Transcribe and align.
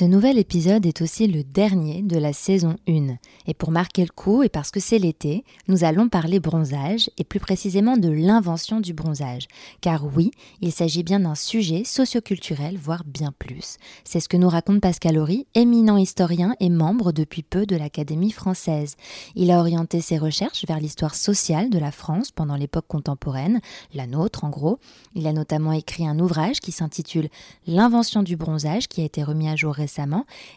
Ce 0.00 0.06
nouvel 0.06 0.38
épisode 0.38 0.86
est 0.86 1.02
aussi 1.02 1.26
le 1.26 1.44
dernier 1.44 2.00
de 2.00 2.16
la 2.16 2.32
saison 2.32 2.76
1. 2.88 3.18
Et 3.46 3.52
pour 3.52 3.70
marquer 3.70 4.00
le 4.00 4.08
coup, 4.08 4.42
et 4.42 4.48
parce 4.48 4.70
que 4.70 4.80
c'est 4.80 4.98
l'été, 4.98 5.44
nous 5.68 5.84
allons 5.84 6.08
parler 6.08 6.40
bronzage, 6.40 7.10
et 7.18 7.24
plus 7.24 7.38
précisément 7.38 7.98
de 7.98 8.08
l'invention 8.08 8.80
du 8.80 8.94
bronzage. 8.94 9.46
Car 9.82 10.06
oui, 10.16 10.30
il 10.62 10.72
s'agit 10.72 11.02
bien 11.02 11.20
d'un 11.20 11.34
sujet 11.34 11.84
socioculturel, 11.84 12.78
voire 12.78 13.04
bien 13.04 13.34
plus. 13.38 13.76
C'est 14.04 14.20
ce 14.20 14.28
que 14.30 14.38
nous 14.38 14.48
raconte 14.48 14.80
Pascal 14.80 15.18
Horry, 15.18 15.46
éminent 15.54 15.98
historien 15.98 16.54
et 16.60 16.70
membre 16.70 17.12
depuis 17.12 17.42
peu 17.42 17.66
de 17.66 17.76
l'Académie 17.76 18.32
française. 18.32 18.96
Il 19.34 19.50
a 19.50 19.58
orienté 19.58 20.00
ses 20.00 20.16
recherches 20.16 20.64
vers 20.66 20.80
l'histoire 20.80 21.14
sociale 21.14 21.68
de 21.68 21.78
la 21.78 21.92
France 21.92 22.30
pendant 22.30 22.56
l'époque 22.56 22.86
contemporaine, 22.88 23.60
la 23.92 24.06
nôtre 24.06 24.44
en 24.44 24.48
gros. 24.48 24.78
Il 25.14 25.26
a 25.26 25.34
notamment 25.34 25.72
écrit 25.72 26.08
un 26.08 26.18
ouvrage 26.20 26.60
qui 26.60 26.72
s'intitule 26.72 27.28
L'invention 27.66 28.22
du 28.22 28.38
bronzage, 28.38 28.88
qui 28.88 29.02
a 29.02 29.04
été 29.04 29.22
remis 29.22 29.50
à 29.50 29.56
jour 29.56 29.74
récemment, 29.74 29.89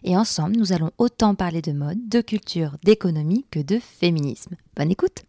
et 0.03 0.17
ensemble 0.17 0.55
nous 0.57 0.73
allons 0.73 0.91
autant 0.97 1.35
parler 1.35 1.61
de 1.61 1.71
mode, 1.71 2.07
de 2.07 2.21
culture, 2.21 2.77
d'économie 2.83 3.45
que 3.51 3.59
de 3.59 3.79
féminisme. 3.79 4.55
Bonne 4.75 4.91
écoute 4.91 5.23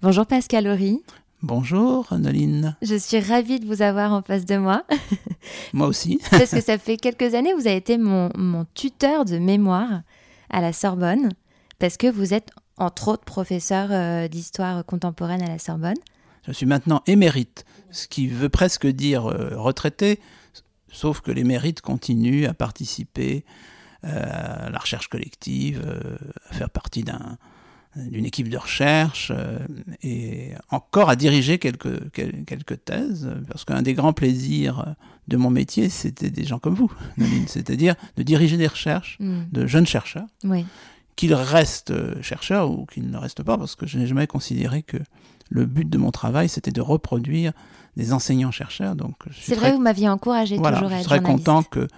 Bonjour 0.00 0.26
Pascal 0.26 0.66
Horry. 0.66 1.02
Bonjour 1.42 2.06
Noline. 2.16 2.76
Je 2.82 2.94
suis 2.94 3.20
ravie 3.20 3.60
de 3.60 3.66
vous 3.66 3.82
avoir 3.82 4.12
en 4.12 4.22
face 4.22 4.44
de 4.44 4.56
moi. 4.56 4.84
moi 5.72 5.86
aussi. 5.88 6.20
Parce 6.30 6.50
que 6.50 6.60
ça 6.60 6.78
fait 6.78 6.96
quelques 6.96 7.34
années, 7.34 7.52
vous 7.52 7.66
avez 7.66 7.76
été 7.76 7.98
mon, 7.98 8.30
mon 8.36 8.64
tuteur 8.74 9.24
de 9.24 9.38
mémoire 9.38 10.02
à 10.50 10.60
la 10.60 10.72
Sorbonne, 10.72 11.30
parce 11.78 11.96
que 11.96 12.06
vous 12.06 12.32
êtes 12.32 12.50
entre 12.78 13.08
autres 13.08 13.24
professeur 13.24 13.88
euh, 13.90 14.28
d'histoire 14.28 14.84
contemporaine 14.84 15.42
à 15.42 15.48
la 15.48 15.58
Sorbonne. 15.58 15.98
Je 16.46 16.52
suis 16.52 16.66
maintenant 16.66 17.02
émérite, 17.06 17.64
ce 17.90 18.08
qui 18.08 18.26
veut 18.28 18.48
presque 18.48 18.86
dire 18.86 19.26
euh, 19.26 19.50
retraité, 19.56 20.18
sauf 20.92 21.20
que 21.20 21.30
l'émérite 21.30 21.80
continue 21.80 22.46
à 22.46 22.54
participer 22.54 23.44
euh, 24.04 24.66
à 24.66 24.70
la 24.70 24.78
recherche 24.78 25.08
collective, 25.08 25.82
euh, 25.84 26.16
à 26.50 26.54
faire 26.54 26.70
partie 26.70 27.04
d'une 27.96 28.24
équipe 28.24 28.48
de 28.48 28.56
recherche 28.56 29.32
euh, 29.34 29.58
et 30.04 30.52
encore 30.70 31.10
à 31.10 31.16
diriger 31.16 31.58
quelques, 31.58 32.12
quelques 32.12 32.84
thèses, 32.84 33.28
parce 33.48 33.64
qu'un 33.64 33.82
des 33.82 33.94
grands 33.94 34.12
plaisirs 34.12 34.94
de 35.26 35.36
mon 35.36 35.50
métier, 35.50 35.88
c'était 35.88 36.30
des 36.30 36.44
gens 36.44 36.60
comme 36.60 36.74
vous, 36.74 36.92
c'est-à-dire 37.48 37.96
de 38.16 38.22
diriger 38.22 38.56
des 38.56 38.68
recherches 38.68 39.16
mm. 39.18 39.46
de 39.50 39.66
jeunes 39.66 39.86
chercheurs, 39.86 40.28
qu'ils 41.16 41.34
restent 41.34 42.22
chercheurs 42.22 42.70
ou 42.70 42.86
qu'ils 42.86 43.10
ne 43.10 43.16
restent 43.16 43.42
pas, 43.42 43.58
parce 43.58 43.74
que 43.74 43.88
je 43.88 43.98
n'ai 43.98 44.06
jamais 44.06 44.28
considéré 44.28 44.84
que 44.84 44.98
le 45.50 45.66
but 45.66 45.90
de 45.90 45.98
mon 45.98 46.12
travail, 46.12 46.48
c'était 46.48 46.70
de 46.70 46.80
reproduire 46.80 47.52
des 47.98 48.12
enseignants-chercheurs. 48.12 48.94
Donc, 48.94 49.16
c'est 49.38 49.56
vrai, 49.56 49.72
vous 49.72 49.80
m'aviez 49.80 50.08
encouragé 50.08 50.56
voilà, 50.56 50.78
toujours 50.78 50.92
à 50.92 50.96
être 50.96 51.02
Je 51.02 51.08
serais 51.08 51.20
content 51.20 51.64
que 51.64 51.88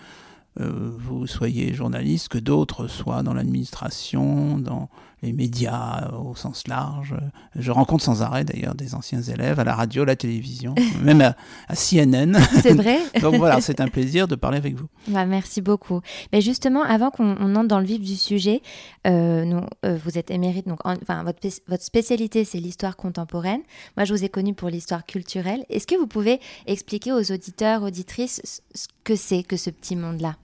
euh, 0.58 0.90
vous 0.98 1.26
soyez 1.26 1.74
journaliste, 1.74 2.28
que 2.28 2.38
d'autres 2.38 2.88
soient 2.88 3.22
dans 3.22 3.34
l'administration, 3.34 4.58
dans 4.58 4.88
les 5.22 5.32
médias 5.32 6.10
au 6.12 6.34
sens 6.34 6.66
large. 6.66 7.14
Je 7.54 7.70
rencontre 7.70 8.04
sans 8.04 8.22
arrêt 8.22 8.44
d'ailleurs 8.44 8.74
des 8.74 8.94
anciens 8.94 9.22
élèves 9.22 9.60
à 9.60 9.64
la 9.64 9.74
radio, 9.74 10.02
à 10.02 10.06
la 10.06 10.16
télévision, 10.16 10.74
même 11.02 11.20
à, 11.20 11.34
CNN. 11.74 12.38
C'est 12.62 12.74
vrai. 12.74 12.98
donc 13.20 13.36
voilà, 13.36 13.60
c'est 13.60 13.80
un 13.80 13.88
plaisir 13.88 14.28
de 14.28 14.34
parler 14.34 14.58
avec 14.58 14.74
vous. 14.74 14.86
Bah, 15.08 15.26
merci 15.26 15.60
beaucoup. 15.60 16.00
Mais 16.32 16.40
justement, 16.40 16.82
avant 16.82 17.10
qu'on 17.10 17.54
entre 17.54 17.68
dans 17.68 17.80
le 17.80 17.86
vif 17.86 18.00
du 18.00 18.16
sujet, 18.16 18.62
euh, 19.06 19.44
nous, 19.44 19.60
euh, 19.84 19.98
vous 20.04 20.18
êtes 20.18 20.30
émérite, 20.30 20.66
donc 20.66 20.80
enfin, 20.84 21.22
votre, 21.24 21.38
votre 21.68 21.84
spécialité 21.84 22.44
c'est 22.44 22.58
l'histoire 22.58 22.96
contemporaine. 22.96 23.60
Moi, 23.96 24.04
je 24.04 24.14
vous 24.14 24.24
ai 24.24 24.28
connu 24.28 24.54
pour 24.54 24.68
l'histoire 24.68 25.04
culturelle. 25.04 25.64
Est-ce 25.68 25.86
que 25.86 25.96
vous 25.96 26.06
pouvez 26.06 26.40
expliquer 26.66 27.12
aux 27.12 27.32
auditeurs, 27.32 27.82
auditrices, 27.82 28.40
ce 28.74 28.88
que 29.04 29.16
c'est 29.16 29.42
que 29.42 29.56
ce 29.56 29.70
petit 29.70 29.96
monde-là? 29.96 30.36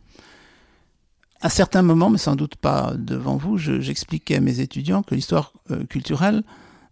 À 1.41 1.51
certains 1.51 1.83
moments, 1.83 2.11
mais 2.11 2.19
sans 2.19 2.37
doute 2.37 2.57
pas 2.57 2.93
devant 2.97 3.37
vous, 3.37 3.59
j'expliquais 3.59 4.37
à 4.37 4.41
mes 4.41 4.61
étudiants 4.61 5.03
que 5.03 5.15
l'histoire 5.15 5.53
euh, 5.71 5.85
culturelle, 5.85 6.43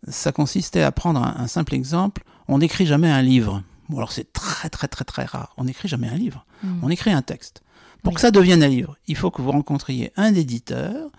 ça 0.08 0.32
consistait 0.32 0.82
à 0.82 0.92
prendre 0.92 1.22
un, 1.22 1.46
simple 1.46 1.74
exemple. 1.74 2.24
On 2.48 2.58
n'écrit 2.58 2.86
jamais 2.86 3.10
un 3.10 3.22
livre. 3.22 3.62
Bon, 3.88 3.96
alors 3.96 4.12
c'est 4.12 4.32
très 4.32 4.68
très 4.68 4.88
très 4.88 5.04
très 5.04 5.24
rare. 5.24 5.54
On 5.56 5.64
n'écrit 5.64 5.88
jamais 5.88 6.08
un 6.08 6.16
livre. 6.16 6.44
Hmm. 6.62 6.80
On 6.82 6.90
écrit 6.90 7.10
un 7.10 7.22
texte. 7.22 7.62
Pour 8.02 8.12
que 8.12 8.20
ça 8.20 8.30
devienne 8.30 8.62
un 8.62 8.68
livre, 8.68 8.96
il 9.06 9.16
faut 9.16 9.30
que 9.30 9.40
vous 9.40 9.50
rencontriez 9.50 10.12
un 10.16 10.34
éditeur, 10.34 11.10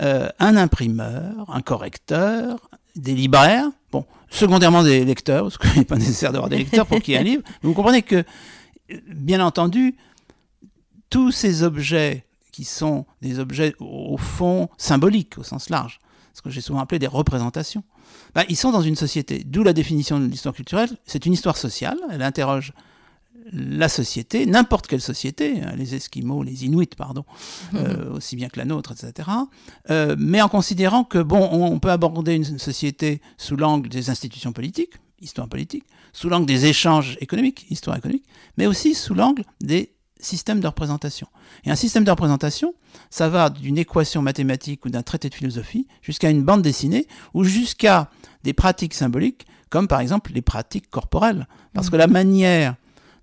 euh, 0.00 0.28
un 0.38 0.56
imprimeur, 0.56 1.50
un 1.52 1.60
correcteur, 1.60 2.70
des 2.96 3.14
libraires, 3.14 3.68
bon, 3.92 4.06
secondairement 4.30 4.82
des 4.82 5.04
lecteurs, 5.04 5.44
parce 5.44 5.58
qu'il 5.58 5.78
n'est 5.78 5.84
pas 5.84 5.96
nécessaire 5.98 6.32
d'avoir 6.32 6.48
des 6.48 6.58
lecteurs 6.58 6.86
pour 6.86 7.00
qu'il 7.00 7.12
y 7.12 7.16
ait 7.18 7.20
un 7.20 7.24
livre. 7.24 7.42
Mais 7.46 7.68
vous 7.68 7.74
comprenez 7.74 8.00
que, 8.00 8.24
bien 9.10 9.44
entendu, 9.44 9.96
tous 11.10 11.30
ces 11.30 11.62
objets 11.62 12.24
qui 12.50 12.64
sont 12.64 13.06
des 13.22 13.38
objets 13.38 13.74
au 13.80 14.16
fond 14.16 14.68
symboliques 14.76 15.38
au 15.38 15.42
sens 15.42 15.70
large, 15.70 16.00
ce 16.34 16.42
que 16.42 16.50
j'ai 16.50 16.60
souvent 16.60 16.80
appelé 16.80 16.98
des 16.98 17.06
représentations, 17.06 17.82
bah, 18.34 18.44
ils 18.48 18.56
sont 18.56 18.72
dans 18.72 18.82
une 18.82 18.96
société. 18.96 19.42
D'où 19.44 19.62
la 19.62 19.72
définition 19.72 20.18
de 20.18 20.26
l'histoire 20.26 20.54
culturelle. 20.54 20.90
C'est 21.04 21.26
une 21.26 21.32
histoire 21.32 21.56
sociale, 21.56 21.98
elle 22.10 22.22
interroge 22.22 22.72
la 23.52 23.88
société, 23.88 24.46
n'importe 24.46 24.86
quelle 24.86 25.00
société, 25.00 25.60
hein, 25.62 25.74
les 25.76 25.94
Esquimaux, 25.94 26.42
les 26.42 26.64
Inuits, 26.64 26.86
pardon, 26.96 27.24
euh, 27.74 28.12
aussi 28.12 28.36
bien 28.36 28.48
que 28.48 28.58
la 28.58 28.64
nôtre, 28.64 28.92
etc. 28.92 29.28
Euh, 29.90 30.14
mais 30.18 30.40
en 30.40 30.48
considérant 30.48 31.04
que, 31.04 31.18
bon, 31.18 31.48
on, 31.50 31.78
peut 31.80 31.90
aborder 31.90 32.34
une 32.34 32.58
société 32.58 33.20
sous 33.38 33.56
l'angle 33.56 33.88
des 33.88 34.10
institutions 34.10 34.52
politiques, 34.52 34.94
histoire 35.20 35.48
politique, 35.48 35.84
sous 36.12 36.28
l'angle 36.28 36.46
des 36.46 36.66
échanges 36.66 37.16
économiques, 37.20 37.66
histoire 37.70 37.96
économique, 37.96 38.24
mais 38.56 38.66
aussi 38.66 38.94
sous 38.94 39.14
l'angle 39.14 39.44
des 39.60 39.94
système 40.22 40.60
de 40.60 40.66
représentation. 40.66 41.26
Et 41.64 41.70
un 41.70 41.76
système 41.76 42.04
de 42.04 42.10
représentation, 42.10 42.74
ça 43.10 43.28
va 43.28 43.50
d'une 43.50 43.78
équation 43.78 44.22
mathématique 44.22 44.84
ou 44.84 44.90
d'un 44.90 45.02
traité 45.02 45.28
de 45.28 45.34
philosophie 45.34 45.86
jusqu'à 46.02 46.30
une 46.30 46.42
bande 46.42 46.62
dessinée 46.62 47.06
ou 47.34 47.44
jusqu'à 47.44 48.10
des 48.44 48.52
pratiques 48.52 48.94
symboliques, 48.94 49.46
comme 49.68 49.88
par 49.88 50.00
exemple 50.00 50.32
les 50.34 50.42
pratiques 50.42 50.90
corporelles. 50.90 51.46
Parce 51.72 51.90
que 51.90 51.96
la 51.96 52.06
manière 52.06 52.74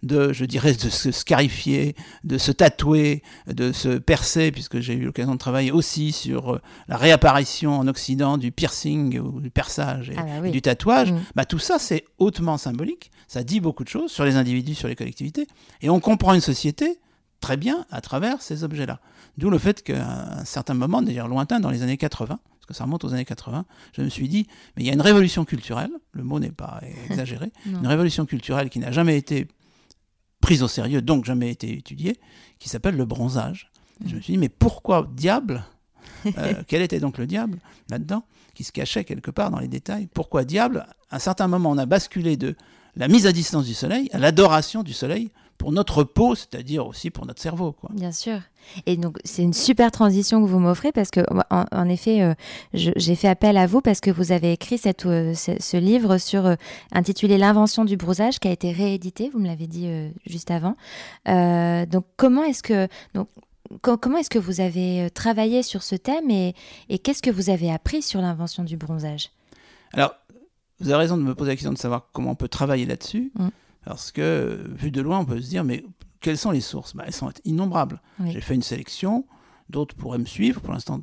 de, 0.03 0.31
je 0.31 0.45
dirais, 0.45 0.73
de 0.73 0.89
se 0.89 1.11
scarifier, 1.11 1.95
de 2.23 2.37
se 2.37 2.51
tatouer, 2.51 3.23
de 3.47 3.71
se 3.71 3.97
percer, 3.97 4.51
puisque 4.51 4.79
j'ai 4.79 4.93
eu 4.93 5.05
l'occasion 5.05 5.33
de 5.33 5.39
travailler 5.39 5.71
aussi 5.71 6.11
sur 6.11 6.55
euh, 6.55 6.61
la 6.87 6.97
réapparition 6.97 7.77
en 7.79 7.87
Occident 7.87 8.37
du 8.37 8.51
piercing 8.51 9.19
ou 9.19 9.41
du 9.41 9.49
perçage 9.49 10.09
et, 10.09 10.15
ah 10.17 10.41
bah 10.41 10.49
du 10.49 10.61
tatouage, 10.61 11.11
mmh. 11.11 11.19
bah, 11.35 11.45
tout 11.45 11.59
ça 11.59 11.79
c'est 11.79 12.05
hautement 12.19 12.57
symbolique, 12.57 13.11
ça 13.27 13.43
dit 13.43 13.59
beaucoup 13.59 13.83
de 13.83 13.89
choses 13.89 14.11
sur 14.11 14.25
les 14.25 14.35
individus, 14.35 14.75
sur 14.75 14.87
les 14.87 14.95
collectivités, 14.95 15.47
et 15.81 15.89
on 15.89 15.99
comprend 15.99 16.33
une 16.33 16.41
société 16.41 16.99
très 17.39 17.57
bien 17.57 17.85
à 17.91 18.01
travers 18.01 18.41
ces 18.41 18.63
objets-là. 18.63 18.99
D'où 19.37 19.49
le 19.49 19.57
fait 19.57 19.83
qu'à 19.83 20.39
un 20.39 20.45
certain 20.45 20.73
moment, 20.73 21.01
d'ailleurs 21.01 21.27
lointain, 21.27 21.59
dans 21.59 21.69
les 21.69 21.83
années 21.83 21.97
80, 21.97 22.27
parce 22.27 22.65
que 22.65 22.73
ça 22.73 22.85
remonte 22.85 23.03
aux 23.03 23.13
années 23.13 23.25
80, 23.25 23.65
je 23.93 24.01
me 24.01 24.09
suis 24.09 24.27
dit, 24.27 24.47
mais 24.75 24.83
il 24.83 24.87
y 24.87 24.89
a 24.89 24.93
une 24.93 25.01
révolution 25.01 25.45
culturelle, 25.45 25.91
le 26.11 26.23
mot 26.23 26.39
n'est 26.39 26.51
pas 26.51 26.81
exagéré, 27.09 27.51
une 27.65 27.87
révolution 27.87 28.25
culturelle 28.25 28.69
qui 28.69 28.79
n'a 28.79 28.91
jamais 28.91 29.17
été 29.17 29.47
prise 30.41 30.63
au 30.63 30.67
sérieux, 30.67 31.01
donc 31.01 31.25
jamais 31.25 31.49
été 31.51 31.77
étudiée, 31.77 32.19
qui 32.59 32.69
s'appelle 32.69 32.95
le 32.95 33.05
bronzage. 33.05 33.71
je 34.05 34.15
me 34.15 34.21
suis 34.21 34.33
dit, 34.33 34.37
mais 34.37 34.49
pourquoi 34.49 35.09
diable 35.13 35.65
euh, 36.37 36.63
Quel 36.67 36.81
était 36.81 36.99
donc 36.99 37.17
le 37.17 37.27
diable 37.27 37.59
là-dedans, 37.89 38.23
qui 38.53 38.63
se 38.63 38.71
cachait 38.71 39.03
quelque 39.03 39.31
part 39.31 39.51
dans 39.51 39.59
les 39.59 39.67
détails? 39.67 40.07
Pourquoi 40.13 40.45
diable 40.45 40.87
À 41.09 41.17
un 41.17 41.19
certain 41.19 41.47
moment, 41.47 41.71
on 41.71 41.77
a 41.77 41.85
basculé 41.85 42.37
de 42.37 42.55
la 42.97 43.07
mise 43.07 43.27
à 43.27 43.31
distance 43.31 43.65
du 43.65 43.73
soleil 43.73 44.09
à 44.11 44.19
l'adoration 44.19 44.83
du 44.83 44.93
soleil 44.93 45.29
pour 45.57 45.71
notre 45.71 46.03
peau, 46.03 46.35
c'est-à-dire 46.35 46.85
aussi 46.85 47.09
pour 47.09 47.25
notre 47.25 47.41
cerveau. 47.41 47.71
Quoi. 47.71 47.89
Bien 47.93 48.11
sûr. 48.11 48.39
Et 48.85 48.95
donc, 48.95 49.17
c'est 49.23 49.41
une 49.41 49.53
super 49.53 49.91
transition 49.91 50.41
que 50.41 50.47
vous 50.47 50.59
m'offrez 50.59 50.91
parce 50.91 51.09
que, 51.09 51.21
en, 51.49 51.89
effet, 51.89 52.21
euh, 52.21 52.33
j'ai 52.73 53.15
fait 53.15 53.27
appel 53.27 53.57
à 53.57 53.65
vous 53.65 53.81
parce 53.81 53.99
que 53.99 54.11
vous 54.11 54.31
avez 54.31 54.51
écrit 54.51 54.77
cette, 54.77 55.05
euh, 55.05 55.33
ce, 55.33 55.77
livre 55.77 56.17
sur, 56.17 56.45
euh, 56.45 56.55
intitulé 56.91 57.37
L'invention 57.37 57.85
du 57.85 57.97
bronzage 57.97 58.39
qui 58.39 58.47
a 58.47 58.51
été 58.51 58.71
réédité, 58.71 59.29
vous 59.31 59.39
me 59.39 59.47
l'avez 59.47 59.67
dit 59.67 59.89
juste 60.25 60.51
avant. 60.51 60.75
donc, 61.25 62.05
comment 62.17 62.43
est-ce 62.43 62.63
que. 62.63 62.87
Donc, 63.13 63.27
comment 63.81 64.17
est-ce 64.17 64.29
que 64.29 64.39
vous 64.39 64.61
avez 64.61 65.09
travaillé 65.11 65.61
sur 65.61 65.83
ce 65.83 65.95
thème 65.95 66.29
et, 66.29 66.53
qu'est-ce 66.99 67.21
que 67.21 67.31
vous 67.31 67.49
avez 67.49 67.71
appris 67.71 68.01
sur 68.01 68.21
l'invention 68.21 68.63
du 68.63 68.77
bronzage? 68.77 69.29
Alors, 69.93 70.15
vous 70.79 70.89
avez 70.89 70.97
raison 70.97 71.17
de 71.17 71.23
me 71.23 71.33
poser 71.35 71.51
la 71.51 71.55
question 71.55 71.73
de 71.73 71.77
savoir 71.77 72.09
comment 72.13 72.31
on 72.31 72.35
peut 72.35 72.47
travailler 72.47 72.85
là-dessus, 72.85 73.31
mm. 73.35 73.47
parce 73.85 74.11
que 74.11 74.63
vu 74.75 74.91
de 74.91 75.01
loin, 75.01 75.19
on 75.19 75.25
peut 75.25 75.41
se 75.41 75.49
dire, 75.49 75.63
mais 75.63 75.83
quelles 76.21 76.37
sont 76.37 76.51
les 76.51 76.61
sources? 76.61 76.95
Bah, 76.95 77.03
Elles 77.05 77.13
sont 77.13 77.31
innombrables. 77.45 78.01
J'ai 78.25 78.41
fait 78.41 78.55
une 78.55 78.63
sélection, 78.63 79.25
d'autres 79.69 79.95
pourraient 79.95 80.17
me 80.17 80.25
suivre. 80.25 80.61
Pour 80.61 80.73
l'instant, 80.73 81.01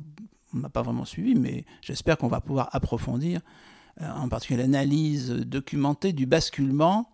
on 0.53 0.59
n'a 0.59 0.69
pas 0.69 0.81
vraiment 0.81 1.05
suivi, 1.05 1.35
mais 1.35 1.65
j'espère 1.81 2.17
qu'on 2.17 2.27
va 2.27 2.41
pouvoir 2.41 2.69
approfondir, 2.73 3.41
euh, 4.01 4.09
en 4.11 4.29
particulier 4.29 4.61
l'analyse 4.61 5.29
documentée 5.29 6.13
du 6.13 6.25
basculement. 6.25 7.09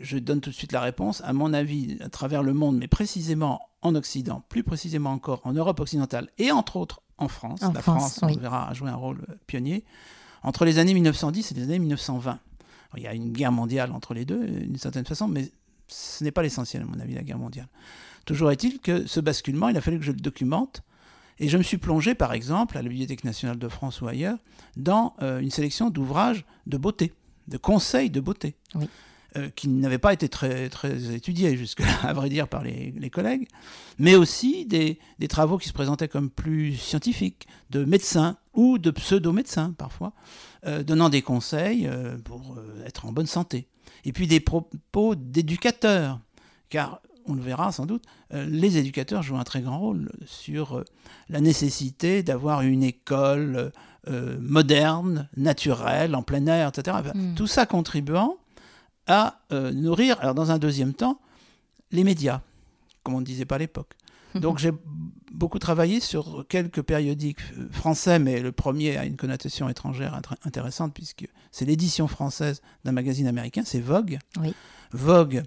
Je 0.00 0.18
donne 0.18 0.40
tout 0.40 0.50
de 0.50 0.54
suite 0.54 0.72
la 0.72 0.80
réponse. 0.80 1.22
À 1.24 1.32
mon 1.32 1.52
avis, 1.52 1.96
à 2.00 2.08
travers 2.08 2.42
le 2.42 2.54
monde, 2.54 2.78
mais 2.78 2.88
précisément 2.88 3.60
en 3.82 3.94
Occident, 3.94 4.42
plus 4.48 4.62
précisément 4.62 5.12
encore 5.12 5.40
en 5.44 5.52
Europe 5.52 5.80
occidentale 5.80 6.28
et 6.38 6.50
entre 6.50 6.76
autres 6.76 7.02
en 7.18 7.28
France. 7.28 7.60
la 7.60 7.82
France, 7.82 8.20
on 8.22 8.26
verra, 8.28 8.68
a 8.68 8.74
joué 8.74 8.90
un 8.90 8.96
rôle 8.96 9.24
pionnier. 9.46 9.84
Entre 10.42 10.64
les 10.64 10.78
années 10.78 10.94
1910 10.94 11.52
et 11.52 11.54
les 11.54 11.62
années 11.62 11.78
1920. 11.78 12.38
il 12.96 13.02
y 13.02 13.06
a 13.06 13.14
une 13.14 13.32
guerre 13.32 13.52
mondiale 13.52 13.92
entre 13.92 14.14
les 14.14 14.24
deux, 14.24 14.46
d'une 14.46 14.76
certaine 14.76 15.04
façon, 15.04 15.28
mais 15.28 15.50
ce 15.88 16.24
n'est 16.24 16.32
pas 16.32 16.42
l'essentiel, 16.42 16.82
à 16.82 16.86
mon 16.86 16.98
avis, 17.00 17.14
la 17.14 17.22
guerre 17.22 17.38
mondiale. 17.38 17.68
Toujours 18.24 18.50
est-il 18.50 18.80
que 18.80 19.06
ce 19.06 19.20
basculement, 19.20 19.68
il 19.68 19.76
a 19.76 19.80
fallu 19.80 19.98
que 19.98 20.04
je 20.04 20.12
le 20.12 20.20
documente. 20.20 20.82
Et 21.38 21.48
je 21.48 21.56
me 21.56 21.62
suis 21.62 21.78
plongé, 21.78 22.14
par 22.14 22.32
exemple, 22.32 22.78
à 22.78 22.82
la 22.82 22.88
Bibliothèque 22.88 23.24
nationale 23.24 23.58
de 23.58 23.68
France 23.68 24.00
ou 24.00 24.06
ailleurs, 24.06 24.38
dans 24.76 25.14
euh, 25.22 25.40
une 25.40 25.50
sélection 25.50 25.90
d'ouvrages 25.90 26.44
de 26.66 26.76
beauté, 26.76 27.12
de 27.48 27.56
conseils 27.56 28.10
de 28.10 28.20
beauté. 28.20 28.54
Oui. 28.74 28.86
Euh, 29.38 29.48
qui 29.48 29.68
n'avaient 29.68 29.96
pas 29.96 30.12
été 30.12 30.28
très, 30.28 30.68
très 30.68 31.14
étudiés 31.14 31.56
jusque-là, 31.56 31.88
à 32.02 32.12
vrai 32.12 32.28
dire, 32.28 32.48
par 32.48 32.62
les, 32.62 33.10
collègues, 33.10 33.48
mais 33.98 34.14
aussi 34.14 34.66
des, 34.66 34.98
travaux 35.26 35.56
qui 35.56 35.68
se 35.68 35.72
présentaient 35.72 36.08
comme 36.08 36.28
plus 36.28 36.76
scientifiques, 36.76 37.46
de 37.70 37.86
médecins 37.86 38.36
ou 38.54 38.78
de 38.78 38.90
pseudo-médecins 38.90 39.74
parfois, 39.76 40.12
euh, 40.66 40.82
donnant 40.82 41.08
des 41.08 41.22
conseils 41.22 41.86
euh, 41.86 42.16
pour 42.18 42.56
être 42.86 43.06
en 43.06 43.12
bonne 43.12 43.26
santé. 43.26 43.66
Et 44.04 44.12
puis 44.12 44.26
des 44.26 44.40
propos 44.40 45.14
d'éducateurs, 45.14 46.20
car 46.68 47.00
on 47.26 47.34
le 47.34 47.42
verra 47.42 47.70
sans 47.70 47.86
doute, 47.86 48.02
les 48.32 48.78
éducateurs 48.78 49.22
jouent 49.22 49.36
un 49.36 49.44
très 49.44 49.60
grand 49.60 49.78
rôle 49.78 50.10
sur 50.26 50.82
la 51.28 51.40
nécessité 51.40 52.24
d'avoir 52.24 52.62
une 52.62 52.82
école 52.82 53.70
moderne, 54.40 55.28
naturelle, 55.36 56.16
en 56.16 56.22
plein 56.22 56.44
air, 56.46 56.70
etc. 56.70 56.96
Hmm. 57.14 57.34
Tout 57.34 57.46
ça 57.46 57.64
contribuant 57.64 58.38
à 59.06 59.40
euh, 59.52 59.72
nourrir, 59.72 60.16
alors 60.20 60.34
dans 60.34 60.50
un 60.50 60.58
deuxième 60.58 60.94
temps, 60.94 61.20
les 61.90 62.04
médias, 62.04 62.40
comme 63.02 63.14
on 63.14 63.20
ne 63.20 63.24
disait 63.24 63.44
pas 63.44 63.56
à 63.56 63.58
l'époque. 63.58 63.96
Donc 64.34 64.58
j'ai 64.58 64.72
beaucoup 65.32 65.58
travaillé 65.58 66.00
sur 66.00 66.44
quelques 66.48 66.82
périodiques 66.82 67.40
français, 67.70 68.18
mais 68.18 68.40
le 68.40 68.52
premier 68.52 68.96
a 68.96 69.04
une 69.04 69.16
connotation 69.16 69.68
étrangère 69.68 70.20
intéressante 70.44 70.94
puisque 70.94 71.26
c'est 71.50 71.64
l'édition 71.64 72.06
française 72.06 72.62
d'un 72.84 72.92
magazine 72.92 73.26
américain, 73.26 73.62
c'est 73.64 73.80
Vogue. 73.80 74.18
Vogue 74.92 75.42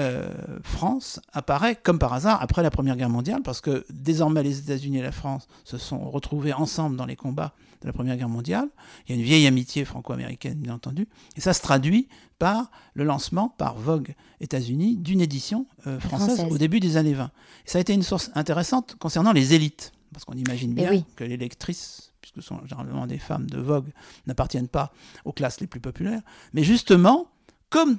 euh, 0.00 0.28
France 0.62 1.20
apparaît 1.32 1.74
comme 1.74 1.98
par 1.98 2.12
hasard 2.12 2.40
après 2.40 2.62
la 2.62 2.70
Première 2.70 2.96
Guerre 2.96 3.08
mondiale, 3.08 3.42
parce 3.42 3.60
que 3.60 3.84
désormais 3.90 4.44
les 4.44 4.60
États-Unis 4.60 4.98
et 4.98 5.02
la 5.02 5.10
France 5.10 5.48
se 5.64 5.76
sont 5.76 6.08
retrouvés 6.10 6.52
ensemble 6.52 6.96
dans 6.96 7.06
les 7.06 7.16
combats 7.16 7.52
de 7.82 7.86
la 7.88 7.92
Première 7.92 8.16
Guerre 8.16 8.28
mondiale. 8.28 8.68
Il 9.06 9.14
y 9.14 9.18
a 9.18 9.20
une 9.20 9.24
vieille 9.24 9.46
amitié 9.48 9.84
franco-américaine, 9.84 10.58
bien 10.58 10.74
entendu, 10.74 11.08
et 11.36 11.40
ça 11.40 11.52
se 11.52 11.60
traduit 11.60 12.08
par 12.38 12.70
le 12.94 13.02
lancement 13.02 13.48
par 13.48 13.76
Vogue 13.76 14.14
États-Unis 14.40 14.96
d'une 14.96 15.20
édition 15.20 15.66
euh, 15.88 15.98
française, 15.98 16.46
au 16.48 16.58
début 16.58 16.78
des 16.78 16.96
années 16.96 17.14
20. 17.14 17.30
ça 17.64 17.78
a 17.78 17.80
été 17.80 17.92
une 17.92 18.04
source 18.04 18.30
intéressante 18.36 18.94
concernant 19.00 19.32
les 19.32 19.54
élites, 19.54 19.92
parce 20.12 20.24
qu'on 20.24 20.34
imagine 20.36 20.74
eh 20.76 20.88
bien 20.88 21.04
que 21.16 21.24
les 21.24 21.36
lectrices 21.36 22.12
puisque 22.20 22.36
ce 22.36 22.48
sont 22.48 22.60
généralement 22.66 23.06
des 23.06 23.18
femmes 23.18 23.48
de 23.48 23.58
Vogue, 23.58 23.90
n'appartiennent 24.26 24.68
pas 24.68 24.92
aux 25.24 25.32
classes 25.32 25.60
les 25.60 25.66
plus 25.66 25.80
populaires. 25.80 26.20
Mais 26.52 26.64
justement, 26.64 27.28
comme 27.70 27.98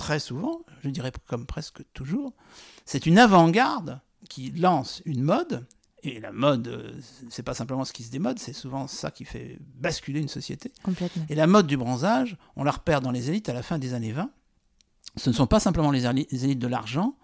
très 0.00 0.18
souvent, 0.18 0.62
je 0.82 0.88
dirais 0.88 1.12
comme 1.26 1.44
presque 1.44 1.82
toujours, 1.92 2.32
c'est 2.86 3.04
une 3.04 3.18
avant-garde 3.18 4.00
qui 4.30 4.50
lance 4.50 5.02
une 5.04 5.22
mode. 5.22 5.66
Et 6.02 6.20
la 6.20 6.32
mode, 6.32 6.68
euh, 6.68 6.92
c'est 7.28 7.42
pas 7.42 7.52
simplement 7.52 7.84
ce 7.84 7.92
qui 7.92 8.02
se 8.02 8.10
démode, 8.10 8.38
c'est 8.38 8.54
souvent 8.54 8.86
ça 8.86 9.10
qui 9.10 9.26
fait 9.26 9.58
basculer 9.74 10.20
une 10.20 10.28
société. 10.28 10.72
Et 11.28 11.34
la 11.34 11.46
mode 11.46 11.66
du 11.66 11.76
bronzage, 11.76 12.38
on 12.56 12.64
la 12.64 12.70
repère 12.70 13.02
dans 13.02 13.10
les 13.10 13.28
élites 13.28 13.50
à 13.50 13.52
la 13.52 13.62
fin 13.62 13.78
des 13.78 13.92
années 13.92 14.12
20. 14.12 14.30
Ce 15.16 15.28
ne 15.28 15.34
sont 15.34 15.46
pas 15.46 15.60
simplement 15.60 15.90
les 15.90 16.06
élites 16.06 16.58
de 16.58 16.66
l'argent, 16.66 17.14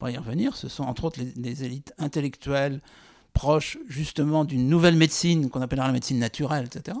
va 0.00 0.10
y 0.10 0.18
revenir, 0.18 0.56
ce 0.56 0.68
sont 0.68 0.82
entre 0.82 1.04
autres 1.04 1.20
les, 1.36 1.62
élites 1.62 1.94
intellectuelles 1.98 2.82
proches 3.34 3.78
justement 3.86 4.44
d'une 4.44 4.68
nouvelle 4.68 4.96
médecine 4.96 5.48
qu'on 5.48 5.62
appellera 5.62 5.86
la 5.86 5.92
médecine 5.92 6.18
naturelle, 6.18 6.66
etc. 6.66 6.98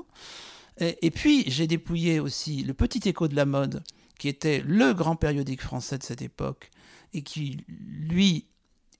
Et, 0.78 1.04
et 1.04 1.10
puis 1.10 1.42
j'ai 1.48 1.66
dépouillé 1.66 2.20
aussi 2.20 2.62
le 2.62 2.74
petit 2.74 3.08
écho 3.08 3.26
de 3.26 3.34
la 3.34 3.46
mode 3.46 3.82
qui 4.18 4.28
était 4.28 4.62
le 4.64 4.94
grand 4.94 5.16
périodique 5.16 5.62
français 5.62 5.98
de 5.98 6.02
cette 6.02 6.22
époque 6.22 6.70
et 7.12 7.22
qui, 7.22 7.64
lui, 7.68 8.46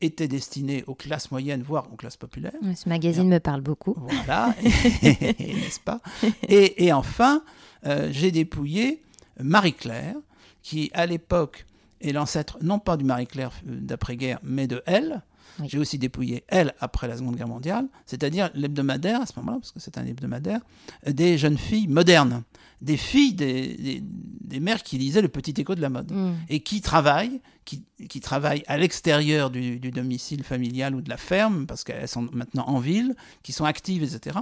était 0.00 0.28
destiné 0.28 0.84
aux 0.86 0.94
classes 0.94 1.30
moyennes, 1.30 1.62
voire 1.62 1.92
aux 1.92 1.96
classes 1.96 2.16
populaires. 2.16 2.52
Ce 2.74 2.88
magazine 2.88 3.28
me 3.28 3.38
parle 3.38 3.62
beaucoup. 3.62 3.94
Voilà, 3.96 4.54
n'est-ce 4.62 5.80
pas? 5.80 6.00
Et, 6.48 6.92
enfin, 6.92 7.42
euh, 7.86 8.08
j'ai 8.12 8.30
dépouillé 8.30 9.02
Marie-Claire, 9.40 10.16
qui 10.62 10.90
à 10.94 11.06
l'époque 11.06 11.66
est 12.00 12.12
l'ancêtre 12.12 12.58
non 12.60 12.78
pas 12.78 12.96
du 12.96 13.04
Marie-Claire 13.04 13.52
euh, 13.68 13.78
d'après-guerre, 13.80 14.38
mais 14.42 14.66
de 14.66 14.82
Elle. 14.86 15.22
J'ai 15.64 15.78
aussi 15.78 15.98
dépouillé 15.98 16.44
Elle 16.48 16.74
après 16.80 17.08
la 17.08 17.16
Seconde 17.16 17.36
Guerre 17.36 17.48
mondiale, 17.48 17.86
c'est-à-dire 18.04 18.50
l'hebdomadaire, 18.54 19.22
à 19.22 19.26
ce 19.26 19.32
moment-là, 19.36 19.58
parce 19.58 19.72
que 19.72 19.80
c'est 19.80 19.96
un 19.98 20.06
hebdomadaire, 20.06 20.60
des 21.06 21.38
jeunes 21.38 21.58
filles 21.58 21.88
modernes 21.88 22.42
des 22.80 22.96
filles 22.96 23.34
des, 23.34 24.02
des, 24.02 24.60
mères 24.60 24.82
qui 24.82 24.98
lisaient 24.98 25.22
le 25.22 25.28
petit 25.28 25.58
écho 25.60 25.74
de 25.74 25.80
la 25.80 25.88
mode 25.88 26.12
mm. 26.12 26.34
et 26.48 26.60
qui 26.60 26.80
travaillent, 26.80 27.40
qui, 27.64 27.84
qui 28.08 28.20
travaillent 28.20 28.64
à 28.66 28.76
l'extérieur 28.76 29.50
du, 29.50 29.78
domicile 29.78 30.42
familial 30.44 30.94
ou 30.94 31.00
de 31.00 31.08
la 31.08 31.16
ferme, 31.16 31.66
parce 31.66 31.84
qu'elles 31.84 32.08
sont 32.08 32.28
maintenant 32.32 32.66
en 32.66 32.78
ville, 32.78 33.14
qui 33.42 33.52
sont 33.52 33.64
actives, 33.64 34.02
etc. 34.02 34.38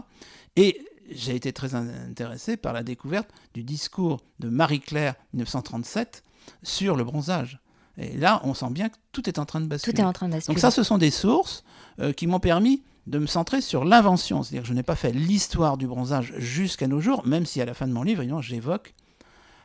Et 0.56 0.84
j'ai 1.10 1.36
été 1.36 1.52
très 1.52 1.74
intéressé 1.74 2.56
par 2.56 2.72
la 2.72 2.82
découverte 2.82 3.28
du 3.52 3.62
discours 3.62 4.20
de 4.40 4.48
Marie-Claire 4.48 5.14
1937 5.32 6.22
sur 6.62 6.96
le 6.96 7.04
bronzage. 7.04 7.60
Et 7.98 8.16
là, 8.16 8.40
on 8.44 8.54
sent 8.54 8.70
bien 8.70 8.88
que 8.88 8.96
tout 9.12 9.28
est 9.28 9.38
en 9.38 9.44
train 9.44 9.60
de 9.60 9.66
basculer. 9.66 9.94
Tout 9.94 10.00
est 10.00 10.04
en 10.04 10.12
train 10.12 10.26
de 10.26 10.32
basculer. 10.32 10.54
Donc 10.54 10.60
ça, 10.60 10.70
ce 10.70 10.82
sont 10.82 10.98
des 10.98 11.10
sources 11.10 11.64
euh, 12.00 12.12
qui 12.12 12.26
m'ont 12.26 12.40
permis 12.40 12.82
de 13.06 13.18
me 13.18 13.26
centrer 13.26 13.60
sur 13.60 13.84
l'invention. 13.84 14.42
C'est-à-dire 14.42 14.62
que 14.62 14.68
je 14.68 14.74
n'ai 14.74 14.82
pas 14.82 14.96
fait 14.96 15.12
l'histoire 15.12 15.76
du 15.76 15.86
bronzage 15.86 16.32
jusqu'à 16.38 16.86
nos 16.86 17.00
jours, 17.00 17.26
même 17.26 17.46
si 17.46 17.60
à 17.60 17.64
la 17.64 17.74
fin 17.74 17.86
de 17.86 17.92
mon 17.92 18.02
livre, 18.02 18.22
j'évoque 18.40 18.94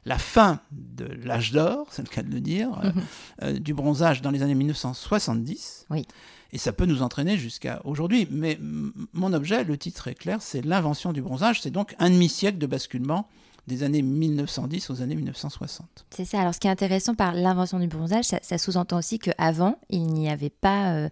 la 0.06 0.18
fin 0.18 0.60
de 0.72 1.06
l'âge 1.24 1.52
d'or, 1.52 1.88
c'est 1.92 2.02
le 2.02 2.08
cas 2.08 2.24
de 2.24 2.32
le 2.32 2.40
dire, 2.42 2.70
mhm. 2.70 2.94
euh, 3.44 3.60
du 3.60 3.74
bronzage 3.74 4.22
dans 4.22 4.32
les 4.32 4.42
années 4.42 4.56
1970. 4.56 5.88
Oui. 5.90 6.06
Et 6.52 6.58
ça 6.58 6.74
peut 6.74 6.86
nous 6.86 7.04
entraîner 7.04 7.38
jusqu'à 7.38 7.82
aujourd'hui. 7.84 8.28
Mais 8.32 8.58
mon 9.14 9.34
objet, 9.34 9.64
le 9.64 9.78
titre 9.78 10.08
est 10.08 10.16
clair, 10.16 10.42
c'est 10.42 10.66
l'invention 10.66 11.14
du 11.14 11.22
bronzage. 11.22 11.62
C'est 11.62 11.70
donc 11.70 11.96
un 12.00 12.10
demi-siècle 12.10 12.58
de 12.58 12.66
basculement 12.66 13.28
des 13.70 13.84
années 13.84 14.02
1910 14.02 14.90
aux 14.90 15.02
années 15.02 15.16
1960. 15.16 16.06
C'est 16.10 16.26
ça. 16.26 16.42
Alors, 16.42 16.54
ce 16.54 16.60
qui 16.60 16.68
est 16.68 16.72
intéressant 16.72 17.16
par 17.16 17.34
l'invention 17.34 17.80
du 17.80 17.88
bronzage, 17.88 18.26
ça, 18.26 18.58
sous-entend 18.58 18.98
aussi 18.98 19.20
qu'avant, 19.20 19.78
il 19.90 20.08
n'y 20.08 20.28
avait 20.28 20.50
pas 20.50 20.94
euh, 20.94 21.10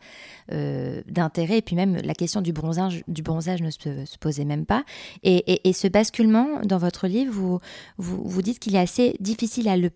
euh, 0.51 1.01
d'intérêt, 1.07 1.59
et 1.59 1.61
puis 1.61 1.75
même 1.75 1.95
la 2.03 2.13
question 2.13 2.41
du 2.41 2.51
bronzage, 2.51 3.03
du 3.07 3.21
bronzage 3.21 3.61
ne 3.61 3.69
se, 3.69 4.17
posait 4.19 4.43
même 4.43 4.65
pas. 4.65 4.83
Et, 5.23 5.61
ce 5.71 5.87
basculement, 5.87 6.59
dans 6.63 6.79
votre 6.79 7.07
livre, 7.07 7.31
vous, 7.31 7.59
vous, 7.97 8.41
dites 8.41 8.59
qu'il 8.59 8.75
est 8.75 8.79
assez 8.79 9.15
difficile 9.19 9.69
à 9.69 9.77
le 9.77 9.91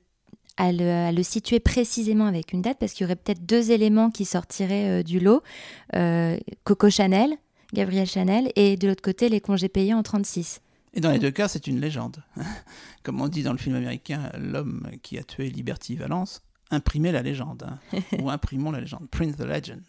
à 0.58 0.72
le, 0.72 1.24
situer 1.24 1.60
précisément 1.60 2.26
avec 2.26 2.54
une 2.54 2.62
date, 2.62 2.78
parce 2.78 2.94
qu'il 2.94 3.04
y 3.04 3.06
aurait 3.06 3.16
peut-être 3.16 3.44
deux 3.46 3.72
éléments 3.72 4.12
qui 4.12 4.26
sortiraient 4.26 5.00
euh, 5.00 5.04
du 5.04 5.20
lot. 5.20 5.42
Coco 6.64 6.90
Chanel, 6.90 7.32
Gabriel 7.74 8.06
Chanel, 8.06 8.52
et 8.56 8.78
de 8.78 8.88
l'autre 8.88 9.02
côté, 9.02 9.30
les 9.30 9.42
congés 9.42 9.70
payés 9.70 9.96
en 9.96 10.04
36. 10.04 10.62
Et 10.94 11.00
dans 11.00 11.12
les 11.12 11.20
deux 11.20 11.32
cas, 11.32 11.48
c'est 11.48 11.68
une 11.68 11.80
légende. 11.80 12.24
Comme 13.04 13.22
on 13.22 13.28
dit 13.28 13.44
dans 13.44 13.54
le 13.54 13.58
film 13.58 13.76
américain, 13.76 14.32
l'homme 14.38 14.90
qui 15.02 15.18
a 15.18 15.24
tué 15.24 15.50
Liberty 15.50 15.96
Valence, 15.96 16.42
imprimez 16.70 17.12
la 17.12 17.22
légende, 17.22 17.68
hein. 17.94 18.00
ou 18.20 18.30
imprimons 18.30 18.72
la 18.72 18.82
légende, 18.82 19.10
print 19.10 19.38
the 19.38 19.42
legend. 19.42 19.82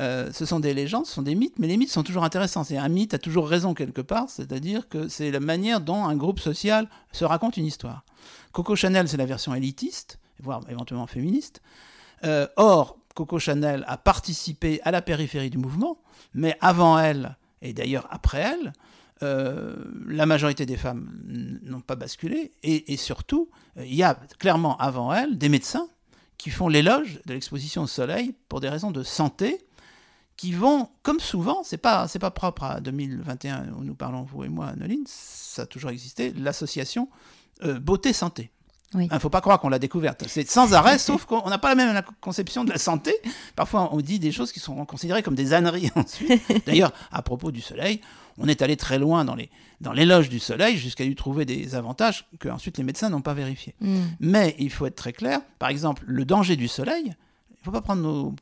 Euh, 0.00 0.32
ce 0.32 0.46
sont 0.46 0.58
des 0.58 0.72
légendes, 0.72 1.06
ce 1.06 1.12
sont 1.12 1.22
des 1.22 1.34
mythes, 1.34 1.58
mais 1.58 1.66
les 1.66 1.76
mythes 1.76 1.90
sont 1.90 2.02
toujours 2.02 2.24
intéressants. 2.24 2.64
C'est 2.64 2.78
un 2.78 2.88
mythe 2.88 3.14
a 3.14 3.18
toujours 3.18 3.48
raison 3.48 3.74
quelque 3.74 4.00
part, 4.00 4.30
c'est-à-dire 4.30 4.88
que 4.88 5.06
c'est 5.08 5.30
la 5.30 5.40
manière 5.40 5.80
dont 5.80 6.04
un 6.04 6.16
groupe 6.16 6.40
social 6.40 6.88
se 7.12 7.24
raconte 7.24 7.56
une 7.56 7.66
histoire. 7.66 8.04
Coco 8.52 8.74
Chanel, 8.74 9.08
c'est 9.08 9.16
la 9.16 9.26
version 9.26 9.54
élitiste, 9.54 10.18
voire 10.40 10.62
éventuellement 10.68 11.06
féministe. 11.06 11.60
Euh, 12.24 12.46
or, 12.56 12.98
Coco 13.14 13.38
Chanel 13.38 13.84
a 13.86 13.98
participé 13.98 14.80
à 14.84 14.90
la 14.90 15.02
périphérie 15.02 15.50
du 15.50 15.58
mouvement, 15.58 15.98
mais 16.34 16.56
avant 16.60 16.98
elle, 16.98 17.36
et 17.60 17.74
d'ailleurs 17.74 18.08
après 18.10 18.40
elle, 18.40 18.72
euh, 19.22 19.74
la 20.06 20.26
majorité 20.26 20.66
des 20.66 20.76
femmes 20.76 21.08
n'ont 21.62 21.80
pas 21.80 21.96
basculé, 21.96 22.52
et, 22.62 22.96
surtout, 22.96 23.50
euh, 23.78 23.84
il 23.84 23.94
y 23.94 24.02
a 24.02 24.14
clairement 24.38 24.76
avant 24.78 25.12
elles 25.12 25.38
des 25.38 25.48
médecins 25.48 25.88
qui 26.38 26.50
font 26.50 26.68
l'éloge 26.68 27.20
de 27.26 27.34
l'exposition 27.34 27.82
au 27.82 27.86
soleil 27.86 28.34
pour 28.48 28.60
des 28.60 28.68
raisons 28.68 28.90
de 28.90 29.02
santé, 29.02 29.58
qui 30.36 30.52
vont, 30.52 30.88
comme 31.02 31.20
souvent, 31.20 31.62
c'est 31.62 31.78
pas 31.78 32.08
c'est 32.08 32.18
pas 32.18 32.30
propre 32.30 32.64
à 32.64 32.80
2021 32.80 33.74
où 33.78 33.84
nous 33.84 33.94
parlons 33.94 34.22
vous 34.24 34.44
et 34.44 34.48
moi, 34.48 34.72
Noline, 34.76 35.04
ça 35.06 35.62
a 35.62 35.66
toujours 35.66 35.90
existé, 35.90 36.32
l'association 36.32 37.08
euh, 37.64 37.78
beauté 37.78 38.12
santé. 38.12 38.50
Oui. 38.94 39.08
Il 39.10 39.14
ne 39.14 39.18
faut 39.18 39.30
pas 39.30 39.40
croire 39.40 39.58
qu'on 39.60 39.68
l'a 39.68 39.78
découverte. 39.78 40.24
C'est 40.26 40.48
sans 40.48 40.74
arrêt, 40.74 40.98
sauf 40.98 41.24
qu'on 41.24 41.48
n'a 41.48 41.58
pas 41.58 41.68
la 41.68 41.74
même 41.74 42.02
conception 42.20 42.64
de 42.64 42.70
la 42.70 42.78
santé. 42.78 43.14
Parfois, 43.56 43.90
on 43.92 44.00
dit 44.00 44.18
des 44.18 44.32
choses 44.32 44.52
qui 44.52 44.60
sont 44.60 44.84
considérées 44.84 45.22
comme 45.22 45.34
des 45.34 45.54
âneries 45.54 45.90
ensuite. 45.96 46.42
D'ailleurs, 46.66 46.92
à 47.10 47.22
propos 47.22 47.50
du 47.50 47.60
soleil, 47.60 48.00
on 48.38 48.48
est 48.48 48.62
allé 48.62 48.76
très 48.76 48.98
loin 48.98 49.24
dans 49.24 49.34
les 49.34 49.50
dans 49.80 49.92
l'éloge 49.92 50.28
du 50.28 50.38
soleil 50.38 50.76
jusqu'à 50.76 51.04
lui 51.04 51.16
trouver 51.16 51.44
des 51.44 51.74
avantages 51.74 52.26
que 52.38 52.48
ensuite 52.48 52.78
les 52.78 52.84
médecins 52.84 53.10
n'ont 53.10 53.20
pas 53.20 53.34
vérifiés. 53.34 53.74
Mm. 53.80 54.00
Mais 54.20 54.54
il 54.58 54.70
faut 54.70 54.86
être 54.86 54.94
très 54.94 55.12
clair. 55.12 55.40
Par 55.58 55.68
exemple, 55.68 56.04
le 56.06 56.24
danger 56.24 56.56
du 56.56 56.68
soleil, 56.68 57.04
il 57.06 57.58
ne 57.58 57.64
faut 57.64 57.72
pas 57.72 57.82
prendre 57.82 58.00
nos 58.02 58.34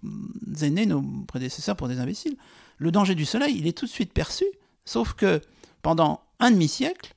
aînés, 0.63 0.87
nos 0.87 1.03
prédécesseurs 1.27 1.77
pour 1.77 1.89
des 1.89 1.99
imbéciles. 1.99 2.37
Le 2.77 2.93
danger 2.93 3.15
du 3.15 3.25
soleil, 3.25 3.57
il 3.59 3.67
est 3.67 3.77
tout 3.77 3.87
de 3.87 3.91
suite 3.91 4.13
perçu, 4.13 4.45
sauf 4.85 5.15
que 5.15 5.41
pendant 5.83 6.21
un 6.41 6.51
demi-siècle, 6.51 7.15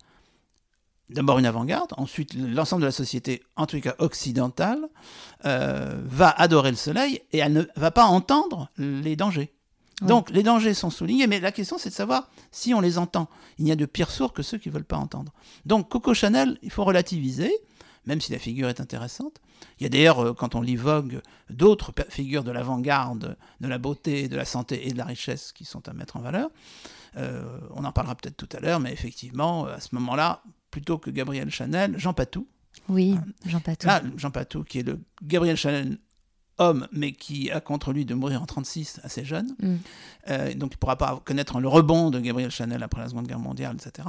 d'abord 1.09 1.39
une 1.39 1.45
avant-garde, 1.45 1.93
ensuite 1.97 2.33
l'ensemble 2.33 2.81
de 2.81 2.87
la 2.87 2.91
société, 2.91 3.43
en 3.55 3.65
tout 3.65 3.79
cas 3.79 3.95
occidentale, 3.99 4.87
euh, 5.45 6.01
va 6.05 6.29
adorer 6.29 6.71
le 6.71 6.77
soleil 6.77 7.21
et 7.31 7.39
elle 7.39 7.53
ne 7.53 7.63
va 7.75 7.91
pas 7.91 8.05
entendre 8.05 8.69
les 8.77 9.15
dangers. 9.15 9.53
Donc 10.07 10.29
les 10.29 10.43
dangers 10.43 10.73
sont 10.73 10.89
soulignés, 10.89 11.27
mais 11.27 11.39
la 11.39 11.51
question 11.51 11.77
c'est 11.77 11.89
de 11.89 11.93
savoir 11.93 12.29
si 12.51 12.73
on 12.73 12.81
les 12.81 12.97
entend. 12.97 13.29
Il 13.57 13.65
n'y 13.65 13.71
a 13.71 13.75
de 13.75 13.85
pires 13.85 14.11
sourds 14.11 14.33
que 14.33 14.43
ceux 14.43 14.57
qui 14.57 14.69
ne 14.69 14.73
veulent 14.73 14.83
pas 14.83 14.97
entendre. 14.97 15.33
Donc 15.65 15.89
Coco 15.89 16.13
Chanel, 16.13 16.57
il 16.61 16.71
faut 16.71 16.83
relativiser, 16.83 17.51
même 18.05 18.21
si 18.21 18.31
la 18.31 18.39
figure 18.39 18.69
est 18.69 18.79
intéressante. 18.79 19.39
Il 19.79 19.83
y 19.83 19.85
a 19.85 19.89
d'ailleurs, 19.89 20.19
euh, 20.19 20.33
quand 20.33 20.55
on 20.55 20.61
lit 20.61 20.75
Vogue, 20.75 21.21
d'autres 21.49 21.93
figures 22.09 22.43
de 22.43 22.51
l'avant-garde, 22.51 23.37
de 23.61 23.67
la 23.67 23.77
beauté, 23.77 24.27
de 24.27 24.35
la 24.35 24.45
santé 24.45 24.87
et 24.87 24.91
de 24.91 24.97
la 24.97 25.05
richesse 25.05 25.51
qui 25.51 25.65
sont 25.65 25.87
à 25.87 25.93
mettre 25.93 26.17
en 26.17 26.21
valeur. 26.21 26.49
Euh, 27.15 27.59
on 27.71 27.85
en 27.85 27.91
parlera 27.91 28.15
peut-être 28.15 28.37
tout 28.37 28.49
à 28.55 28.59
l'heure, 28.59 28.79
mais 28.79 28.91
effectivement, 28.91 29.65
à 29.65 29.79
ce 29.79 29.95
moment-là, 29.95 30.43
plutôt 30.71 30.97
que 30.97 31.09
Gabriel 31.09 31.49
Chanel, 31.49 31.97
Jean 31.97 32.13
Patou, 32.13 32.47
Oui, 32.89 33.15
Jean 33.45 33.59
Patou. 33.59 33.87
Là, 33.87 34.01
Jean 34.17 34.31
Patou, 34.31 34.63
qui 34.63 34.79
est 34.79 34.83
le 34.83 34.99
Gabriel 35.21 35.55
Chanel 35.55 35.97
homme, 36.69 36.87
mais 36.91 37.11
qui 37.11 37.51
a 37.51 37.59
contre 37.59 37.93
lui 37.93 38.05
de 38.05 38.13
mourir 38.13 38.41
en 38.41 38.45
36 38.45 38.99
assez 39.03 39.23
jeune. 39.23 39.55
Mm. 39.61 39.75
Euh, 40.29 40.53
donc 40.53 40.71
il 40.71 40.75
ne 40.75 40.79
pourra 40.79 40.97
pas 40.97 41.21
connaître 41.23 41.59
le 41.59 41.67
rebond 41.67 42.09
de 42.09 42.19
Gabriel 42.19 42.51
Chanel 42.51 42.81
après 42.83 43.01
la 43.01 43.09
Seconde 43.09 43.27
Guerre 43.27 43.39
mondiale, 43.39 43.75
etc. 43.75 44.07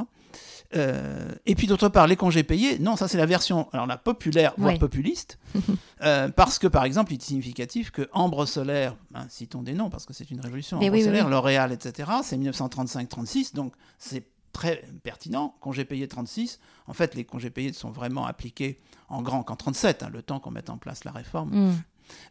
Euh, 0.76 1.30
et 1.46 1.54
puis 1.54 1.66
d'autre 1.66 1.88
part, 1.88 2.06
les 2.06 2.16
congés 2.16 2.42
payés, 2.42 2.78
non, 2.78 2.96
ça 2.96 3.06
c'est 3.06 3.18
la 3.18 3.26
version, 3.26 3.68
alors 3.72 3.86
la 3.86 3.96
populaire, 3.96 4.54
voire 4.56 4.72
Ouais. 4.72 4.78
populiste, 4.78 5.38
euh, 6.02 6.28
parce 6.30 6.58
que 6.58 6.66
par 6.66 6.84
exemple, 6.84 7.12
il 7.12 7.16
est 7.16 7.22
significatif 7.22 7.90
que 7.90 8.08
Ambre 8.12 8.46
Solaire, 8.46 8.96
ben, 9.10 9.26
citons 9.28 9.62
des 9.62 9.74
noms, 9.74 9.90
parce 9.90 10.06
que 10.06 10.12
c'est 10.12 10.30
une 10.30 10.40
révolution, 10.40 10.78
Mais 10.78 10.86
Ambre 10.86 10.94
oui, 10.94 11.00
oui, 11.00 11.04
Solaire, 11.04 11.26
oui. 11.26 11.30
L'Oréal, 11.30 11.72
etc., 11.72 12.10
c'est 12.22 12.36
1935-36, 12.38 13.54
donc 13.54 13.74
c'est 13.98 14.24
très 14.52 14.84
pertinent. 15.02 15.54
Congés 15.60 15.84
payés 15.84 16.08
36, 16.08 16.60
en 16.86 16.92
fait, 16.94 17.14
les 17.14 17.24
congés 17.24 17.50
payés 17.50 17.72
sont 17.72 17.90
vraiment 17.90 18.24
appliqués 18.24 18.78
en 19.08 19.20
grand 19.20 19.42
qu'en 19.42 19.56
37, 19.56 20.02
hein, 20.02 20.10
le 20.12 20.22
temps 20.22 20.40
qu'on 20.40 20.50
mette 20.50 20.70
en 20.70 20.78
place 20.78 21.04
la 21.04 21.12
réforme. 21.12 21.50
Mm. 21.50 21.74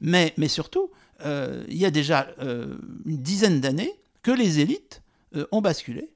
Mais, 0.02 0.34
mais 0.38 0.48
surtout, 0.48 0.92
euh, 1.26 1.64
il 1.70 1.78
y 1.78 1.86
a 1.86 1.92
déjà 1.92 2.28
euh, 2.40 2.78
une 3.06 3.18
dizaine 3.18 3.62
d'années 3.62 3.94
que 4.22 4.32
les 4.32 4.60
élites 4.60 5.02
euh, 5.36 5.46
ont 5.52 5.62
basculé. 5.62 6.10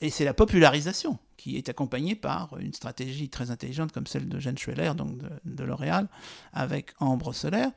Et 0.00 0.10
c'est 0.10 0.24
la 0.24 0.34
popularisation 0.34 1.18
qui 1.36 1.56
est 1.56 1.68
accompagnée 1.68 2.14
par 2.14 2.56
une 2.58 2.72
stratégie 2.72 3.28
très 3.28 3.50
intelligente 3.50 3.92
comme 3.92 4.06
celle 4.06 4.28
de 4.28 4.38
Jeanne 4.38 4.58
Schweller, 4.58 4.94
donc 4.94 5.16
de, 5.16 5.28
de 5.44 5.64
L'Oréal, 5.64 6.08
avec 6.52 6.92
Ambre 6.98 7.32
Solaire. 7.32 7.70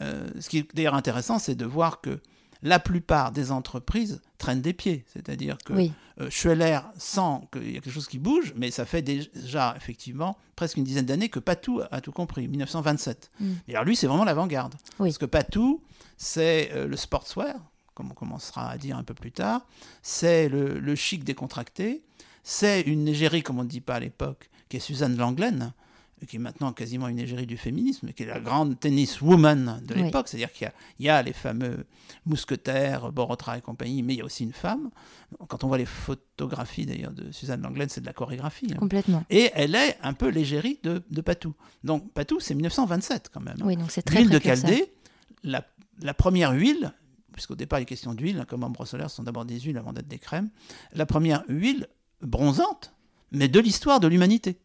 Ce 0.00 0.48
qui 0.48 0.58
est 0.58 0.74
d'ailleurs 0.74 0.94
intéressant, 0.94 1.38
c'est 1.38 1.54
de 1.54 1.64
voir 1.64 2.00
que 2.00 2.18
la 2.62 2.78
plupart 2.78 3.32
des 3.32 3.50
entreprises 3.50 4.20
traînent 4.38 4.62
des 4.62 4.72
pieds. 4.72 5.04
C'est-à-dire 5.12 5.58
que 5.64 5.72
Oui, 5.72 5.92
euh, 6.20 6.30
Schweller 6.30 6.80
sent 6.96 7.40
qu'il 7.52 7.72
y 7.72 7.76
a 7.76 7.80
quelque 7.80 7.92
chose 7.92 8.08
qui 8.08 8.18
bouge, 8.18 8.52
mais 8.56 8.70
ça 8.70 8.84
fait 8.84 9.02
déjà 9.02 9.74
effectivement 9.76 10.36
presque 10.56 10.76
une 10.76 10.84
dizaine 10.84 11.06
d'années 11.06 11.28
que 11.28 11.40
Patou 11.40 11.80
a 11.90 12.00
tout 12.00 12.12
compris, 12.12 12.46
1927. 12.48 13.30
Mm. 13.40 13.52
Et 13.68 13.72
alors 13.74 13.84
lui, 13.84 13.96
c'est 13.96 14.06
vraiment 14.06 14.24
l'avant-garde. 14.24 14.74
Oui. 14.98 15.08
Parce 15.08 15.18
que 15.18 15.26
Patou, 15.26 15.82
c'est 16.16 16.70
euh, 16.72 16.86
le 16.86 16.96
sportswear, 16.96 17.56
comme 17.94 18.10
on 18.10 18.14
commencera 18.14 18.70
à 18.70 18.78
dire 18.78 18.96
un 18.96 19.04
peu 19.04 19.14
plus 19.14 19.32
tard, 19.32 19.66
c'est 20.02 20.48
le, 20.48 20.78
le 20.78 20.94
chic 20.94 21.24
décontracté, 21.24 22.04
c'est 22.42 22.80
une 22.82 23.08
égérie, 23.08 23.42
comme 23.42 23.58
on 23.58 23.64
ne 23.64 23.68
dit 23.68 23.80
pas 23.80 23.96
à 23.96 24.00
l'époque, 24.00 24.50
qui 24.68 24.76
est 24.76 24.80
Suzanne 24.80 25.16
Langlaine, 25.16 25.72
qui 26.26 26.36
est 26.36 26.38
maintenant 26.38 26.72
quasiment 26.72 27.08
une 27.08 27.18
égérie 27.18 27.46
du 27.46 27.56
féminisme, 27.56 28.12
qui 28.12 28.22
est 28.22 28.26
la 28.26 28.40
grande 28.40 28.78
tennis 28.78 29.20
woman 29.20 29.80
de 29.86 29.94
Oui. 29.94 30.02
l'époque, 30.04 30.28
c'est-à-dire 30.28 30.52
qu'il 30.52 30.64
y 30.64 30.68
a, 30.68 30.72
il 30.98 31.06
y 31.06 31.08
a 31.08 31.22
les 31.22 31.32
fameux 31.32 31.86
mousquetaires, 32.26 33.12
Borotra 33.12 33.58
et 33.58 33.60
compagnie, 33.60 34.02
mais 34.02 34.14
il 34.14 34.18
y 34.18 34.22
a 34.22 34.24
aussi 34.24 34.44
une 34.44 34.52
femme. 34.52 34.90
Quand 35.48 35.64
on 35.64 35.68
voit 35.68 35.78
les 35.78 35.86
photographies 35.86 36.86
d'ailleurs 36.86 37.12
de 37.12 37.30
Suzanne 37.32 37.62
Langlaine, 37.62 37.88
c'est 37.88 38.00
de 38.00 38.06
la 38.06 38.12
chorégraphie. 38.12 38.68
hein. 38.72 38.76
complètement. 38.76 39.24
Et 39.30 39.50
elle 39.54 39.74
est 39.74 39.98
un 40.02 40.12
peu 40.12 40.28
l'égérie 40.28 40.78
de, 40.82 41.02
de 41.10 41.20
Patou. 41.20 41.54
Donc 41.84 42.12
Patou, 42.12 42.40
c'est 42.40 42.54
1927 42.54 43.30
quand 43.32 43.40
même. 43.40 43.56
Oui, 43.64 43.76
donc 43.76 43.90
c'est 43.90 44.02
très 44.02 44.20
L'huile 44.20 44.30
de. 44.30 44.38
Chaldée, 44.38 44.92
la, 45.42 45.64
la 46.00 46.14
première 46.14 46.52
huile, 46.52 46.92
puisqu'au 47.32 47.54
départ 47.56 47.78
il 47.80 47.82
est 47.82 47.86
question 47.86 48.14
d'huile, 48.14 48.38
hein, 48.40 48.44
comme 48.46 48.62
ambre 48.64 48.84
solaire, 48.86 49.10
ce 49.10 49.16
sont 49.16 49.22
d'abord 49.22 49.44
des 49.44 49.58
huiles 49.60 49.78
avant 49.78 49.92
d'être 49.92 50.08
des 50.08 50.18
crèmes, 50.18 50.50
la 50.92 51.06
première 51.06 51.44
huile 51.48 51.86
bronzante, 52.20 52.92
mais 53.32 53.48
de 53.48 53.58
l'histoire 53.58 53.98
de 54.00 54.06
l'humanité. 54.08 54.58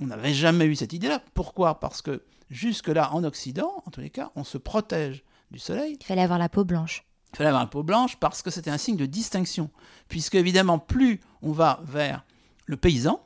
On 0.00 0.06
n'avait 0.06 0.34
jamais 0.34 0.66
eu 0.66 0.74
cette 0.76 0.92
idée-là. 0.92 1.22
Pourquoi? 1.34 1.80
Parce 1.80 2.02
que 2.02 2.22
jusque-là, 2.50 3.12
en 3.14 3.24
Occident, 3.24 3.82
en 3.86 3.90
tous 3.90 4.00
les 4.00 4.10
cas, 4.10 4.30
on 4.36 4.44
se 4.44 4.58
protège 4.58 5.24
du 5.50 5.58
soleil. 5.58 5.96
Il 6.00 6.04
fallait 6.06 6.22
avoir 6.22 6.38
la 6.38 6.48
peau 6.48 6.64
blanche. 6.64 7.04
Il 7.32 7.36
fallait 7.36 7.48
avoir 7.48 7.62
une 7.62 7.70
peau 7.70 7.82
blanche 7.82 8.16
parce 8.16 8.42
que 8.42 8.50
c'était 8.50 8.70
un 8.70 8.78
signe 8.78 8.96
de 8.96 9.06
distinction. 9.06 9.70
Puisque, 10.08 10.34
évidemment, 10.34 10.78
plus 10.78 11.20
on 11.42 11.52
va 11.52 11.80
vers 11.84 12.24
le 12.66 12.76
paysan, 12.76 13.20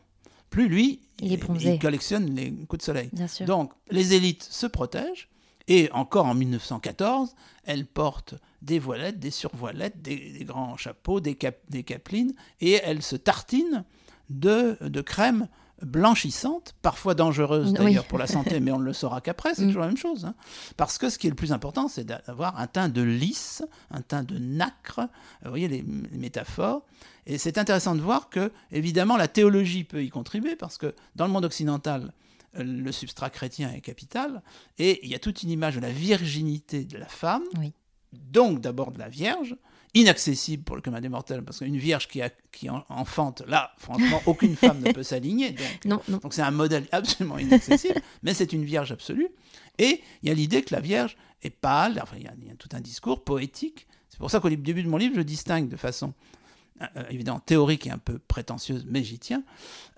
plus 0.49 0.69
lui, 0.69 1.01
Il 1.21 1.33
est 1.33 1.37
bronzé. 1.37 1.75
il 1.75 1.79
collectionne 1.79 2.35
les 2.35 2.51
coups 2.67 2.79
de 2.81 2.85
soleil. 2.85 3.11
Bien 3.13 3.27
sûr. 3.29 3.47
Donc, 3.47 3.73
les 3.91 4.15
élites 4.15 4.43
se 4.43 4.67
protègent, 4.67 5.29
et 5.69 5.89
encore 5.93 6.27
en 6.27 6.35
1914, 6.35 7.35
elles 7.65 7.87
portent 7.87 8.35
des 8.63 8.79
voilettes, 8.81 9.19
des 9.21 9.31
survoilettes, 9.31 10.03
des, 10.03 10.33
des 10.33 10.45
grands 10.45 10.77
chapeaux, 10.77 11.21
des, 11.21 11.35
cap- 11.37 11.61
des 11.69 11.85
capelines, 11.85 12.35
et 12.61 12.73
elles 12.83 13.03
se 13.03 13.15
tartinent 13.17 13.85
de, 14.29 14.77
de 14.81 15.01
crème 15.01 15.49
blanchissante, 15.83 16.75
parfois 16.83 17.15
dangereuse 17.15 17.69
Oui. 17.69 17.75
d'ailleurs 17.79 18.05
pour 18.07 18.19
la 18.19 18.27
santé, 18.27 18.61
mais 18.61 18.71
on 18.73 18.79
ne 18.79 18.85
le 18.85 18.93
saura 18.93 19.21
qu'après, 19.21 19.55
c'est 19.55 19.63
Mm. 19.63 19.67
toujours 19.69 19.83
la 19.83 19.89
même 19.89 19.97
chose. 19.97 20.25
hein. 20.25 20.35
Parce 20.77 20.99
que 20.99 21.09
ce 21.11 21.19
qui 21.19 21.27
est 21.27 21.31
le 21.31 21.37
plus 21.37 21.53
important, 21.53 21.89
c'est 21.89 22.05
d'avoir 22.05 22.59
un 22.59 22.67
teint 22.67 22.89
de 22.89 23.03
lisse, 23.03 23.63
un 23.91 24.03
teint 24.03 24.23
de 24.23 24.39
nacre, 24.39 25.01
vous 25.43 25.51
voyez 25.51 25.69
les, 25.69 25.83
les 25.83 26.19
métaphores, 26.19 26.83
et 27.27 27.39
c'est 27.39 27.59
intéressant 27.59 27.95
de 27.95 28.01
voir 28.01 28.29
que, 28.31 28.51
évidemment, 28.73 29.17
la 29.17 29.29
théologie 29.29 29.85
peut 29.85 30.03
y 30.03 30.09
contribuer, 30.09 30.57
parce 30.57 30.79
que 30.79 30.95
dans 31.17 31.27
le 31.27 31.33
monde 31.33 31.45
occidental, 31.45 32.13
euh, 32.57 32.65
le 32.65 32.91
substrat 32.93 33.31
chrétien 33.31 33.73
est 33.73 33.81
capital, 33.81 34.43
et 34.79 35.01
il 35.05 35.11
y 35.11 35.15
a 35.15 35.19
toute 35.19 35.43
une 35.43 35.51
image 35.51 35.77
de 35.77 35.81
la 35.81 35.91
virginité 35.93 36.85
de 36.85 36.99
la 36.99 37.07
femme, 37.09 37.43
Oui. 37.59 37.73
donc 38.13 38.61
d'abord 38.61 38.91
de 38.91 38.99
la 38.99 39.09
Vierge, 39.09 39.57
inaccessible 39.95 40.63
pour 40.65 40.77
le 40.77 40.83
commun 40.83 41.01
des 41.01 41.09
mortels, 41.09 41.43
parce 41.43 41.59
qu'une 41.59 41.77
Vierge 41.77 42.07
qui, 42.09 42.23
a, 42.23 42.31
qui 42.53 42.71
en- 42.71 42.85
enfante, 42.89 43.43
là, 43.47 43.73
franchement, 43.79 44.23
aucune 44.27 44.55
femme 44.57 44.81
ne 44.81 44.93
peut 44.93 45.03
s'aligner. 45.03 45.51
Donc, 45.51 45.67
Non, 45.85 46.01
non. 46.09 46.19
donc 46.19 46.33
c'est 46.35 46.43
un 46.43 46.51
modèle 46.51 46.87
absolument 46.93 47.39
inaccessible, 47.39 48.01
mais 48.23 48.35
c'est 48.35 48.53
une 48.53 48.65
Vierge 48.65 48.93
absolue. 48.93 49.29
Et 49.79 50.01
il 50.23 50.29
y 50.29 50.33
a 50.33 50.35
l'idée 50.35 50.63
que 50.63 50.75
la 50.75 50.81
Vierge 50.81 51.17
est 51.43 51.51
pâle, 51.51 51.99
enfin 52.03 52.17
il 52.19 52.25
y 52.25 52.29
a, 52.29 52.33
il 52.41 52.49
y 52.49 52.51
a 52.51 52.55
tout 52.55 52.69
un 52.73 52.81
discours 52.81 53.25
poétique. 53.25 53.87
C'est 54.09 54.19
pour 54.19 54.31
ça 54.31 54.41
qu'au 54.41 54.51
début 54.51 54.83
de 54.83 54.89
mon 54.89 54.97
livre, 54.99 55.15
je 55.17 55.23
distingue 55.23 55.69
de 55.69 55.77
façon 55.77 56.13
euh, 56.83 56.87
euh, 56.97 57.05
évidemment 57.11 57.41
théorique 57.41 57.87
et 57.87 57.91
un 57.91 57.99
peu 57.99 58.19
prétentieuse, 58.19 58.85
mais 58.89 59.03
j'y 59.03 59.19
tiens, 59.19 59.43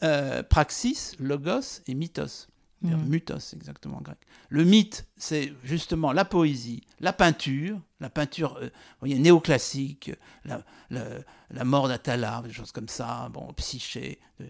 euh, 0.03 0.43
praxis, 0.43 1.17
logos 1.19 1.81
et 1.87 1.95
mythos. 1.95 2.49
Mhm. 2.91 3.09
Mythos, 3.09 3.53
exactement 3.55 3.99
en 3.99 4.01
grec. 4.03 4.19
Le 4.49 4.65
mythe, 4.65 5.07
c'est 5.17 5.53
justement 5.65 6.13
la 6.13 6.25
poésie, 6.25 6.83
la 7.01 7.13
peinture, 7.13 7.81
la 8.01 8.11
peinture 8.11 8.59
euh, 8.61 8.71
voyez, 9.01 9.19
néoclassique, 9.19 10.11
la, 10.45 10.65
la, 10.91 11.05
la 11.51 11.65
mort 11.65 11.89
d'Atala, 11.89 12.43
des 12.45 12.53
choses 12.53 12.73
comme 12.73 12.89
ça, 12.89 13.29
bon, 13.33 13.53
Psyché, 13.55 14.19
euh, 14.41 14.47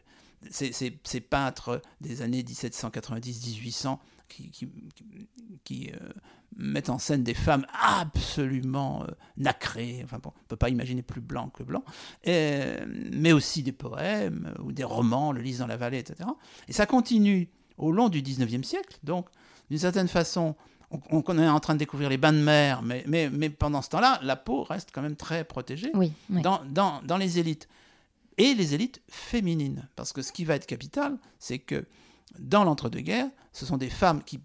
ces, 0.50 0.72
ces- 0.72 0.98
ces 1.04 1.20
peintres 1.20 1.80
des 2.00 2.22
années 2.22 2.42
1790-1800 2.42 3.98
qui, 4.28 4.50
qui, 4.50 4.68
qui- 5.64 5.90
euh, 5.92 6.12
mettent 6.56 6.90
en 6.90 6.98
scène 6.98 7.22
des 7.22 7.32
femmes 7.34 7.66
absolument 7.82 9.04
euh, 9.04 9.06
nacrées, 9.36 10.00
enfin 10.04 10.18
bon, 10.22 10.32
on 10.34 10.38
ne 10.40 10.46
peut 10.48 10.56
pas 10.56 10.68
imaginer 10.68 11.02
plus 11.02 11.20
blanc 11.22 11.48
que 11.48 11.62
blanc, 11.62 11.82
Et, 12.24 12.74
mais 13.10 13.32
aussi 13.32 13.62
des 13.62 13.72
poèmes 13.72 14.52
euh, 14.58 14.62
ou 14.62 14.72
des 14.72 14.84
romans, 14.84 15.32
Le 15.32 15.40
Lys 15.40 15.58
dans 15.58 15.66
la 15.66 15.76
vallée, 15.78 15.98
etc. 15.98 16.28
Et 16.68 16.72
ça 16.72 16.84
continue 16.86 17.48
au 17.82 17.92
long 17.92 18.08
du 18.08 18.22
19e 18.22 18.62
siècle, 18.62 18.98
donc 19.02 19.26
d'une 19.70 19.78
certaine 19.78 20.08
façon, 20.08 20.54
on, 21.10 21.22
on 21.26 21.38
est 21.38 21.48
en 21.48 21.60
train 21.60 21.74
de 21.74 21.78
découvrir 21.78 22.08
les 22.08 22.16
bains 22.18 22.32
de 22.32 22.38
mer, 22.38 22.82
mais, 22.82 23.04
mais, 23.06 23.30
mais 23.30 23.50
pendant 23.50 23.82
ce 23.82 23.88
temps-là, 23.90 24.20
la 24.22 24.36
peau 24.36 24.62
reste 24.64 24.90
quand 24.92 25.02
même 25.02 25.16
très 25.16 25.44
protégée 25.44 25.90
Oui, 25.94 26.12
oui. 26.30 26.42
dans, 26.42 26.60
dans, 26.68 27.00
dans 27.02 27.16
les 27.16 27.38
élites. 27.38 27.68
Et 28.38 28.54
les 28.54 28.74
élites 28.74 29.00
féminines. 29.08 29.88
Parce 29.96 30.12
que 30.12 30.22
ce 30.22 30.32
qui 30.32 30.44
va 30.44 30.54
être 30.54 30.66
capital, 30.66 31.16
c'est 31.38 31.58
que 31.58 31.86
dans 32.38 32.64
l'entre-deux-guerres, 32.64 33.28
ce 33.52 33.66
sont 33.66 33.76
des 33.76 33.90
femmes 33.90 34.22
qui 34.22 34.40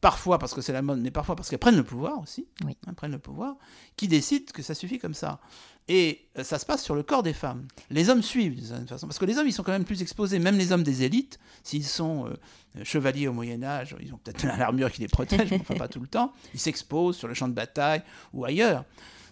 parfois 0.00 0.38
parce 0.38 0.54
que 0.54 0.60
c'est 0.60 0.72
la 0.72 0.82
mode, 0.82 1.00
mais 1.00 1.10
parfois 1.10 1.36
parce 1.36 1.48
qu'elles 1.48 1.58
prennent 1.58 1.76
le 1.76 1.84
pouvoir 1.84 2.20
aussi, 2.20 2.46
Oui. 2.64 2.76
hein, 2.86 2.94
prennent 2.94 3.12
le 3.12 3.18
pouvoir, 3.18 3.56
qui 3.96 4.08
décident 4.08 4.46
que 4.52 4.62
ça 4.62 4.74
suffit 4.74 4.98
comme 4.98 5.14
ça. 5.14 5.40
Et 5.88 6.26
euh, 6.38 6.42
ça 6.44 6.58
se 6.58 6.66
passe 6.66 6.82
sur 6.82 6.94
le 6.94 7.02
corps 7.02 7.22
des 7.22 7.32
femmes. 7.32 7.66
Les 7.90 8.10
hommes 8.10 8.22
suivent 8.22 8.54
d'une 8.56 8.64
certaine 8.64 8.88
façon, 8.88 9.06
parce 9.06 9.18
que 9.18 9.24
les 9.24 9.38
hommes, 9.38 9.46
ils 9.46 9.52
sont 9.52 9.62
quand 9.62 9.72
même 9.72 9.84
plus 9.84 10.02
exposés, 10.02 10.38
même 10.38 10.58
les 10.58 10.72
hommes 10.72 10.82
des 10.82 11.02
élites, 11.04 11.38
s'ils 11.62 11.84
sont 11.86 12.26
euh, 12.26 12.84
chevaliers 12.84 13.28
au 13.28 13.32
Moyen 13.32 13.62
Âge, 13.62 13.96
ils 14.00 14.12
ont 14.12 14.18
peut-être 14.18 14.44
l'armure 14.58 14.90
qui 14.90 15.00
les 15.00 15.08
protège, 15.08 15.50
mais 15.50 15.60
enfin 15.60 15.74
pas 15.76 15.88
tout 15.88 16.00
le 16.00 16.08
temps, 16.08 16.32
ils 16.54 16.60
s'exposent 16.60 17.16
sur 17.16 17.28
le 17.28 17.34
champ 17.34 17.48
de 17.48 17.54
bataille 17.54 18.02
ou 18.32 18.44
ailleurs. 18.44 18.84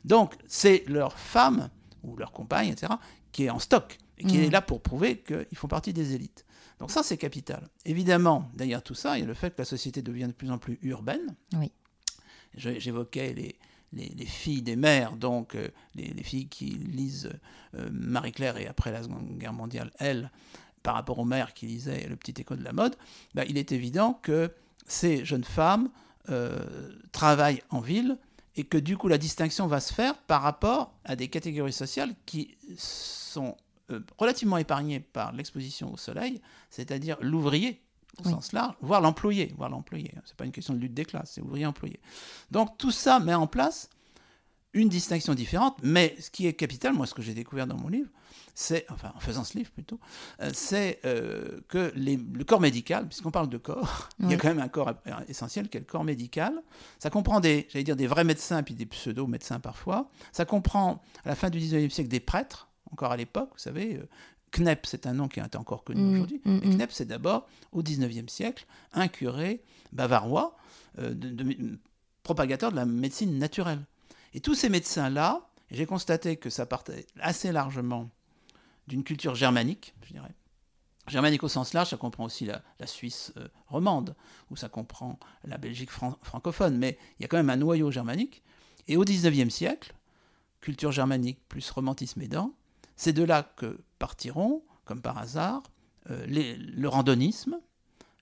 Donc 0.05 0.35
c'est 0.47 0.85
leur 0.87 1.19
femme 1.19 1.71
ou 2.03 2.17
leur 2.17 2.33
compagne, 2.33 2.69
etc., 2.69 2.93
qui 3.33 3.45
est 3.45 3.51
en 3.51 3.59
stock, 3.59 3.99
et 4.19 4.25
qui 4.25 4.39
est 4.39 4.51
là 4.51 4.63
pour 4.63 4.81
prouver 4.81 5.19
qu'ils 5.19 5.59
font 5.59 5.67
partie 5.69 5.93
des 5.93 6.15
élites. 6.15 6.45
Donc 6.85 6.91
ça, 6.91 7.03
c'est 7.03 7.17
capital. 7.17 7.67
Évidemment, 7.87 8.51
derrière 8.53 8.83
tout 8.83 8.95
ça, 8.95 9.17
il 9.17 9.23
y 9.23 9.25
a 9.25 9.27
le 9.27 9.33
fait 9.33 9.55
que 9.55 9.63
la 9.63 9.65
société 9.65 10.03
devient 10.03 10.27
de 10.27 10.33
plus 10.33 10.51
en 10.51 10.59
plus 10.59 10.79
urbaine. 10.83 11.35
Oui. 11.55 11.73
J'évoquais 12.59 13.33
les, 13.33 13.57
les, 13.95 14.09
les 14.11 14.27
filles 14.27 14.61
des 14.61 14.77
mères, 14.77 15.17
donc 15.17 15.55
euh, 15.55 15.69
les, 15.95 16.09
les 16.09 16.23
filles 16.23 16.47
qui 16.47 16.67
lisent 16.67 17.31
euh, 17.75 17.89
Marie-Claire 17.91 18.59
et 18.59 18.67
après 18.67 18.93
la 18.93 19.03
Seconde 19.03 19.39
Guerre 19.39 19.55
mondiale, 19.55 19.93
elles, 19.99 20.31
par 20.83 20.95
rapport 20.95 21.19
aux 21.19 21.25
mères 21.25 21.55
qui 21.55 21.65
lisaient 21.65 22.07
Le 22.07 22.17
Petit 22.17 22.39
Écho 22.39 22.55
de 22.55 22.63
la 22.63 22.75
mode, 22.75 22.97
bah, 23.33 23.47
il 23.49 23.57
est 23.57 23.73
évident 23.73 24.21
que 24.23 24.53
ces 24.87 25.25
jeunes 25.25 25.45
femmes 25.45 25.89
euh, 26.29 26.91
travaillent 27.13 27.63
en 27.71 27.81
ville 27.81 28.19
et 28.57 28.65
que 28.65 28.77
du 28.77 28.99
coup 28.99 29.09
la 29.09 29.17
distinction 29.17 29.67
va 29.67 29.81
se 29.81 29.95
faire 29.95 30.19
par 30.19 30.43
rapport 30.43 30.93
à 31.07 31.17
des 31.17 31.29
catégories 31.29 31.73
sociales 31.73 32.15
qui 32.27 32.59
sont 32.77 33.57
relativement 34.19 34.57
épargnées 34.59 35.01
par 35.01 35.33
l'exposition 35.33 35.93
au 35.93 35.97
soleil, 35.97 36.41
c'est-à-dire 36.71 37.17
l'ouvrier 37.21 37.81
au 38.19 38.27
Oui. 38.27 38.31
sens 38.33 38.53
large, 38.53 38.75
voire 38.81 39.01
l'employé, 39.01 39.53
voire 39.57 39.69
l'employé. 39.71 40.13
C'est 40.25 40.37
pas 40.37 40.45
une 40.45 40.53
question 40.53 40.73
de 40.75 40.79
lutte 40.79 40.95
des 40.95 41.05
classes, 41.05 41.33
c'est 41.35 41.41
ouvrier 41.41 41.67
employé. 41.67 41.99
Donc 42.51 42.79
tout 42.79 42.91
ça 42.93 43.19
met 43.19 43.35
en 43.35 43.47
place 43.47 43.91
une 44.73 44.89
distinction 44.89 45.35
différente, 45.35 45.77
mais 45.83 46.17
ce 46.21 46.31
qui 46.31 46.47
est 46.49 46.53
capital, 46.53 46.95
moi 46.95 47.07
ce 47.07 47.15
que 47.15 47.23
j'ai 47.23 47.35
découvert 47.35 47.67
dans 47.67 47.77
mon 47.77 47.89
livre, 47.89 48.11
c'est, 48.57 48.87
enfin 48.91 49.13
en 49.17 49.21
faisant 49.21 49.45
ce 49.45 49.57
livre 49.59 49.71
plutôt, 49.71 49.99
euh, 50.41 50.51
c'est 50.53 51.01
euh, 51.05 51.61
que 51.69 51.93
les- 51.97 52.17
le 52.17 52.45
corps 52.45 52.61
médical, 52.61 53.07
puisqu'on 53.07 53.31
parle 53.31 53.49
de 53.49 53.59
corps, 53.59 54.09
il 54.21 54.31
y 54.31 54.35
a 54.35 54.37
quand 54.37 54.49
même 54.49 54.59
un 54.61 54.69
corps 54.69 54.89
euh, 55.07 55.13
essentiel 55.29 55.69
qui 55.69 55.77
est 55.77 55.81
le 55.81 55.87
corps 55.87 56.03
médical. 56.05 56.61
Ça 56.99 57.11
comprend 57.11 57.39
des, 57.41 57.67
j'allais 57.71 57.85
dire, 57.85 57.97
des 57.97 58.07
vrais 58.09 58.25
médecins 58.25 58.63
puis 58.65 58.75
des 58.75 58.87
pseudo-médecins 58.87 59.61
parfois. 59.61 60.09
Ça 60.33 60.45
comprend 60.45 61.03
à 61.25 61.29
la 61.31 61.35
fin 61.37 61.51
du 61.51 61.59
19e 61.59 61.91
siècle 61.91 62.11
des 62.11 62.21
prêtres, 62.21 62.69
encore 62.93 63.13
à 63.13 63.17
l'époque, 63.17 63.51
vous 63.53 63.59
savez. 63.59 63.97
euh, 63.97 64.07
Knepp, 64.53 64.87
c'est 64.87 65.07
un 65.07 65.15
nom 65.15 65.27
qui 65.27 65.41
est 65.41 65.57
encore 65.57 65.83
connu 65.83 66.01
Mm, 66.01 66.13
aujourd'hui. 66.15 66.41
mm, 66.45 66.55
mm. 66.57 66.61
Knepp, 66.77 66.93
c'est 66.93 67.07
d'abord, 67.07 67.49
au 67.73 67.83
19e 67.83 68.29
siècle, 68.29 68.67
un 68.93 69.09
curé 69.09 69.63
bavarois, 69.93 70.57
euh, 71.01 71.13
de- 71.13 71.31
de- 71.31 71.79
propagateur 72.23 72.71
de 72.71 72.77
la 72.77 72.85
médecine 72.87 73.37
naturelle. 73.39 73.81
Et 74.33 74.41
tous 74.41 74.55
ces 74.55 74.69
médecins-là, 74.69 75.49
j'ai 75.73 75.87
constaté 75.87 76.37
que 76.37 76.51
ça 76.51 76.67
partait 76.67 77.07
assez 77.21 77.51
largement 77.53 78.11
d'une 78.87 79.03
culture 79.03 79.35
germanique, 79.35 79.95
je 80.07 80.13
dirais. 80.13 80.33
Germanique 81.09 81.43
au 81.43 81.49
sens 81.49 81.75
large, 81.75 81.91
ça 81.91 81.97
comprend 81.97 82.25
aussi 82.25 82.45
la, 82.47 82.63
la 82.79 82.87
Suisse 82.87 83.33
euh, 83.37 83.49
romande, 83.67 84.15
ou 84.51 84.57
ça 84.57 84.69
comprend 84.69 85.19
la 85.45 85.59
Belgique 85.59 85.91
fran- 85.91 86.17
francophone, 86.23 86.79
mais 86.79 86.97
il 87.19 87.23
y 87.23 87.25
a 87.25 87.29
quand 87.29 87.37
même 87.37 87.51
un 87.51 87.57
noyau 87.57 87.91
germanique. 87.91 88.43
Et 88.89 88.97
au 88.97 89.05
XIXe 89.05 89.53
siècle, 89.53 89.95
culture 90.61 90.93
germanique 90.93 91.41
plus 91.49 91.69
romantisme 91.71 92.23
aidant, 92.23 92.55
c'est 92.97 93.13
de 93.13 93.23
là 93.25 93.43
que 93.57 93.79
partiront, 93.99 94.63
comme 94.85 95.01
par 95.01 95.19
hasard, 95.19 95.63
euh, 96.11 96.25
les- 96.27 96.57
le 96.57 96.89
randonisme, 96.89 97.59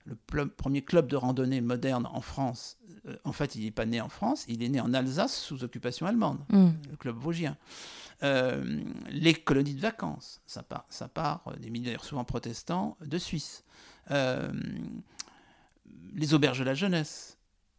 le 0.05 0.47
premier 0.47 0.81
club 0.81 1.07
de 1.07 1.15
randonnée 1.15 1.61
moderne 1.61 2.07
en 2.11 2.19
France. 2.21 2.77
Euh, 3.07 3.15
en 3.23 3.31
fait, 3.31 3.55
il 3.55 3.63
n'est 3.63 3.71
pas 3.71 3.85
né 3.85 4.01
en 4.01 4.09
France, 4.09 4.43
il 4.49 4.61
est 4.63 4.69
né 4.69 4.79
en 4.81 4.93
Alsace 4.93 5.35
sous 5.35 5.63
occupation 5.63 6.05
allemande 6.07 6.39
Mm. 6.49 6.69
le 6.91 6.97
club 6.97 7.15
vosgien. 7.17 7.57
Euh, 8.21 8.81
les 9.09 9.33
colonies 9.33 9.73
de 9.75 9.81
vacances, 9.81 10.41
ça 10.45 10.61
part, 10.63 10.85
ça 10.89 11.07
part 11.09 11.53
des 11.59 11.69
d'ailleurs 11.69 12.05
souvent 12.05 12.23
protestants 12.23 12.97
de 13.01 13.17
Suisse. 13.17 13.63
Les 16.13 16.33
auberges 16.33 16.59
de 16.59 16.63
la 16.63 16.73
jeunesse. 16.75 17.37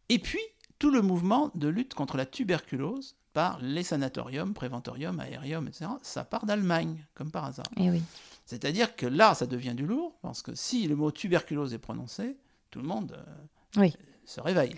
Et 0.09 0.19
puis, 0.19 0.39
tout 0.77 0.91
le 0.91 1.01
mouvement 1.01 1.51
de 1.55 1.67
lutte 1.67 1.93
contre 1.93 2.17
la 2.17 2.25
tuberculose 2.25 3.15
par 3.35 3.59
les 3.61 3.83
sanatoriums, 3.83 4.53
préventoriums, 4.53 5.19
aériums, 5.19 5.67
etc. 5.67 5.87
Ça 6.01 6.23
part 6.23 6.45
d'Allemagne, 6.45 7.05
comme 7.13 7.31
par 7.31 7.43
hasard. 7.43 7.65
Eh 7.75 7.89
oui. 7.89 8.01
C'est-à-dire 8.45 8.95
que 8.95 9.05
là, 9.05 9.35
ça 9.35 9.45
devient 9.45 9.73
du 9.75 9.85
lourd, 9.85 10.15
parce 10.21 10.41
que 10.41 10.55
si 10.55 10.87
le 10.87 10.95
mot 10.95 11.11
tuberculose 11.11 11.73
est 11.73 11.77
prononcé, 11.79 12.37
tout 12.71 12.79
le 12.79 12.87
monde 12.87 13.11
euh, 13.17 13.81
Oui. 13.81 13.93
se 14.23 14.39
réveille. 14.39 14.73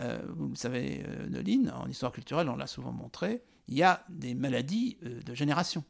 Euh, 0.00 0.20
vous 0.36 0.48
le 0.48 0.56
savez, 0.56 1.02
euh, 1.08 1.26
Noline, 1.30 1.72
en 1.74 1.88
histoire 1.88 2.12
culturelle, 2.12 2.50
on 2.50 2.56
l'a 2.56 2.66
souvent 2.66 2.92
montré, 2.92 3.42
il 3.68 3.76
y 3.78 3.82
a 3.82 4.04
des 4.10 4.34
maladies 4.34 4.98
euh, 5.06 5.22
de 5.22 5.34
génération. 5.34 5.82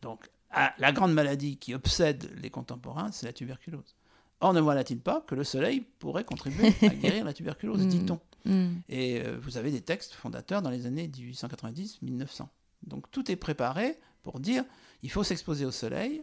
Donc, 0.00 0.30
à- 0.50 0.74
la 0.78 0.92
grande 0.92 1.12
maladie 1.12 1.56
qui 1.56 1.74
obsède 1.74 2.30
les 2.40 2.50
contemporains, 2.50 3.10
c'est 3.10 3.26
la 3.26 3.32
tuberculose. 3.32 3.96
Or, 4.40 4.52
ne 4.54 4.60
voilà-t-il 4.60 5.00
pas 5.00 5.22
que 5.26 5.34
le 5.34 5.42
soleil 5.42 5.80
pourrait 5.98 6.22
contribuer 6.24 6.72
à 6.82 6.88
guérir 6.94 7.24
la 7.24 7.32
tuberculose, 7.32 7.84
Mm. 7.84 7.88
dit-on 7.88 8.20
Mm. 8.44 8.76
et 8.90 9.22
euh, 9.22 9.38
vous 9.40 9.56
avez 9.56 9.70
des 9.70 9.80
textes 9.80 10.12
fondateurs 10.12 10.60
dans 10.60 10.70
les 10.70 10.86
années 10.86 11.08
1890-1900. 11.08 12.46
Donc 12.86 13.10
tout 13.10 13.30
est 13.30 13.36
préparé 13.36 13.98
pour 14.22 14.38
dire 14.40 14.64
il 15.02 15.10
faut 15.10 15.24
s'exposer 15.24 15.64
au 15.64 15.70
soleil, 15.70 16.22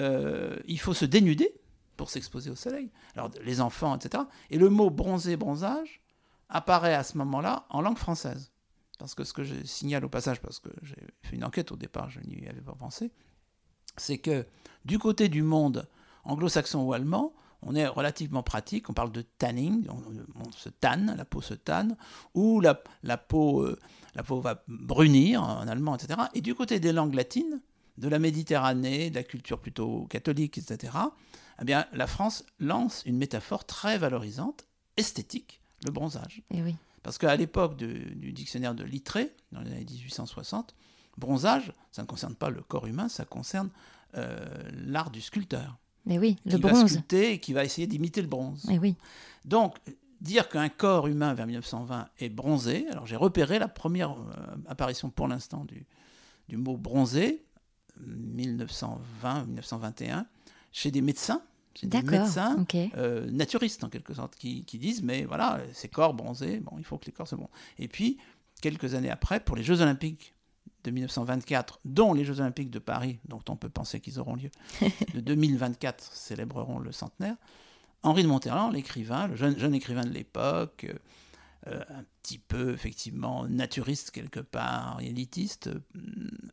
euh, 0.00 0.56
il 0.66 0.78
faut 0.78 0.94
se 0.94 1.04
dénuder 1.04 1.54
pour 1.96 2.10
s'exposer 2.10 2.50
au 2.50 2.56
soleil. 2.56 2.90
Alors 3.14 3.30
les 3.42 3.60
enfants, 3.60 3.96
etc. 3.96 4.24
Et 4.50 4.58
le 4.58 4.68
mot 4.68 4.90
bronzé, 4.90 5.36
bronzage 5.36 6.02
apparaît 6.48 6.94
à 6.94 7.02
ce 7.02 7.16
moment-là 7.18 7.66
en 7.70 7.80
langue 7.80 7.98
française. 7.98 8.52
Parce 8.98 9.14
que 9.14 9.24
ce 9.24 9.32
que 9.32 9.42
je 9.42 9.54
signale 9.64 10.04
au 10.04 10.08
passage, 10.08 10.40
parce 10.40 10.60
que 10.60 10.68
j'ai 10.82 10.96
fait 11.22 11.36
une 11.36 11.44
enquête 11.44 11.72
au 11.72 11.76
départ, 11.76 12.10
je 12.10 12.20
n'y 12.20 12.46
avais 12.48 12.60
pas 12.60 12.74
pensé, 12.74 13.10
c'est 13.96 14.18
que 14.18 14.46
du 14.84 14.98
côté 14.98 15.28
du 15.28 15.42
monde 15.42 15.88
anglo-saxon 16.24 16.82
ou 16.82 16.92
allemand, 16.92 17.34
on 17.64 17.74
est 17.74 17.86
relativement 17.86 18.42
pratique, 18.42 18.88
on 18.90 18.94
parle 18.94 19.12
de 19.12 19.22
tanning, 19.22 19.86
on, 19.88 20.02
on 20.40 20.52
se 20.52 20.68
tanne, 20.68 21.14
la 21.16 21.24
peau 21.24 21.40
se 21.40 21.54
tanne, 21.54 21.96
ou 22.34 22.60
la, 22.60 22.82
la 23.02 23.16
peau, 23.16 23.62
euh, 23.62 23.78
la 24.14 24.22
peau 24.22 24.40
va 24.40 24.62
brunir 24.68 25.42
en 25.42 25.66
allemand, 25.66 25.96
etc. 25.96 26.20
Et 26.34 26.40
du 26.40 26.54
côté 26.54 26.80
des 26.80 26.92
langues 26.92 27.14
latines, 27.14 27.60
de 27.96 28.08
la 28.08 28.18
Méditerranée, 28.18 29.10
de 29.10 29.14
la 29.14 29.22
culture 29.22 29.60
plutôt 29.60 30.06
catholique, 30.06 30.58
etc., 30.58 30.92
eh 31.60 31.64
bien, 31.64 31.86
la 31.92 32.06
France 32.06 32.44
lance 32.58 33.02
une 33.06 33.16
métaphore 33.16 33.64
très 33.64 33.98
valorisante, 33.98 34.66
esthétique, 34.96 35.60
le 35.84 35.92
bronzage. 35.92 36.42
Eh 36.52 36.62
oui. 36.62 36.74
Parce 37.04 37.18
qu'à 37.18 37.36
l'époque 37.36 37.76
du 37.76 38.32
dictionnaire 38.32 38.74
de 38.74 38.82
Littré, 38.82 39.32
dans 39.52 39.60
les 39.60 39.70
années 39.70 39.84
1860, 39.84 40.74
bronzage, 41.16 41.72
ça 41.92 42.02
ne 42.02 42.06
concerne 42.06 42.34
pas 42.34 42.50
le 42.50 42.62
corps 42.62 42.86
humain, 42.86 43.08
ça 43.08 43.24
concerne 43.24 43.70
euh, 44.16 44.44
l'art 44.72 45.10
du 45.10 45.20
sculpteur. 45.20 45.78
Eh 46.08 46.18
oui, 46.18 46.36
le 46.44 46.56
qui 46.56 46.62
va 46.62 46.70
bronze. 46.70 46.90
sculpter 46.90 47.32
et 47.32 47.38
qui 47.40 47.52
va 47.52 47.64
essayer 47.64 47.86
d'imiter 47.86 48.20
le 48.20 48.28
bronze. 48.28 48.66
Eh 48.70 48.78
oui. 48.78 48.94
Donc, 49.44 49.76
dire 50.20 50.48
qu'un 50.48 50.68
corps 50.68 51.06
humain 51.06 51.34
vers 51.34 51.46
1920 51.46 52.08
est 52.18 52.28
bronzé, 52.28 52.86
alors 52.90 53.06
j'ai 53.06 53.16
repéré 53.16 53.58
la 53.58 53.68
première 53.68 54.12
euh, 54.12 54.56
apparition 54.66 55.10
pour 55.10 55.28
l'instant 55.28 55.64
du, 55.64 55.86
du 56.48 56.56
mot 56.56 56.76
bronzé, 56.76 57.44
1920-1921, 59.22 60.24
chez 60.72 60.90
des 60.90 61.00
médecins, 61.02 61.42
des 61.82 62.02
médecins 62.02 62.64
euh, 62.96 63.30
naturistes 63.30 63.84
en 63.84 63.88
quelque 63.88 64.14
sorte, 64.14 64.36
qui, 64.36 64.64
qui 64.64 64.78
disent 64.78 65.02
mais 65.02 65.24
voilà, 65.24 65.60
ces 65.72 65.88
corps 65.88 66.14
bronzés, 66.14 66.60
bon, 66.60 66.76
il 66.78 66.84
faut 66.84 66.98
que 66.98 67.06
les 67.06 67.12
corps 67.12 67.28
soient 67.28 67.38
bons. 67.38 67.50
Et 67.78 67.88
puis, 67.88 68.18
quelques 68.60 68.94
années 68.94 69.10
après, 69.10 69.40
pour 69.40 69.56
les 69.56 69.62
Jeux 69.62 69.80
Olympiques 69.80 70.33
de 70.84 70.90
1924, 70.90 71.80
dont 71.84 72.14
les 72.14 72.24
Jeux 72.24 72.40
Olympiques 72.40 72.70
de 72.70 72.78
Paris, 72.78 73.18
dont 73.26 73.42
on 73.48 73.56
peut 73.56 73.68
penser 73.68 74.00
qu'ils 74.00 74.20
auront 74.20 74.36
lieu, 74.36 74.50
de 75.14 75.20
2024 75.20 76.02
célébreront 76.12 76.78
le 76.78 76.92
centenaire, 76.92 77.36
Henri 78.02 78.22
de 78.22 78.28
Monterland, 78.28 78.72
l'écrivain, 78.72 79.26
le 79.26 79.36
jeune, 79.36 79.58
jeune 79.58 79.74
écrivain 79.74 80.04
de 80.04 80.10
l'époque, 80.12 80.86
euh, 80.88 80.98
euh, 81.66 81.80
un 81.88 82.04
petit 82.22 82.38
peu 82.38 82.74
effectivement 82.74 83.48
naturiste 83.48 84.10
quelque 84.10 84.40
part, 84.40 84.98
élitiste, 85.00 85.68
euh, 85.68 85.80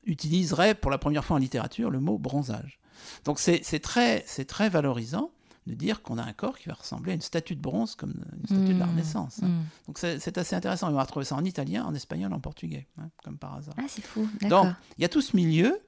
utiliserait 0.06 0.74
pour 0.74 0.89
la 0.89 0.98
première 0.98 1.26
fois 1.26 1.36
en 1.36 1.39
littérature 1.39 1.89
le 1.89 2.00
mot 2.00 2.17
bronzage. 2.17 2.80
Donc 3.26 3.39
c'est 3.39 3.60
très, 3.80 4.24
c'est 4.26 4.46
très 4.46 4.70
valorisant 4.70 5.32
de 5.67 5.74
dire 5.76 6.02
qu'on 6.02 6.17
a 6.17 6.24
un 6.24 6.34
corps 6.34 6.58
qui 6.58 6.67
va 6.69 6.74
ressembler 6.74 7.12
à 7.12 7.15
une 7.15 7.21
statue 7.21 7.56
de 7.56 7.62
bronze 7.62 7.95
comme 7.95 8.15
une 8.39 8.45
statue 8.47 8.74
de 8.74 8.80
la 8.80 8.88
Mm, 8.88 8.89
Renaissance. 8.89 9.43
hein. 9.43 9.47
mm. 9.47 9.63
Donc 9.88 9.97
c'est 10.00 10.38
assez 10.38 10.56
intéressant. 10.56 10.88
Et 10.89 10.91
on 10.91 10.95
va 10.95 11.04
retrouver 11.04 11.26
ça 11.26 11.36
en 11.36 11.43
italien, 11.45 11.86
en 11.86 11.93
espagnol, 11.93 12.34
en 12.34 12.39
portugais, 12.39 12.88
hein, 12.97 13.10
comme 13.24 13.38
par 13.38 13.56
hasard. 13.56 13.76
Ah, 13.78 13.84
c'est 13.88 14.02
fou. 14.02 14.28
Donc, 14.50 14.67
il 14.97 15.02
y 15.04 15.06
a 15.06 15.10
tout 15.10 15.21
ce 15.21 15.36
milieu, 15.36 15.80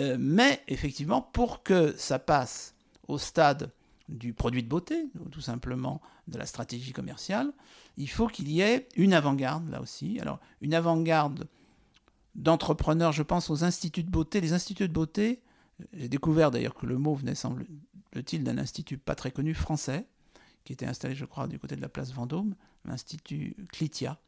euh, 0.00 0.16
mais 0.20 0.62
effectivement, 0.68 1.22
pour 1.22 1.62
que 1.62 1.94
ça 1.96 2.18
passe 2.18 2.74
au 3.08 3.16
stade 3.18 3.70
du 4.10 4.32
produit 4.32 4.62
de 4.62 4.68
beauté, 4.68 5.06
ou 5.18 5.28
tout 5.28 5.40
simplement 5.40 6.00
de 6.28 6.38
la 6.38 6.46
stratégie 6.46 6.92
commerciale, 6.92 7.50
il 7.96 8.08
faut 8.08 8.26
qu'il 8.26 8.50
y 8.50 8.60
ait 8.60 8.86
une 8.96 9.12
avant-garde, 9.14 9.68
là 9.70 9.80
aussi. 9.80 10.18
Alors, 10.20 10.38
une 10.60 10.72
avant-garde 10.74 11.46
d'entrepreneurs, 12.34 13.12
je 13.12 13.22
pense 13.22 13.50
aux 13.50 13.64
instituts 13.64 14.04
de 14.04 14.10
beauté. 14.10 14.40
Les 14.40 14.52
instituts 14.52 14.88
de 14.88 14.92
beauté, 14.92 15.40
j'ai 15.92 16.08
découvert 16.08 16.50
d'ailleurs 16.50 16.74
que 16.74 16.86
le 16.86 16.98
mot 16.98 17.14
venait, 17.14 17.34
semble-t-il, 17.34 18.44
d'un 18.44 18.58
institut 18.58 18.98
pas 18.98 19.14
très 19.14 19.30
connu 19.30 19.54
français, 19.54 20.06
qui 20.64 20.72
était 20.72 20.86
installé, 20.86 21.14
je 21.14 21.24
crois, 21.24 21.46
du 21.46 21.58
côté 21.58 21.76
de 21.76 21.80
la 21.80 21.88
place 21.88 22.12
Vendôme, 22.12 22.54
l'Institut 22.84 23.56
Clitia, 23.72 24.18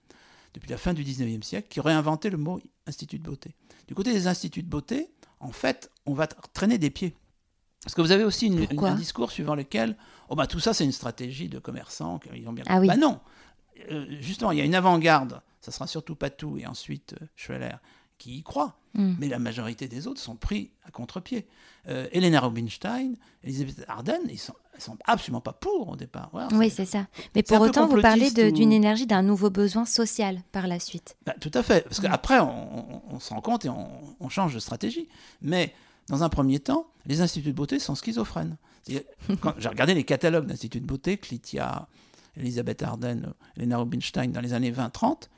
depuis 0.55 0.71
la 0.71 0.79
fin 0.79 0.95
du 0.95 1.05
19e 1.05 1.43
siècle, 1.43 1.69
qui 1.69 1.81
aurait 1.81 1.93
inventé 1.93 2.31
le 2.31 2.39
mot 2.39 2.61
Institut 2.87 3.19
de 3.19 3.25
beauté. 3.25 3.55
Du 3.87 3.95
côté 3.95 4.13
des 4.13 4.27
instituts 4.27 4.63
de 4.65 4.69
beauté, 4.69 5.11
en 5.39 5.53
fait, 5.53 5.91
on 6.07 6.15
va 6.15 6.27
traîner 6.27 6.77
des 6.77 6.91
pieds. 6.91 7.15
Parce 7.85 7.95
que 7.95 8.01
vous 8.01 8.11
avez 8.11 8.25
aussi 8.25 8.47
une, 8.47 8.67
un 8.85 8.95
discours 8.95 9.31
suivant 9.31 9.55
lequel, 9.55 9.97
oh 10.29 10.35
bah 10.35 10.47
tout 10.47 10.61
ça 10.61 10.75
c'est 10.75 10.85
une 10.85 10.93
stratégie 10.93 11.49
de 11.49 11.59
commerçants, 11.59 12.21
ils 12.35 12.47
ont 12.49 12.53
bien. 12.53 12.65
Ah 12.67 12.81
oui. 12.81 12.89
Bah 12.89 12.97
non, 12.97 13.21
euh, 13.91 14.07
justement, 14.21 14.53
il 14.53 14.59
y 14.59 14.61
a 14.61 14.65
une 14.65 14.75
avant-garde, 14.75 15.41
ça 15.61 15.71
sera 15.71 15.87
surtout 15.87 16.15
Patou 16.15 16.59
et 16.59 16.67
ensuite 16.67 17.15
euh, 17.21 17.27
Schweller 17.37 17.77
qui 18.21 18.37
y 18.37 18.43
croient, 18.43 18.77
mm. 18.95 19.15
mais 19.19 19.29
la 19.29 19.39
majorité 19.39 19.89
des 19.89 20.07
autres 20.07 20.21
sont 20.21 20.37
pris 20.37 20.71
à 20.85 20.91
contre-pied. 20.91 21.49
Euh, 21.89 22.07
Elena 22.13 22.41
Rubinstein, 22.41 23.17
Elisabeth 23.43 23.85
Arden, 23.89 24.21
ils 24.29 24.39
sont, 24.39 24.55
sont 24.79 24.99
absolument 25.07 25.41
pas 25.41 25.55
pour 25.55 25.89
au 25.89 25.97
départ. 25.97 26.31
oui, 26.53 26.69
c'est 26.71 26.85
ça. 26.85 27.07
Mais 27.35 27.43
pour 27.43 27.61
autant, 27.63 27.89
vous 27.89 28.01
parlez 28.01 28.31
d'une 28.31 28.73
énergie, 28.73 29.07
d'un 29.07 29.23
nouveau 29.23 29.49
besoin 29.49 29.87
social 29.87 30.43
par 30.53 30.67
la 30.67 30.79
suite. 30.79 31.17
Bah, 31.25 31.35
tout 31.41 31.51
à 31.55 31.63
fait, 31.63 31.83
parce 31.85 31.99
qu'après, 31.99 32.39
on, 32.41 33.15
on, 33.15 33.19
se 33.19 33.31
rend 33.31 33.41
compte 33.41 33.65
et 33.65 33.71
on, 33.71 33.89
on, 34.21 34.29
change 34.29 34.55
de 34.55 34.61
stratégie. 34.61 35.09
Mais 35.41 35.75
dans 36.09 36.23
un 36.23 36.29
premier 36.29 36.61
temps, 36.61 36.87
les 37.07 37.23
instituts 37.23 37.49
de 37.49 37.57
beauté 37.57 37.79
sont 37.79 37.95
schizophrènes. 37.95 38.57
Quand 39.41 39.55
j'ai 39.59 39.69
regardé 39.69 39.95
les 39.95 40.05
catalogues 40.05 40.47
d'instituts 40.47 40.81
de 40.81 40.87
beauté, 40.87 41.17
Clitia, 41.17 41.89
Elisabeth 42.37 42.83
Arden, 42.83 43.33
Elena 43.57 43.79
Rubinstein 43.79 44.31
dans 44.31 44.41
les 44.41 44.53
années 44.53 44.73
20-30, 44.73 45.29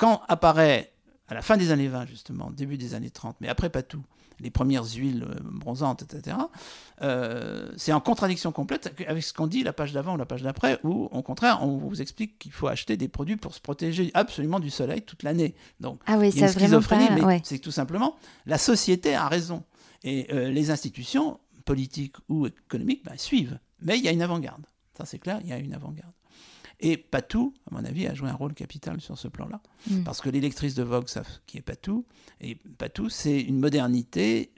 quand 0.00 0.22
apparaît 0.28 0.94
à 1.30 1.34
la 1.34 1.42
fin 1.42 1.56
des 1.56 1.70
années 1.70 1.88
20 1.88 2.06
justement, 2.06 2.50
début 2.50 2.76
des 2.76 2.94
années 2.94 3.10
30, 3.10 3.36
mais 3.40 3.48
après 3.48 3.70
pas 3.70 3.82
tout, 3.82 4.02
les 4.40 4.50
premières 4.50 4.84
huiles 4.84 5.26
euh, 5.28 5.34
bronzantes, 5.42 6.02
etc., 6.02 6.36
euh, 7.02 7.70
c'est 7.76 7.92
en 7.92 8.00
contradiction 8.00 8.52
complète 8.52 8.92
avec 9.06 9.22
ce 9.22 9.32
qu'on 9.32 9.46
dit 9.46 9.62
la 9.62 9.72
page 9.72 9.92
d'avant 9.92 10.14
ou 10.14 10.16
la 10.16 10.26
page 10.26 10.42
d'après, 10.42 10.78
où 10.82 11.08
au 11.12 11.22
contraire, 11.22 11.62
on 11.62 11.76
vous 11.76 12.02
explique 12.02 12.38
qu'il 12.38 12.52
faut 12.52 12.66
acheter 12.66 12.96
des 12.96 13.08
produits 13.08 13.36
pour 13.36 13.54
se 13.54 13.60
protéger 13.60 14.10
absolument 14.14 14.60
du 14.60 14.70
soleil 14.70 15.02
toute 15.02 15.22
l'année. 15.22 15.54
Donc, 15.78 16.00
ah 16.06 16.18
oui, 16.18 16.30
il 16.30 16.40
y 16.40 16.42
a 16.42 16.46
une 16.46 16.52
schizophrénie, 16.52 17.08
mais 17.14 17.40
c'est 17.44 17.58
tout 17.58 17.70
simplement 17.70 18.16
la 18.46 18.58
société 18.58 19.14
a 19.14 19.28
raison. 19.28 19.62
Et 20.02 20.32
euh, 20.32 20.50
les 20.50 20.70
institutions 20.70 21.38
politiques 21.64 22.16
ou 22.28 22.46
économiques 22.46 23.04
ben, 23.04 23.16
suivent. 23.16 23.58
Mais 23.82 23.98
il 23.98 24.04
y 24.04 24.08
a 24.08 24.12
une 24.12 24.22
avant-garde. 24.22 24.64
Ça, 24.96 25.04
c'est 25.04 25.18
clair, 25.18 25.40
il 25.42 25.48
y 25.48 25.52
a 25.52 25.58
une 25.58 25.74
avant-garde. 25.74 26.12
Et 26.80 26.96
Patou, 26.96 27.54
à 27.70 27.74
mon 27.74 27.84
avis, 27.84 28.06
a 28.06 28.14
joué 28.14 28.30
un 28.30 28.34
rôle 28.34 28.54
capital 28.54 29.00
sur 29.00 29.18
ce 29.18 29.28
plan-là. 29.28 29.60
Mm. 29.88 30.02
Parce 30.02 30.20
que 30.20 30.30
l'électrice 30.30 30.74
de 30.74 30.82
Vogue 30.82 31.08
savent 31.08 31.28
qui 31.46 31.58
est 31.58 31.62
Patou. 31.62 32.06
Et 32.40 32.56
Patou, 32.78 33.08
c'est 33.08 33.40
une 33.40 33.58
modernité, 33.58 34.52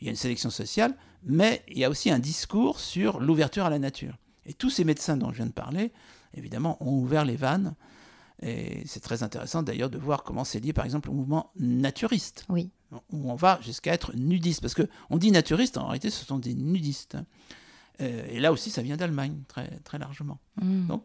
il 0.00 0.06
y 0.06 0.08
a 0.08 0.10
une 0.10 0.16
sélection 0.16 0.50
sociale, 0.50 0.96
mais 1.24 1.64
il 1.68 1.78
y 1.78 1.84
a 1.84 1.90
aussi 1.90 2.10
un 2.10 2.18
discours 2.18 2.80
sur 2.80 3.20
l'ouverture 3.20 3.64
à 3.64 3.70
la 3.70 3.78
nature. 3.78 4.16
Et 4.46 4.54
tous 4.54 4.70
ces 4.70 4.84
médecins 4.84 5.16
dont 5.16 5.30
je 5.30 5.36
viens 5.36 5.46
de 5.46 5.52
parler, 5.52 5.92
évidemment, 6.34 6.76
ont 6.80 6.98
ouvert 6.98 7.24
les 7.24 7.36
vannes. 7.36 7.74
Et 8.42 8.82
c'est 8.86 9.00
très 9.00 9.22
intéressant 9.22 9.62
d'ailleurs 9.62 9.90
de 9.90 9.98
voir 9.98 10.22
comment 10.22 10.44
c'est 10.44 10.60
lié, 10.60 10.72
par 10.72 10.84
exemple, 10.84 11.10
au 11.10 11.12
mouvement 11.12 11.52
naturiste. 11.58 12.44
Oui. 12.48 12.70
Où 13.12 13.30
on 13.30 13.34
va 13.34 13.60
jusqu'à 13.62 13.92
être 13.92 14.16
nudiste. 14.16 14.62
Parce 14.62 14.74
qu'on 14.74 15.18
dit 15.18 15.30
naturiste, 15.30 15.76
en 15.76 15.86
réalité, 15.86 16.10
ce 16.10 16.24
sont 16.24 16.38
des 16.38 16.54
nudistes. 16.54 17.18
Euh, 18.00 18.22
et 18.30 18.38
là 18.38 18.52
aussi, 18.52 18.70
ça 18.70 18.82
vient 18.82 18.96
d'Allemagne, 18.96 19.42
très, 19.48 19.68
très 19.84 19.98
largement. 19.98 20.38
Mm. 20.60 20.86
Donc, 20.86 21.04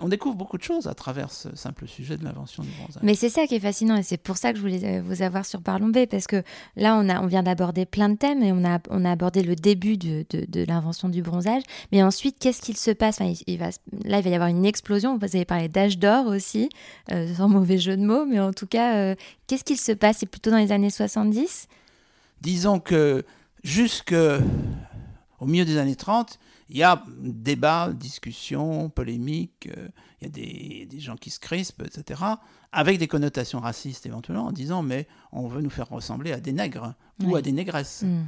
on 0.00 0.08
découvre 0.08 0.36
beaucoup 0.36 0.56
de 0.56 0.62
choses 0.62 0.86
à 0.86 0.94
travers 0.94 1.32
ce 1.32 1.54
simple 1.56 1.88
sujet 1.88 2.16
de 2.16 2.24
l'invention 2.24 2.62
du 2.62 2.68
bronzage. 2.78 3.02
Mais 3.02 3.14
c'est 3.14 3.28
ça 3.28 3.46
qui 3.46 3.56
est 3.56 3.60
fascinant, 3.60 3.96
et 3.96 4.02
c'est 4.02 4.16
pour 4.16 4.36
ça 4.36 4.52
que 4.52 4.58
je 4.58 4.62
voulais 4.62 4.84
euh, 4.84 5.02
vous 5.02 5.22
avoir 5.22 5.44
sur 5.44 5.62
Parlons 5.62 5.88
B, 5.88 6.06
parce 6.08 6.26
que 6.26 6.42
là, 6.76 6.96
on, 6.96 7.08
a, 7.08 7.20
on 7.20 7.26
vient 7.26 7.42
d'aborder 7.42 7.84
plein 7.84 8.08
de 8.08 8.16
thèmes, 8.16 8.42
et 8.42 8.52
on 8.52 8.64
a, 8.64 8.78
on 8.90 9.04
a 9.04 9.10
abordé 9.10 9.42
le 9.42 9.56
début 9.56 9.96
de, 9.96 10.24
de, 10.30 10.64
l'invention 10.64 11.08
du 11.08 11.22
bronzage, 11.22 11.62
mais 11.90 12.02
ensuite, 12.02 12.36
qu'est-ce 12.38 12.62
qu'il 12.62 12.76
se 12.76 12.90
passe? 12.90 13.18
Il, 13.46 13.58
va, 13.58 13.70
Là, 14.04 14.18
il 14.18 14.24
va 14.24 14.30
y 14.30 14.34
avoir 14.34 14.48
une 14.48 14.64
explosion, 14.64 15.18
vous 15.18 15.24
avez 15.24 15.44
parlé 15.44 15.68
d'âge 15.68 15.98
d'or 15.98 16.26
aussi, 16.26 16.68
euh, 17.10 17.34
sans 17.34 17.48
mauvais 17.48 17.78
jeu 17.78 17.96
de 17.96 18.04
mots, 18.04 18.26
mais 18.26 18.40
en 18.40 18.52
tout 18.52 18.66
cas, 18.66 19.14
qu'est-ce 19.46 19.64
qu'il 19.64 19.78
se 19.78 19.92
passe? 19.92 20.18
C'est 20.18 20.26
plutôt 20.26 20.50
dans 20.50 20.58
les 20.58 20.72
années 20.72 20.90
70 20.90 21.68
Disons 22.40 22.78
que 22.78 23.24
jusque 23.62 24.14
au 25.44 25.46
milieu 25.46 25.66
des 25.66 25.76
années 25.76 25.94
30, 25.94 26.38
il 26.70 26.78
y 26.78 26.82
a 26.82 27.04
débat, 27.18 27.92
discussion, 27.92 28.88
polémique, 28.88 29.68
euh, 29.76 29.88
il 30.22 30.26
y 30.26 30.82
a 30.82 30.86
des, 30.86 31.00
gens 31.00 31.16
qui 31.16 31.28
se 31.28 31.38
crispent, 31.38 31.82
etc., 31.82 32.22
avec 32.72 32.98
des 32.98 33.08
connotations 33.08 33.60
racistes 33.60 34.06
éventuellement, 34.06 34.46
en 34.46 34.52
disant 34.52 34.82
mais 34.82 35.06
on 35.32 35.46
veut 35.46 35.60
nous 35.60 35.70
faire 35.70 35.88
ressembler 35.90 36.32
à 36.32 36.40
des 36.40 36.52
nègres 36.52 36.94
ou 37.22 37.36
à 37.36 37.42
des 37.42 37.52
négresses. 37.52 38.04
Mm. 38.04 38.22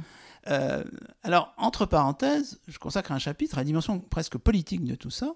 Euh, 0.49 0.83
alors, 1.23 1.53
entre 1.57 1.87
parenthèses, 1.87 2.59
je 2.67 2.77
consacre 2.77 3.11
un 3.11 3.19
chapitre 3.19 3.57
à 3.57 3.61
la 3.61 3.65
dimension 3.65 3.99
presque 3.99 4.37
politique 4.37 4.85
de 4.85 4.93
tout 4.93 5.09
ça. 5.09 5.33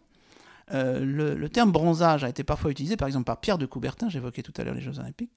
Euh, 0.72 1.04
le, 1.04 1.34
le, 1.34 1.50
terme 1.50 1.72
bronzage 1.72 2.24
a 2.24 2.30
été 2.30 2.44
parfois 2.44 2.70
utilisé, 2.70 2.96
par 2.96 3.08
exemple, 3.08 3.26
par 3.26 3.40
Pierre 3.40 3.58
de 3.58 3.66
Coubertin, 3.66 4.08
j'évoquais 4.08 4.44
tout 4.44 4.54
à 4.58 4.64
l'heure 4.64 4.76
les 4.76 4.82
Jeux 4.82 5.00
Olympiques, 5.00 5.34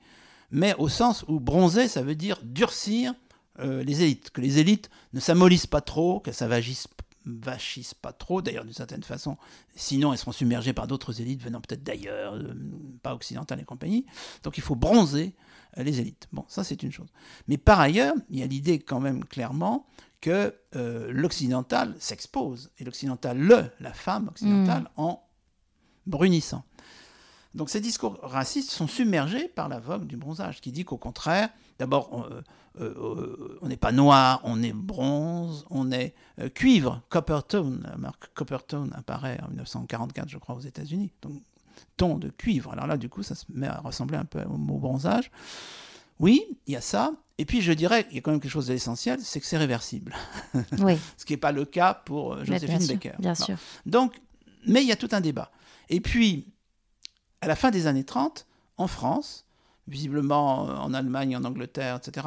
mais 0.50 0.74
au 0.78 0.88
sens 0.88 1.24
où 1.26 1.40
bronzer, 1.40 1.88
ça 1.88 2.02
veut 2.02 2.14
dire 2.14 2.38
durcir 2.44 3.14
les 3.58 4.02
élites, 4.02 4.30
que 4.30 4.40
les 4.40 4.58
élites 4.58 4.90
ne 5.12 5.20
s'amollissent 5.20 5.66
pas 5.66 5.80
trop, 5.80 6.20
qu'elles 6.20 6.34
s'avagissent 6.34 6.88
vachissent 7.26 7.94
pas 7.94 8.12
trop, 8.12 8.42
d'ailleurs 8.42 8.64
d'une 8.64 8.74
certaine 8.74 9.02
façon, 9.02 9.36
sinon 9.74 10.12
elles 10.12 10.18
seront 10.18 10.32
submergées 10.32 10.72
par 10.72 10.86
d'autres 10.86 11.20
élites 11.20 11.42
venant 11.42 11.60
peut-être 11.60 11.82
d'ailleurs, 11.82 12.34
euh, 12.34 12.54
pas 13.02 13.14
occidentales 13.14 13.60
et 13.60 13.64
compagnie. 13.64 14.06
Donc 14.42 14.58
il 14.58 14.62
faut 14.62 14.74
bronzer 14.74 15.34
euh, 15.78 15.82
les 15.82 16.00
élites. 16.00 16.28
Bon, 16.32 16.44
ça 16.48 16.64
c'est 16.64 16.82
une 16.82 16.92
chose. 16.92 17.08
Mais 17.48 17.56
par 17.56 17.80
ailleurs, 17.80 18.14
il 18.30 18.38
y 18.38 18.42
a 18.42 18.46
l'idée 18.46 18.78
quand 18.78 19.00
même 19.00 19.24
clairement 19.24 19.86
que 20.20 20.54
l'occidental 21.10 21.94
s'expose, 21.98 22.70
et 22.78 22.84
l'occidental, 22.84 23.36
le, 23.36 23.70
la 23.78 23.92
femme 23.92 24.28
occidentale, 24.28 24.84
mmh. 24.84 24.88
en 25.00 25.28
brunissant. 26.06 26.64
Donc 27.54 27.70
ces 27.70 27.80
discours 27.80 28.18
racistes 28.22 28.70
sont 28.70 28.88
submergés 28.88 29.48
par 29.48 29.68
la 29.68 29.78
vogue 29.78 30.06
du 30.06 30.16
bronzage, 30.16 30.60
qui 30.60 30.72
dit 30.72 30.84
qu'au 30.84 30.96
contraire, 30.96 31.50
d'abord, 31.78 32.28
euh, 32.28 32.42
euh, 32.80 33.58
on 33.62 33.68
n'est 33.68 33.76
pas 33.76 33.92
noir, 33.92 34.40
on 34.42 34.62
est 34.62 34.72
bronze, 34.72 35.64
on 35.70 35.92
est 35.92 36.14
euh, 36.40 36.48
cuivre. 36.48 37.02
Coppertone, 37.08 37.86
la 37.88 37.96
marque 37.96 38.32
Coppertone 38.34 38.92
apparaît 38.94 39.38
en 39.44 39.48
1944, 39.48 40.28
je 40.28 40.38
crois, 40.38 40.56
aux 40.56 40.60
États-Unis. 40.60 41.12
Donc, 41.22 41.42
ton 41.96 42.18
de 42.18 42.28
cuivre. 42.28 42.72
Alors 42.72 42.88
là, 42.88 42.96
du 42.96 43.08
coup, 43.08 43.22
ça 43.22 43.36
se 43.36 43.44
met 43.48 43.68
à 43.68 43.80
ressembler 43.80 44.18
un 44.18 44.24
peu 44.24 44.42
au 44.42 44.56
mot 44.56 44.78
bronzage. 44.78 45.30
Oui, 46.18 46.42
il 46.66 46.74
y 46.74 46.76
a 46.76 46.80
ça. 46.80 47.12
Et 47.38 47.44
puis, 47.44 47.60
je 47.60 47.72
dirais 47.72 48.04
qu'il 48.04 48.16
y 48.16 48.18
a 48.18 48.20
quand 48.20 48.30
même 48.32 48.40
quelque 48.40 48.50
chose 48.50 48.68
d'essentiel, 48.68 49.20
c'est 49.20 49.40
que 49.40 49.46
c'est 49.46 49.56
réversible. 49.56 50.14
Oui. 50.78 50.96
Ce 51.16 51.24
qui 51.24 51.32
n'est 51.32 51.38
pas 51.38 51.52
le 51.52 51.64
cas 51.64 51.94
pour 51.94 52.44
Joséphine 52.44 52.78
bien 52.78 52.86
Baker. 52.86 53.10
Sûr, 53.10 53.20
bien 53.20 53.34
sûr. 53.34 53.56
Donc, 53.86 54.20
mais 54.66 54.82
il 54.82 54.88
y 54.88 54.92
a 54.92 54.96
tout 54.96 55.08
un 55.12 55.20
débat. 55.20 55.50
Et 55.88 56.00
puis, 56.00 56.53
à 57.44 57.48
la 57.48 57.56
fin 57.56 57.70
des 57.70 57.86
années 57.86 58.04
30, 58.04 58.46
en 58.76 58.86
France, 58.86 59.44
visiblement 59.86 60.62
en 60.62 60.94
Allemagne, 60.94 61.36
en 61.36 61.44
Angleterre, 61.44 61.96
etc., 61.96 62.26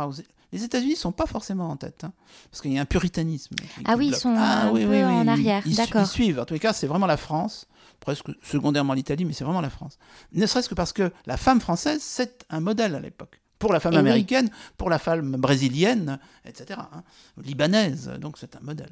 les 0.54 0.64
États-Unis 0.64 0.94
ne 0.94 0.98
sont 0.98 1.12
pas 1.12 1.26
forcément 1.26 1.70
en 1.70 1.76
tête, 1.76 2.04
hein, 2.06 2.14
parce 2.50 2.62
qu'il 2.62 2.72
y 2.72 2.78
a 2.78 2.82
un 2.82 2.86
puritanisme. 2.86 3.56
ah 3.86 3.96
oui, 3.98 4.08
ils 4.08 4.16
sont 4.16 4.34
ah 4.38 4.68
un 4.68 4.74
peu 4.74 5.04
en 5.04 5.28
arrière, 5.28 5.64
d'accord. 5.66 6.04
Ils 6.04 6.08
suivent. 6.08 6.40
En 6.40 6.46
tous 6.46 6.54
les 6.54 6.60
cas, 6.60 6.72
c'est 6.72 6.88
vraiment 6.88 7.06
la 7.06 7.18
France, 7.18 7.68
presque 8.00 8.28
secondairement 8.42 8.94
l'Italie, 8.94 9.26
mais 9.26 9.34
c'est 9.34 9.44
vraiment 9.44 9.62
la 9.62 9.70
France. 9.70 9.98
Ne 10.32 10.46
serait-ce 10.46 10.70
que 10.70 10.76
parce 10.76 10.94
que 10.94 11.12
la 11.26 11.36
femme 11.36 11.60
française, 11.60 12.02
c'est 12.02 12.46
un 12.50 12.62
modèle 12.62 12.96
à 12.96 13.00
l'époque. 13.00 13.42
Pour 13.60 13.74
la 13.74 13.80
femme 13.80 13.94
eh 13.96 13.98
américaine, 13.98 14.50
pour 14.78 14.90
la 14.90 15.00
femme 15.00 15.32
brésilienne, 15.32 16.20
etc. 16.46 16.80
Hein, 16.94 17.04
libanaise, 17.44 18.14
donc 18.22 18.38
c'est 18.38 18.56
un 18.56 18.60
modèle. 18.62 18.92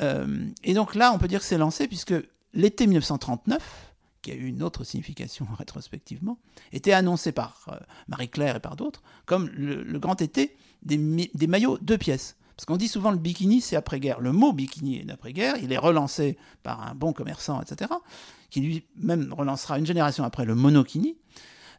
Euh, 0.00 0.44
et 0.64 0.74
donc 0.74 0.96
là, 0.96 1.12
on 1.14 1.18
peut 1.18 1.28
dire 1.28 1.38
que 1.38 1.46
c'est 1.46 1.56
lancé, 1.56 1.86
puisque 1.86 2.14
l'été 2.52 2.86
1939, 2.86 3.91
qui 4.22 4.30
a 4.30 4.34
eu 4.34 4.46
une 4.46 4.62
autre 4.62 4.84
signification 4.84 5.46
rétrospectivement, 5.58 6.38
était 6.72 6.92
annoncé 6.92 7.32
par 7.32 7.66
euh, 7.68 7.76
Marie-Claire 8.08 8.56
et 8.56 8.60
par 8.60 8.76
d'autres 8.76 9.02
comme 9.26 9.48
le, 9.48 9.98
grand 9.98 10.20
été 10.22 10.56
des, 10.82 10.98
maillots 11.46 11.78
deux 11.78 11.98
pièces. 11.98 12.36
Parce 12.56 12.66
qu'on 12.66 12.76
dit 12.76 12.88
souvent 12.88 13.10
le 13.10 13.18
bikini, 13.18 13.60
c'est 13.60 13.76
après-guerre. 13.76 14.20
Le 14.20 14.32
mot 14.32 14.52
bikini 14.52 15.00
est 15.00 15.04
d'après-guerre, 15.04 15.56
il 15.62 15.72
est 15.72 15.78
relancé 15.78 16.38
par 16.62 16.86
un 16.86 16.94
bon 16.94 17.12
commerçant, 17.12 17.60
etc., 17.60 17.90
qui 18.50 18.60
lui-même 18.60 19.32
relancera 19.32 19.78
une 19.78 19.86
génération 19.86 20.24
après 20.24 20.44
le 20.44 20.54
monokini. 20.54 21.16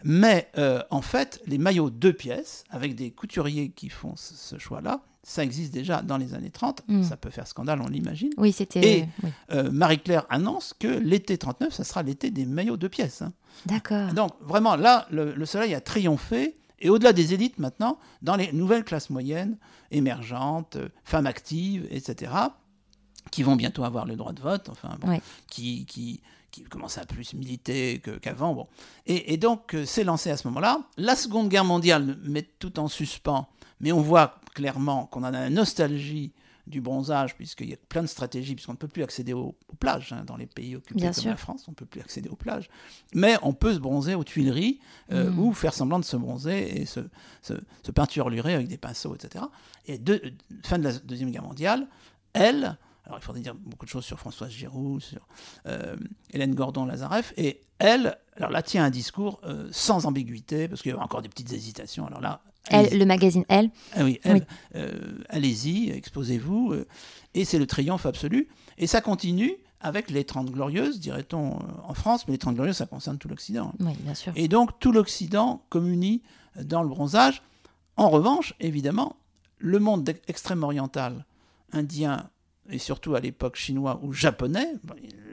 Mais 0.04 0.50
euh, 0.58 0.84
en 0.90 1.02
fait, 1.02 1.42
les 1.46 1.58
maillots 1.58 1.90
deux 1.90 2.12
pièces, 2.12 2.66
avec 2.70 2.96
des 2.96 3.12
couturiers 3.12 3.70
qui 3.70 3.90
font 3.90 4.16
ce 4.18 4.58
choix-là, 4.58 5.02
ça 5.24 5.44
existe 5.44 5.74
déjà 5.74 6.02
dans 6.02 6.18
les 6.18 6.34
années 6.34 6.50
30, 6.50 6.84
hmm. 6.88 7.04
ça 7.04 7.16
peut 7.16 7.30
faire 7.30 7.48
scandale, 7.48 7.82
on 7.82 7.88
l'imagine. 7.88 8.32
Oui, 8.38 8.52
c'était. 8.52 9.00
Et 9.00 9.10
euh, 9.52 9.72
Marie-Claire 9.72 10.26
annonce 10.30 10.74
que 10.78 10.88
l'été 10.88 11.38
39, 11.38 11.74
ça 11.74 11.86
sera 11.86 12.04
l'été 12.04 12.30
des 12.30 12.46
maillots 12.46 12.78
de 12.78 12.90
pièces. 12.90 13.22
Hein. 13.22 13.32
D'accord. 13.66 14.14
Donc 14.14 14.34
vraiment, 14.42 14.76
là, 14.76 15.08
le, 15.12 15.46
soleil 15.46 15.74
a 15.74 15.82
triomphé. 15.82 16.58
Et 16.80 16.90
au-delà 16.90 17.14
des 17.14 17.34
élites 17.34 17.60
maintenant, 17.60 17.98
dans 18.22 18.36
les 18.36 18.52
nouvelles 18.52 18.84
classes 18.84 19.10
moyennes, 19.10 19.58
émergentes, 19.92 20.76
euh, 20.76 20.90
femmes 21.06 21.28
actives, 21.28 21.88
etc., 21.90 22.34
qui 23.32 23.42
vont 23.42 23.56
bientôt 23.56 23.86
avoir 23.86 24.06
le 24.06 24.18
droit 24.18 24.34
de 24.34 24.42
vote, 24.42 24.68
enfin, 24.68 24.98
qui, 25.48 25.86
qui, 25.86 26.20
qui 26.52 26.64
commencent 26.64 26.98
à 26.98 27.06
plus 27.06 27.34
militer 27.34 28.02
qu'avant. 28.22 28.54
bon. 28.54 28.68
Et, 29.06 29.34
et 29.34 29.38
donc, 29.38 29.74
euh, 29.74 29.86
c'est 29.86 30.04
lancé 30.04 30.30
à 30.30 30.36
ce 30.36 30.46
moment-là. 30.50 30.82
La 30.98 31.16
Seconde 31.16 31.48
Guerre 31.48 31.64
mondiale 31.64 32.18
met 32.24 32.44
tout 32.44 32.78
en 32.80 32.90
suspens, 32.90 33.48
mais 33.80 33.92
on 33.92 34.02
voit 34.02 34.40
clairement 34.54 35.06
qu'on 35.08 35.24
a 35.24 35.32
la 35.32 35.50
nostalgie 35.50 36.34
du 36.66 36.80
bronzage, 36.80 37.36
puisqu'il 37.36 37.70
y 37.70 37.74
a 37.74 37.78
plein 37.90 38.02
de 38.02 38.08
stratégies, 38.08 38.56
puisqu'on 38.56 38.74
ne 38.74 38.78
peut 38.78 38.88
plus 38.88 39.04
accéder 39.04 39.34
aux, 39.34 39.54
plages 39.80 40.14
hein, 40.14 40.24
dans 40.26 40.38
les 40.38 40.46
pays 40.46 40.78
occupés 40.78 40.96
Bien 40.96 41.12
comme 41.12 41.22
sûr. 41.22 41.32
la 41.32 41.36
France, 41.38 41.66
on 41.68 41.72
ne 41.72 41.76
peut 41.76 41.86
plus 41.86 42.00
accéder 42.00 42.30
aux 42.30 42.38
plages. 42.38 42.70
Mais 43.14 43.36
on 43.42 43.54
peut 43.54 43.74
se 43.74 43.80
bronzer 43.80 44.16
aux 44.16 44.24
Tuileries 44.24 44.80
euh, 45.12 45.30
Mm. 45.30 45.40
ou 45.40 45.54
faire 45.54 45.74
semblant 45.74 46.00
de 46.00 46.06
se 46.06 46.16
bronzer 46.16 46.82
et 46.82 46.86
se, 46.86 47.02
se, 47.42 47.54
se 47.84 47.92
peinturlurer 47.92 48.54
avec 48.54 48.70
des 48.70 48.78
pinceaux, 48.78 49.14
etc. 49.14 49.44
Et 49.88 49.98
de, 49.98 50.22
fin 50.64 50.78
de 50.78 50.84
la 50.84 50.94
Deuxième 50.94 51.32
Guerre 51.32 51.44
mondiale, 51.44 51.88
elle, 52.32 52.78
alors 53.06 53.20
il 53.20 53.22
faudrait 53.22 53.42
dire 53.42 53.56
beaucoup 53.56 53.86
de 53.86 53.90
choses 53.92 54.06
sur 54.06 54.18
Françoise 54.18 54.52
Giroud, 54.52 55.02
sur 55.02 55.28
euh, 55.66 55.98
Hélène 56.32 56.56
Gordon-Lazareff, 56.56 57.34
et 57.36 57.60
elle, 57.80 58.18
alors 58.38 58.52
là, 58.52 58.62
tient 58.62 58.86
un 58.86 58.90
discours 58.90 59.42
euh, 59.44 59.68
sans 59.72 60.06
ambiguïté, 60.06 60.70
parce 60.70 60.82
qu'il 60.82 60.92
y 60.94 60.96
a 60.96 61.00
encore 61.00 61.22
des 61.22 61.30
petites 61.30 61.52
hésitations. 61.52 62.08
Alors 62.08 62.22
là, 62.22 62.42
Elle, 62.70 62.98
le 62.98 63.06
magazine 63.06 63.44
Elle. 63.50 63.70
ah 63.94 64.04
oui, 64.04 64.20
elle, 64.24 64.34
Oui. 64.36 64.42
euh, 64.76 64.92
allez-y, 65.30 65.90
exposez-vous. 65.92 66.72
euh, 66.74 66.88
et 67.34 67.46
c'est 67.46 67.60
le 67.60 67.68
triomphe 67.68 68.06
absolu. 68.06 68.48
Et 68.78 68.88
ça 68.88 69.02
continue 69.02 69.54
avec 69.82 70.10
les 70.10 70.24
Trente 70.24 70.50
Glorieuses, 70.50 71.00
dirait-on 71.00 71.58
euh, 71.58 71.60
en 71.84 71.94
France, 71.94 72.26
mais 72.28 72.32
les 72.34 72.38
Trente 72.38 72.56
Glorieuses, 72.56 72.78
ça 72.78 72.86
concerne 72.86 73.18
tout 73.18 73.28
l'Occident. 73.28 73.74
Oui, 73.80 73.94
bien 74.00 74.14
sûr. 74.14 74.32
Et 74.36 74.48
donc 74.48 74.80
tout 74.80 74.92
l'Occident 74.92 75.62
communie 75.70 76.22
dans 76.64 76.82
le 76.84 76.88
bronzage. 76.90 77.42
En 77.98 78.10
revanche, 78.10 78.54
évidemment, 78.60 79.18
le 79.58 79.80
monde 79.80 80.04
d'ex- 80.06 80.22
extrême 80.28 80.64
oriental, 80.64 81.26
indien 81.74 82.30
et 82.70 82.78
surtout 82.78 83.14
à 83.16 83.20
l'époque 83.20 83.58
chinois 83.58 84.00
ou 84.04 84.14
japonais, 84.14 84.74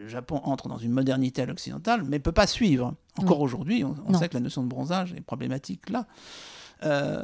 le 0.02 0.08
Japon 0.08 0.40
entre 0.42 0.68
dans 0.68 0.78
une 0.78 0.90
modernité 0.90 1.42
à 1.42 1.46
l'occidentale, 1.46 2.02
mais 2.02 2.16
ne 2.16 2.22
peut 2.22 2.32
pas 2.32 2.48
suivre. 2.48 2.94
Encore 3.18 3.40
aujourd'hui, 3.40 3.84
on, 3.84 3.94
on 4.06 4.18
sait 4.18 4.28
que 4.28 4.34
la 4.34 4.40
notion 4.40 4.64
de 4.64 4.68
bronzage 4.68 5.12
est 5.12 5.20
problématique 5.20 5.88
là. 5.90 6.06
Euh, 6.84 7.22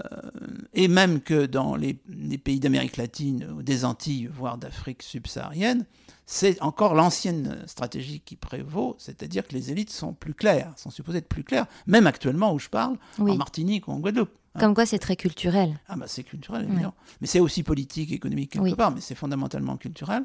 et 0.74 0.86
même 0.88 1.20
que 1.20 1.46
dans 1.46 1.76
les, 1.76 1.98
les 2.08 2.38
pays 2.38 2.60
d'Amérique 2.60 2.96
latine, 2.96 3.46
ou 3.56 3.62
des 3.62 3.84
Antilles, 3.84 4.26
voire 4.32 4.58
d'Afrique 4.58 5.02
subsaharienne, 5.02 5.86
c'est 6.26 6.60
encore 6.60 6.94
l'ancienne 6.94 7.62
stratégie 7.66 8.20
qui 8.20 8.36
prévaut, 8.36 8.96
c'est-à-dire 8.98 9.46
que 9.46 9.54
les 9.54 9.70
élites 9.70 9.90
sont 9.90 10.12
plus 10.12 10.34
claires, 10.34 10.72
sont 10.76 10.90
supposées 10.90 11.18
être 11.18 11.28
plus 11.28 11.44
claires, 11.44 11.66
même 11.86 12.06
actuellement 12.06 12.52
où 12.52 12.58
je 12.58 12.68
parle, 12.68 12.96
Oui. 13.18 13.30
en 13.32 13.36
Martinique 13.36 13.88
ou 13.88 13.92
en 13.92 14.00
Guadeloupe. 14.00 14.30
hein. 14.54 14.60
Comme 14.60 14.74
quoi, 14.74 14.84
c'est 14.86 14.98
très 14.98 15.16
culturel. 15.16 15.78
Ah 15.88 15.96
bah 15.96 16.06
c'est 16.08 16.24
culturel, 16.24 16.64
évidemment. 16.64 16.94
Mais 17.20 17.26
c'est 17.26 17.40
aussi 17.40 17.62
politique, 17.62 18.10
économique 18.12 18.52
quelque 18.52 18.64
Oui. 18.64 18.74
part, 18.74 18.90
mais 18.90 19.00
c'est 19.00 19.14
fondamentalement 19.14 19.76
culturel. 19.76 20.24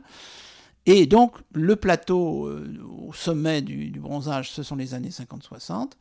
Et 0.88 1.06
donc, 1.06 1.36
le 1.54 1.76
plateau 1.76 2.48
euh, 2.48 2.68
au 3.08 3.14
sommet 3.14 3.62
du, 3.62 3.90
du 3.92 4.00
bronzage, 4.00 4.50
ce 4.52 4.64
sont 4.64 4.76
les 4.76 4.96
années 4.96 5.10
50-60. 5.10 5.92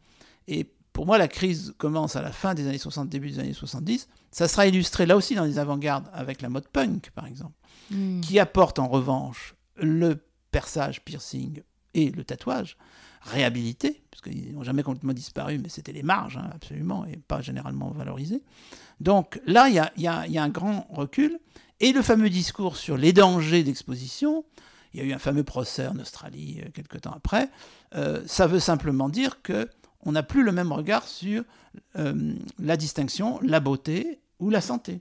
Et 0.49 0.71
pour 1.01 1.07
moi, 1.07 1.17
la 1.17 1.29
crise 1.29 1.73
commence 1.79 2.15
à 2.15 2.21
la 2.21 2.31
fin 2.31 2.53
des 2.53 2.69
années 2.69 2.77
60, 2.77 3.09
début 3.09 3.31
des 3.31 3.39
années 3.39 3.55
70. 3.55 4.07
Ça 4.31 4.49
sera 4.49 4.67
illustré 4.67 5.07
là 5.07 5.17
aussi 5.17 5.35
dans 5.35 5.47
les 5.47 5.59
avant-gardes 5.59 6.05
avec 6.13 6.43
la 6.43 6.51
mode 6.51 6.69
punk, 6.69 7.11
par 7.15 7.25
exemple, 7.25 7.55
Hmm. 7.91 8.21
qui 8.21 8.39
apporte 8.39 8.79
en 8.79 8.87
revanche 8.87 9.55
le 9.77 10.23
perçage, 10.51 11.03
piercing 11.03 11.63
et 11.95 12.11
le 12.11 12.23
tatouage 12.23 12.77
réhabilité, 13.23 14.03
parce 14.11 14.21
qu'ils 14.21 14.53
n'ont 14.53 14.63
jamais 14.63 14.83
complètement 14.83 15.15
disparu, 15.15 15.59
mais 15.59 15.71
c'était 15.71 15.93
les 15.93 16.03
marges, 16.03 16.37
hein, 16.37 16.51
absolument, 16.55 17.07
et 17.07 17.17
pas 17.17 17.41
généralement 17.41 17.91
valorisés. 17.93 18.43
Donc 19.01 19.41
là, 19.47 19.69
il 19.69 19.77
y 19.77 19.79
a, 19.79 19.93
y 19.97 20.33
y 20.33 20.39
un 20.39 20.49
grand 20.51 20.87
recul. 20.91 21.39
Et 21.81 21.93
le 21.93 22.03
fameux 22.03 22.29
discours 22.29 22.77
sur 22.77 22.99
les 22.99 23.15
dangers 23.15 23.63
d'exposition, 23.63 24.45
il 24.93 25.01
y 25.01 25.03
a 25.03 25.07
eu 25.07 25.13
un 25.15 25.19
fameux 25.19 25.45
procès 25.45 25.87
en 25.87 25.99
Australie 25.99 26.61
euh, 26.63 26.69
quelque 26.75 26.99
temps 26.99 27.13
après, 27.15 27.49
euh, 27.95 28.23
ça 28.27 28.47
veut 28.47 28.61
simplement 28.61 29.09
dire 29.09 29.41
que 29.43 29.69
on 30.03 30.13
n'a 30.13 30.23
plus 30.23 30.43
le 30.43 30.53
même 30.53 30.73
regard 30.73 31.07
sur 31.07 31.45
euh, 31.97 32.35
la 32.59 32.77
distinction, 32.77 33.39
la 33.43 33.61
beauté 33.61 34.21
ou 34.39 34.51
la 34.51 34.61
santé. 34.61 35.01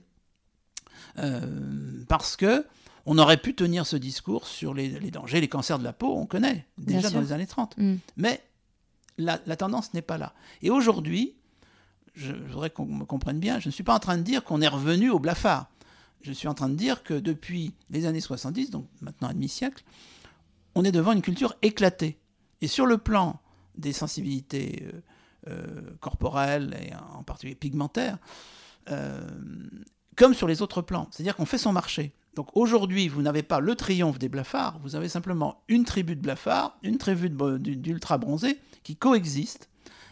Euh, 1.18 2.04
parce 2.08 2.36
que 2.36 2.66
on 3.06 3.16
aurait 3.18 3.38
pu 3.38 3.54
tenir 3.54 3.86
ce 3.86 3.96
discours 3.96 4.46
sur 4.46 4.74
les, 4.74 4.88
les 5.00 5.10
dangers, 5.10 5.40
les 5.40 5.48
cancers 5.48 5.78
de 5.78 5.84
la 5.84 5.94
peau, 5.94 6.14
on 6.16 6.26
connaît 6.26 6.66
déjà 6.76 7.10
dans 7.10 7.20
les 7.20 7.32
années 7.32 7.46
30. 7.46 7.76
Hmm. 7.78 7.96
Mais 8.16 8.42
la, 9.16 9.40
la 9.46 9.56
tendance 9.56 9.94
n'est 9.94 10.02
pas 10.02 10.18
là. 10.18 10.34
Et 10.62 10.70
aujourd'hui, 10.70 11.34
je, 12.14 12.32
je 12.32 12.52
voudrais 12.52 12.70
qu'on 12.70 12.84
me 12.84 13.04
comprenne 13.04 13.40
bien, 13.40 13.58
je 13.58 13.68
ne 13.68 13.72
suis 13.72 13.82
pas 13.82 13.94
en 13.94 13.98
train 13.98 14.18
de 14.18 14.22
dire 14.22 14.44
qu'on 14.44 14.60
est 14.60 14.68
revenu 14.68 15.10
au 15.10 15.18
blafard. 15.18 15.70
Je 16.22 16.32
suis 16.32 16.48
en 16.48 16.54
train 16.54 16.68
de 16.68 16.74
dire 16.74 17.02
que 17.02 17.14
depuis 17.14 17.72
les 17.88 18.04
années 18.04 18.20
70, 18.20 18.70
donc 18.70 18.86
maintenant 19.00 19.28
un 19.28 19.32
demi-siècle, 19.32 19.82
on 20.74 20.84
est 20.84 20.92
devant 20.92 21.12
une 21.12 21.22
culture 21.22 21.54
éclatée. 21.62 22.18
Et 22.60 22.66
sur 22.66 22.84
le 22.84 22.98
plan 22.98 23.40
des 23.80 23.92
sensibilités 23.92 24.84
euh, 24.86 25.00
euh, 25.48 25.80
corporelles 26.00 26.76
et 26.80 26.92
en 27.16 27.22
particulier 27.22 27.54
pigmentaires, 27.54 28.18
euh, 28.90 29.20
comme 30.16 30.34
sur 30.34 30.46
les 30.46 30.62
autres 30.62 30.82
plans. 30.82 31.08
C'est-à-dire 31.10 31.36
qu'on 31.36 31.46
fait 31.46 31.58
son 31.58 31.72
marché. 31.72 32.12
Donc 32.36 32.48
aujourd'hui, 32.56 33.08
vous 33.08 33.22
n'avez 33.22 33.42
pas 33.42 33.58
le 33.60 33.74
triomphe 33.74 34.18
des 34.18 34.28
blafards, 34.28 34.78
vous 34.82 34.94
avez 34.94 35.08
simplement 35.08 35.62
une 35.68 35.84
tribu 35.84 36.14
de 36.14 36.20
blafards, 36.20 36.78
une 36.82 36.96
tribu 36.98 37.28
de 37.28 37.34
bo- 37.34 37.58
du- 37.58 37.76
d'ultra 37.76 38.18
bronzés 38.18 38.58
qui 38.84 38.96
coexistent, 38.96 39.68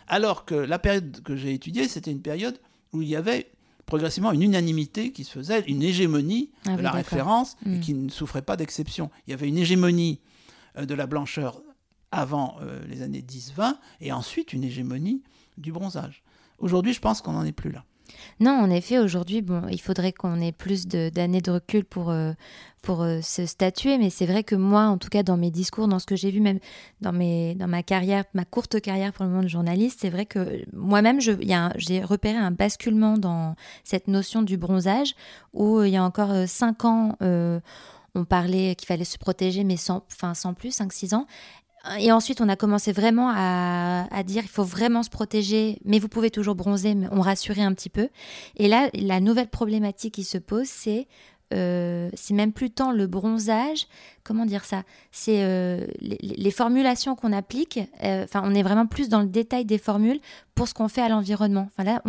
alors 0.09 0.44
que 0.44 0.54
la 0.54 0.78
période 0.78 1.22
que 1.22 1.37
j'ai 1.37 1.52
étudiée, 1.54 1.87
c'était 1.87 2.11
une 2.11 2.22
période 2.22 2.59
où 2.92 3.02
il 3.02 3.09
y 3.09 3.14
avait 3.16 3.50
progressivement 3.87 4.33
une 4.33 4.42
unanimité 4.42 5.12
qui 5.12 5.24
se 5.24 5.31
faisait, 5.33 5.61
une 5.68 5.83
hégémonie 5.83 6.50
Ah 6.66 6.76
de 6.76 6.83
la 6.83 6.90
référence 6.90 7.57
et 7.64 7.68
Mm. 7.76 7.81
qui 7.81 7.94
ne 7.94 8.09
souffrait 8.11 8.42
pas 8.42 8.57
d'exception. 8.57 9.11
Il 9.26 9.31
y 9.31 9.35
avait 9.35 9.48
une 9.48 9.59
hégémonie 9.59 10.20
de 10.78 10.94
la 10.94 11.07
blancheur 11.07 11.62
avant 12.12 12.57
euh, 12.62 12.81
les 12.88 13.03
années 13.03 13.23
10-20 13.23 13.75
et 14.01 14.12
ensuite 14.12 14.53
une 14.53 14.64
hégémonie 14.64 15.23
du 15.57 15.73
bronzage. 15.73 16.23
Aujourd'hui, 16.59 16.92
je 16.92 17.01
pense 17.01 17.21
qu'on 17.21 17.33
n'en 17.33 17.44
est 17.44 17.53
plus 17.53 17.71
là. 17.71 17.85
Non, 18.40 18.53
en 18.53 18.71
effet, 18.71 18.99
aujourd'hui, 18.99 19.42
bon, 19.42 19.62
il 19.71 19.81
faudrait 19.81 20.12
qu'on 20.12 20.40
ait 20.40 20.53
plus 20.53 20.87
de- 20.87 21.11
d'années 21.11 21.42
de, 21.42 21.51
recul 21.51 21.85
pour, 21.85 22.11
euh, 22.11 22.33
pour 22.83 23.03
euh, 23.03 23.21
se 23.21 23.44
statuer, 23.44 23.99
mais 23.99 24.09
c'est 24.09 24.25
vrai 24.25 24.44
que 24.44 24.55
moi, 24.55 24.85
en 24.85 24.97
tout 24.97 25.11
cas, 25.11 25.23
dans 25.23 25.37
mes 25.37 25.51
discours, 25.51 25.88
dans 25.88 25.99
ce 25.99 26.07
que 26.07 26.16
j'ai 26.16 26.31
vu, 26.31 26.40
même 26.40 26.59
dans, 27.03 27.12
mes, 27.12 27.55
dans 27.55 27.68
ma 27.68 27.83
carrière, 27.83 28.25
ma 28.33 28.47
courte 28.47 28.81
carrière 28.81 29.12
pour 29.12 29.25
le 29.25 29.31
moment 29.31 29.42
de 29.42 29.49
journaliste, 29.49 29.99
c'est 30.01 30.11
vrai 30.11 30.25
que 30.25 30.64
moi-même, 30.73 31.21
j'ai 31.21 32.03
repéré 32.03 32.38
un 32.38 32.51
basculement 32.51 33.18
dans 33.18 33.57
cette 33.85 34.09
notion 34.09 34.42
du 34.42 34.57
bronzage, 34.57 35.14
où 35.53 35.83
il 35.83 35.90
y 35.90 35.97
a 35.97 36.03
encore 36.03 36.33
cinq 36.47 36.85
ans, 36.87 37.16
on 37.21 38.25
parlait 38.25 38.75
qu'il 38.75 38.87
fallait 38.87 39.05
se 39.05 39.18
protéger, 39.18 39.64
mais 39.64 39.77
sans, 39.77 40.05
enfin, 40.12 40.35
sans 40.35 40.55
plus, 40.55 40.77
5-6 40.79 41.14
ans. 41.14 41.27
Et 41.98 42.12
ensuite, 42.12 42.40
on 42.40 42.48
a 42.48 42.57
commencé 42.57 42.92
vraiment 42.92 43.33
à, 43.35 44.22
dire 44.24 44.42
il 44.42 44.48
faut 44.48 44.64
vraiment 44.64 45.03
se 45.03 45.11
protéger, 45.11 45.79
mais 45.85 45.98
vous 45.98 46.09
pouvez 46.09 46.31
toujours 46.31 46.55
bronzer, 46.55 46.94
mais 46.94 47.09
on 47.12 47.20
rassurait 47.20 47.62
un 47.62 47.72
petit 47.72 47.88
peu. 47.88 48.09
Et 48.57 48.68
là, 48.68 48.90
la 48.94 49.20
nouvelle 49.20 49.48
problématique 49.48 50.14
qui 50.14 50.24
se 50.24 50.38
pose, 50.38 50.66
c'est 50.66 51.07
euh, 51.55 52.11
même 52.31 52.53
plus 52.53 52.70
tant 52.70 52.92
le 52.92 53.07
bronzage, 53.07 53.87
comment 54.22 54.44
dire 54.44 54.64
ça 54.64 54.83
C'est 55.12 55.42
euh, 55.42 55.87
les, 56.01 56.51
formulations 56.51 57.14
qu'on 57.14 57.33
applique. 57.33 57.81
euh, 58.05 58.24
Enfin, 58.24 58.42
on 58.44 58.55
est 58.55 58.62
vraiment 58.62 58.87
plus 58.87 59.09
dans 59.09 59.20
le 59.20 59.29
détail 59.29 59.64
des 59.64 59.79
formules 59.79 60.20
pour 60.55 60.68
ce 60.68 60.74
qu'on 60.74 60.88
fait 60.88 61.01
à 61.01 61.09
l'environnement. 61.09 61.68
Enfin 61.72 61.85
là, 61.85 62.03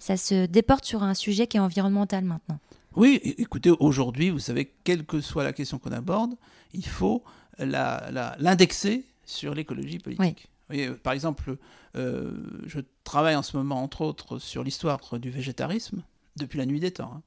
ça 0.00 0.16
se 0.16 0.46
déporte 0.46 0.84
sur 0.84 1.02
un 1.02 1.14
sujet 1.14 1.46
qui 1.46 1.56
est 1.56 1.60
environnemental 1.60 2.24
maintenant. 2.24 2.58
Oui, 2.96 3.20
écoutez, 3.38 3.70
aujourd'hui, 3.78 4.30
vous 4.30 4.40
savez, 4.40 4.72
quelle 4.82 5.04
que 5.04 5.20
soit 5.20 5.44
la 5.44 5.52
question 5.52 5.78
qu'on 5.78 5.92
aborde, 5.92 6.34
il 6.72 6.86
faut 6.86 7.22
l'indexer 7.58 9.04
sur 9.24 9.54
l'écologie 9.54 9.98
politique. 9.98 10.48
Voyez, 10.68 10.90
par 10.90 11.12
exemple, 11.14 11.56
euh, 11.96 12.32
je 12.66 12.80
travaille 13.04 13.36
en 13.36 13.42
ce 13.42 13.56
moment, 13.56 13.82
entre 13.82 14.02
autres, 14.02 14.38
sur 14.38 14.62
l'histoire 14.62 15.00
du 15.18 15.30
végétarisme, 15.30 16.02
depuis 16.36 16.58
la 16.58 16.66
nuit 16.66 16.80
des 16.80 16.90
temps. 16.90 17.12
hein. 17.14 17.22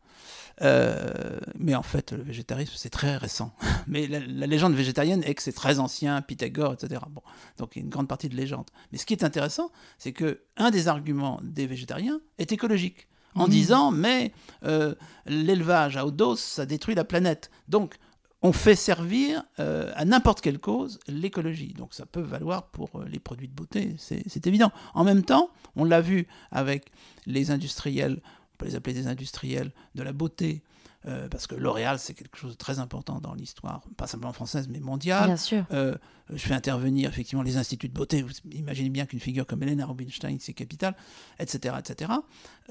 Euh, 0.62 1.40
mais 1.58 1.74
en 1.74 1.82
fait, 1.82 2.12
le 2.12 2.22
végétarisme, 2.22 2.74
c'est 2.76 2.92
très 2.92 3.18
récent. 3.18 3.52
Mais 3.88 4.06
la, 4.08 4.20
la 4.20 4.46
légende 4.46 4.76
végétarienne 4.76 5.24
est 5.24 5.34
que 5.34 5.42
c'est 5.42 5.52
très 5.54 5.80
ancien, 5.80 6.22
Pythagore, 6.22 6.74
etc. 6.74 7.02
Bon, 7.10 7.24
donc 7.58 7.76
il 7.76 7.80
y 7.80 7.82
a 7.82 7.84
une 7.86 7.90
grande 7.90 8.08
partie 8.08 8.30
de 8.30 8.36
légende. 8.36 8.68
Mais 8.92 9.00
ce 9.00 9.06
qui 9.08 9.14
est 9.14 9.24
intéressant, 9.24 9.72
c'est 9.98 10.12
que 10.12 10.42
un 10.58 10.70
des 10.70 10.88
arguments 10.88 11.40
des 11.44 11.66
végétariens 11.66 12.22
est 12.38 12.52
écologique, 12.52 13.08
en 13.34 13.48
disant 13.48 13.92
mais 13.92 14.34
euh, 14.66 14.94
l'élevage 15.26 15.98
à 15.98 16.06
haute 16.06 16.16
dose, 16.18 16.40
ça 16.40 16.66
détruit 16.68 16.94
la 16.96 17.06
planète. 17.06 17.50
Donc 17.68 17.96
on 18.42 18.54
fait 18.54 18.76
servir 18.76 19.44
euh, 19.60 19.92
à 19.96 20.06
n'importe 20.06 20.42
quelle 20.42 20.60
cause 20.60 21.00
l'écologie. 21.08 21.74
Donc 21.74 21.94
ça 21.94 22.06
peut 22.06 22.22
valoir 22.22 22.68
pour 22.68 22.90
euh, 22.96 23.06
les 23.08 23.20
produits 23.20 23.48
de 23.48 23.54
beauté, 23.54 23.96
c'est 23.98 24.24
c'est 24.28 24.48
évident. 24.48 24.72
En 24.94 25.04
même 25.04 25.24
temps, 25.24 25.50
on 25.76 25.84
l'a 25.84 26.02
vu 26.02 26.28
avec 26.52 26.92
les 27.26 27.52
industriels, 27.52 28.22
on 28.24 28.58
peut 28.58 28.66
les 28.66 28.76
appeler 28.76 28.94
des 28.94 29.08
industriels 29.08 29.72
de 29.96 30.04
la 30.04 30.14
beauté, 30.14 30.64
euh, 31.08 31.28
parce 31.30 31.48
que 31.48 31.56
L'Oréal, 31.56 31.98
c'est 32.00 32.14
quelque 32.14 32.38
chose 32.38 32.52
de 32.52 32.58
très 32.58 32.80
important 32.80 33.20
dans 33.20 33.34
l'histoire, 33.34 33.82
pas 33.98 34.08
simplement 34.08 34.34
française, 34.34 34.68
mais 34.70 34.80
mondiale. 34.80 35.26
Bien 35.28 35.38
sûr. 35.38 35.66
Euh, 35.72 35.96
je 36.30 36.38
fais 36.38 36.54
intervenir 36.54 37.10
effectivement 37.10 37.42
les 37.44 37.58
instituts 37.58 37.90
de 37.90 37.94
beauté. 37.94 38.22
Vous 38.22 38.32
imaginez 38.52 38.90
bien 38.90 39.06
qu'une 39.06 39.20
figure 39.20 39.46
comme 39.46 39.64
Helena 39.64 39.86
Rubinstein, 39.86 40.38
c'est 40.40 40.54
capital, 40.54 40.96
etc. 41.40 41.76
etc. 41.80 42.12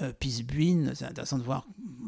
Euh, 0.01 0.13
Pisbuin, 0.13 0.93
c'est 0.95 1.05
intéressant 1.05 1.39
de 1.39 1.43
voir 1.43 1.67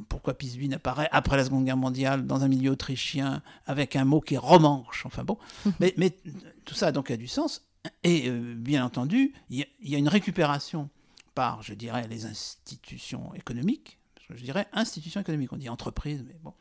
pourquoi 0.09 0.35
Pisbuin 0.35 0.73
apparaît 0.73 1.09
après 1.13 1.37
la 1.37 1.45
Seconde 1.45 1.65
Guerre 1.67 1.77
mondiale 1.77 2.27
dans 2.27 2.43
un 2.45 2.49
milieu 2.49 2.71
autrichien 2.71 3.43
avec 3.67 3.97
un 3.97 4.05
mot 4.05 4.21
qui 4.21 4.35
est 4.35 4.39
romanche. 4.39 5.05
Enfin 5.05 5.25
bon, 5.25 5.37
mais, 5.81 5.93
mais 5.99 6.17
tout 6.65 6.75
ça 6.75 6.91
donc 6.93 7.11
a 7.11 7.17
du 7.17 7.27
sens. 7.27 7.63
Et 8.05 8.29
euh, 8.29 8.55
bien 8.57 8.85
entendu, 8.85 9.35
il 9.51 9.59
y, 9.59 9.63
a- 9.63 9.67
il 9.83 9.91
y 9.91 9.95
a 9.97 9.99
une 9.99 10.09
récupération 10.09 10.89
par, 11.35 11.63
je 11.63 11.75
dirais, 11.75 12.07
les 12.09 12.27
institutions 12.27 13.35
économiques. 13.35 13.99
Je 14.37 14.43
dirais 14.43 14.67
institution 14.73 15.21
économique. 15.21 15.53
On 15.53 15.57
dit 15.57 15.69
entreprise, 15.69 16.25
mais 16.27 16.37
bon. 16.43 16.53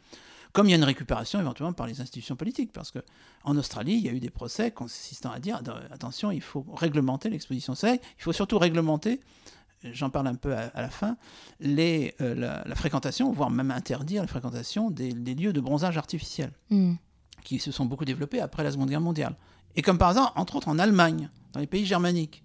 Comme 0.53 0.67
il 0.67 0.71
y 0.71 0.73
a 0.73 0.77
une 0.77 0.83
récupération 0.83 1.39
éventuellement 1.39 1.73
par 1.73 1.87
les 1.87 2.01
institutions 2.01 2.35
politiques, 2.35 2.73
parce 2.73 2.91
qu'en 2.91 3.55
Australie, 3.55 3.93
il 3.93 4.05
y 4.05 4.09
a 4.09 4.11
eu 4.11 4.19
des 4.19 4.29
procès 4.29 4.71
consistant 4.71 5.31
à 5.31 5.39
dire 5.39 5.61
attention, 5.91 6.29
il 6.29 6.41
faut 6.41 6.65
réglementer 6.73 7.29
l'exposition 7.29 7.73
soleil, 7.73 8.01
il 8.17 8.23
faut 8.23 8.33
surtout 8.33 8.59
réglementer, 8.59 9.21
j'en 9.83 10.09
parle 10.09 10.27
un 10.27 10.35
peu 10.35 10.53
à, 10.53 10.69
la 10.75 10.89
fin, 10.89 11.15
les, 11.61 12.15
euh, 12.19 12.35
la, 12.65 12.75
fréquentation, 12.75 13.31
voire 13.31 13.49
même 13.49 13.71
interdire 13.71 14.21
la 14.23 14.27
fréquentation 14.27 14.91
des, 14.91 15.13
lieux 15.13 15.53
de 15.53 15.61
bronzage 15.61 15.97
artificiel, 15.97 16.51
hmm. 16.69 16.95
qui 17.45 17.59
se 17.59 17.71
sont 17.71 17.85
beaucoup 17.85 18.05
développés 18.05 18.41
après 18.41 18.63
la 18.63 18.71
Seconde 18.71 18.89
Guerre 18.89 18.99
mondiale. 18.99 19.37
Et 19.77 19.81
comme 19.81 19.97
par 19.97 20.09
hasard, 20.09 20.33
entre 20.35 20.57
autres 20.57 20.67
en 20.67 20.79
Allemagne, 20.79 21.29
dans 21.53 21.61
les 21.61 21.67
pays 21.67 21.85
germaniques. 21.85 22.43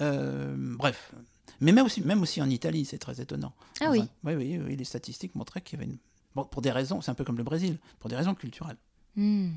Euh, 0.00 0.54
bref. 0.56 1.14
Mais 1.60 1.72
même 1.72 1.86
aussi, 1.86 2.00
même 2.02 2.22
aussi 2.22 2.40
en 2.42 2.50
Italie, 2.50 2.84
c'est 2.84 2.98
très 2.98 3.20
étonnant. 3.20 3.52
Ah 3.80 3.90
oui. 3.90 4.04
oui. 4.24 4.34
oui, 4.34 4.58
oui, 4.58 4.76
les 4.76 4.84
statistiques 4.84 5.34
montraient 5.34 5.60
qu'il 5.60 5.78
y 5.78 5.82
avait 5.82 5.90
une 5.90 5.98
Bon, 6.34 6.44
pour 6.44 6.62
des 6.62 6.70
raisons, 6.70 7.00
c'est 7.00 7.10
un 7.10 7.14
peu 7.14 7.24
comme 7.24 7.38
le 7.38 7.44
Brésil, 7.44 7.78
pour 8.00 8.10
des 8.10 8.16
raisons 8.16 8.34
culturelles. 8.34 8.76
Hmm. 9.16 9.52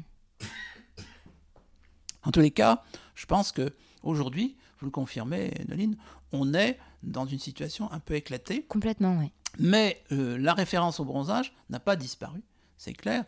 En 2.24 2.32
tous 2.32 2.40
les 2.40 2.52
cas, 2.52 2.84
je 3.16 3.26
pense 3.26 3.52
que 3.52 3.74
aujourd'hui, 4.04 4.58
vous 4.80 4.86
le 4.86 4.92
confirmez, 4.92 5.54
Noline, 5.68 5.98
on 6.32 6.54
est 6.54 6.78
dans 7.02 7.26
une 7.26 7.40
situation 7.40 7.92
un 7.92 8.00
peu 8.00 8.16
éclatée. 8.16 8.64
Complètement, 8.64 9.18
oui. 9.18 9.32
Mais 9.60 10.04
euh, 10.12 10.38
la 10.38 10.54
référence 10.54 11.00
au 11.00 11.06
bronzage 11.06 11.54
n'a 11.70 11.80
pas 11.80 11.96
disparu, 11.96 12.44
c'est 12.78 12.94
clair, 12.94 13.24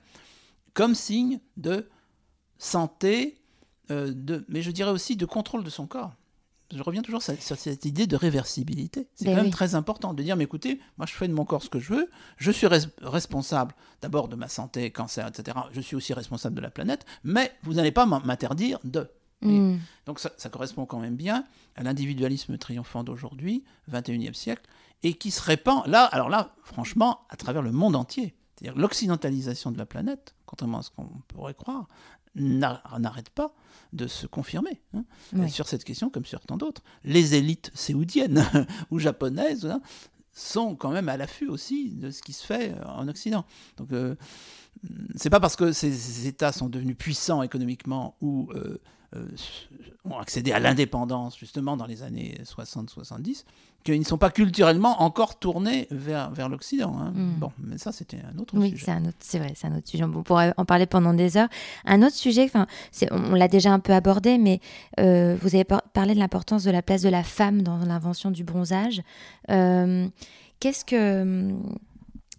comme 0.73 0.93
signe 0.93 1.39
de 1.58 1.89
santé, 2.60 3.41
euh, 3.89 4.13
de, 4.13 4.45
mais 4.47 4.62
je 4.62 4.69
dirais 4.69 4.91
aussi 4.91 5.15
de 5.15 5.25
contrôle 5.25 5.63
de 5.63 5.69
son 5.69 5.88
corps 5.88 6.13
je 6.73 6.84
reviens 6.84 7.01
toujours 7.01 7.21
sur, 7.21 7.36
cette 7.39 7.86
idée 7.86 8.08
de 8.08 8.15
réversibilité. 8.15 9.08
C'est 9.15 9.25
ben 9.25 9.36
quand 9.36 9.41
même 9.43 9.51
très 9.51 9.75
important 9.75 10.13
de 10.13 10.21
dire, 10.21 10.36
mais 10.36 10.43
écoutez, 10.43 10.79
moi 10.97 11.05
je 11.08 11.13
fais 11.13 11.27
de 11.27 11.34
mon 11.34 11.45
corps 11.45 11.63
ce 11.63 11.69
que 11.69 11.79
je 11.79 11.93
veux, 11.93 12.10
je 12.38 12.51
suis 12.51 12.67
responsable 13.01 13.73
d'abord 14.01 14.27
de 14.27 14.36
ma 14.36 14.47
santé, 14.47 14.91
cancer, 14.91 15.27
etc. 15.27 15.58
Je 15.71 15.82
suis 15.82 15.95
aussi 15.95 16.13
responsable 16.13 16.55
de 16.55 16.62
la 16.62 16.69
planète, 16.69 17.05
mais 17.23 17.51
vous 17.63 17.73
n'allez 17.73 17.91
pas 17.91 18.05
m'interdire 18.05 18.79
de. 18.84 19.10
Hmm. 19.41 19.77
Donc 20.05 20.19
ça, 20.19 20.49
correspond 20.49 20.86
quand 20.86 20.99
même 20.99 21.15
bien 21.15 21.45
à 21.75 21.84
l'individualisme 21.84 22.58
triomphant 22.58 23.03
d'aujourd'hui, 23.03 23.63
21e 23.89 24.34
siècle, 24.34 24.63
et 25.01 25.13
qui 25.13 25.32
se 25.32 25.41
répand, 25.41 25.86
là, 25.88 26.03
alors 26.03 26.27
là, 26.29 26.53
franchement, 26.63 27.21
à 27.29 27.38
travers 27.38 27.62
le 27.62 27.71
monde 27.71 27.95
entier. 27.95 28.36
C'est-à-dire 28.60 28.77
l'occidentalisation 28.77 29.71
de 29.71 29.77
la 29.77 29.86
planète, 29.86 30.36
contrairement 30.45 30.79
à 30.79 30.82
ce 30.82 30.89
qu'on 30.91 31.08
pourrait 31.29 31.53
croire, 31.53 31.88
n'arrête 32.36 33.30
pas 33.30 33.54
de 33.94 34.08
se 34.08 34.28
confirmer 34.28 34.82
hein, 34.94 35.04
sur 35.48 35.68
cette 35.68 35.84
question 35.84 36.10
comme 36.10 36.26
sur 36.26 36.42
tant 36.42 36.58
d'autres. 36.58 36.84
Les 37.04 37.36
élites 37.36 37.72
séoudiennes 37.74 38.46
ou 38.92 39.00
japonaises 39.00 39.65
hein, 39.65 39.82
sont 40.32 40.76
quand 40.76 40.92
même 40.92 41.10
à 41.10 41.18
l'affût 41.18 41.48
aussi 41.48 41.92
de 41.96 42.12
ce 42.12 42.22
qui 42.22 42.34
se 42.34 42.46
fait 42.46 42.72
euh, 42.72 42.86
en 42.86 43.08
Occident. 43.08 43.46
Donc 43.78 43.92
euh, 43.92 44.15
c'est 45.15 45.30
pas 45.30 45.39
parce 45.39 45.56
que 45.56 45.72
ces 45.72 46.28
États 46.28 46.52
sont 46.52 46.70
devenus 46.70 46.98
puissants 46.98 47.42
économiquement 47.42 48.15
ou 48.22 48.50
euh, 48.54 48.60
euh, 48.60 48.82
ont 50.06 50.17
accédé 50.17 50.52
à 50.52 50.60
l'indépendance 50.60 51.38
justement 51.38 51.78
dans 51.78 51.86
les 51.86 52.04
années 52.04 52.38
60-70, 52.43 53.43
qu'ils 53.84 54.00
ne 54.00 54.06
sont 54.06 54.17
pas 54.17 54.30
culturellement 54.30 55.02
encore 55.02 55.39
tournés 55.39 55.88
vers, 55.91 56.32
vers 56.32 56.50
l'Occident. 56.50 56.95
Hein. 57.00 57.12
Hmm. 57.15 57.39
Bon, 57.39 57.52
mais 57.60 57.78
ça 57.78 57.91
c'était 57.91 58.17
un 58.17 58.38
autre 58.39 58.54
sujet. 58.62 58.93
Oui, 58.93 59.12
c'est 59.19 59.39
vrai, 59.39 59.54
c'est 59.56 59.67
un 59.67 59.78
autre 59.78 59.88
sujet. 59.88 60.04
On 60.04 60.24
pourrait 60.24 60.54
en 60.58 60.65
parler 60.65 60.86
pendant 60.86 61.13
des 61.13 61.38
heures. 61.38 61.50
Un 61.86 62.02
autre 62.04 62.15
sujet, 62.15 62.52
on, 63.12 63.34
l'a 63.36 63.48
déjà 63.48 63.72
un 63.72 63.80
peu 63.80 63.93
abordé, 63.93 64.38
mais 64.38 64.60
euh, 65.00 65.38
vous 65.41 65.56
avez 65.56 65.65
parlé 65.65 66.13
de 66.13 66.19
l'importance 66.19 66.63
de 66.63 66.72
la 66.72 66.82
place 66.82 67.02
de 67.02 67.10
la 67.10 67.24
femme 67.24 67.62
dans 67.62 67.78
l'invention 67.78 68.32
du 68.32 68.43
bronzage. 68.43 69.02
Euh, 69.50 70.08
qu'est-ce 70.60 70.86
que 70.86 71.54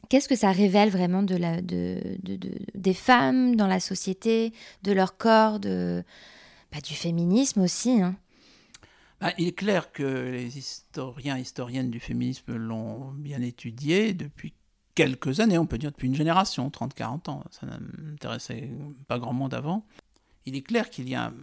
qu'est-ce 0.08 0.28
que 0.28 0.36
ça 0.36 0.50
révèle 0.50 0.90
vraiment 0.90 1.22
de 1.22 1.36
la, 1.36 1.62
de, 1.62 2.00
des 2.74 2.94
femmes 2.94 3.54
dans 3.54 3.68
la 3.68 3.80
société, 3.80 4.52
de 4.82 4.92
leur 4.92 5.16
corps, 5.16 5.60
de, 5.60 6.02
bah, 6.72 6.80
du 6.80 6.94
féminisme 6.94 7.60
aussi. 7.60 8.00
Hein. 8.00 8.16
Bah, 9.20 9.32
il 9.38 9.48
est 9.48 9.52
clair 9.52 9.92
que 9.92 10.02
les 10.02 10.58
historiens 10.58 11.36
et 11.36 11.40
historiennes 11.40 11.90
du 11.90 12.00
féminisme 12.00 12.56
l'ont 12.56 13.12
bien 13.12 13.42
étudié 13.42 14.14
depuis 14.14 14.54
quelques 14.94 15.40
années, 15.40 15.58
on 15.58 15.66
peut 15.66 15.78
dire 15.78 15.92
depuis 15.92 16.08
une 16.08 16.14
génération, 16.14 16.68
30-40 16.68 17.30
ans. 17.30 17.44
Ça 17.50 17.66
n'intéressait 17.66 18.70
pas 19.08 19.18
grand 19.18 19.32
monde 19.32 19.54
avant. 19.54 19.86
Il 20.46 20.56
est 20.56 20.62
clair 20.62 20.90
qu'il 20.90 21.08
y 21.08 21.14
a 21.14 21.26
un 21.26 21.34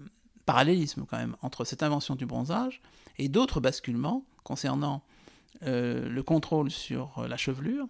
parallélisme 0.45 1.05
quand 1.07 1.17
même 1.17 1.35
entre 1.41 1.65
cette 1.65 1.83
invention 1.83 2.15
du 2.15 2.25
bronzage 2.25 2.81
et 3.17 3.29
d'autres 3.29 3.59
basculements 3.59 4.25
concernant 4.43 5.03
euh, 5.63 6.07
le 6.07 6.23
contrôle 6.23 6.71
sur 6.71 7.25
la 7.27 7.37
chevelure, 7.37 7.87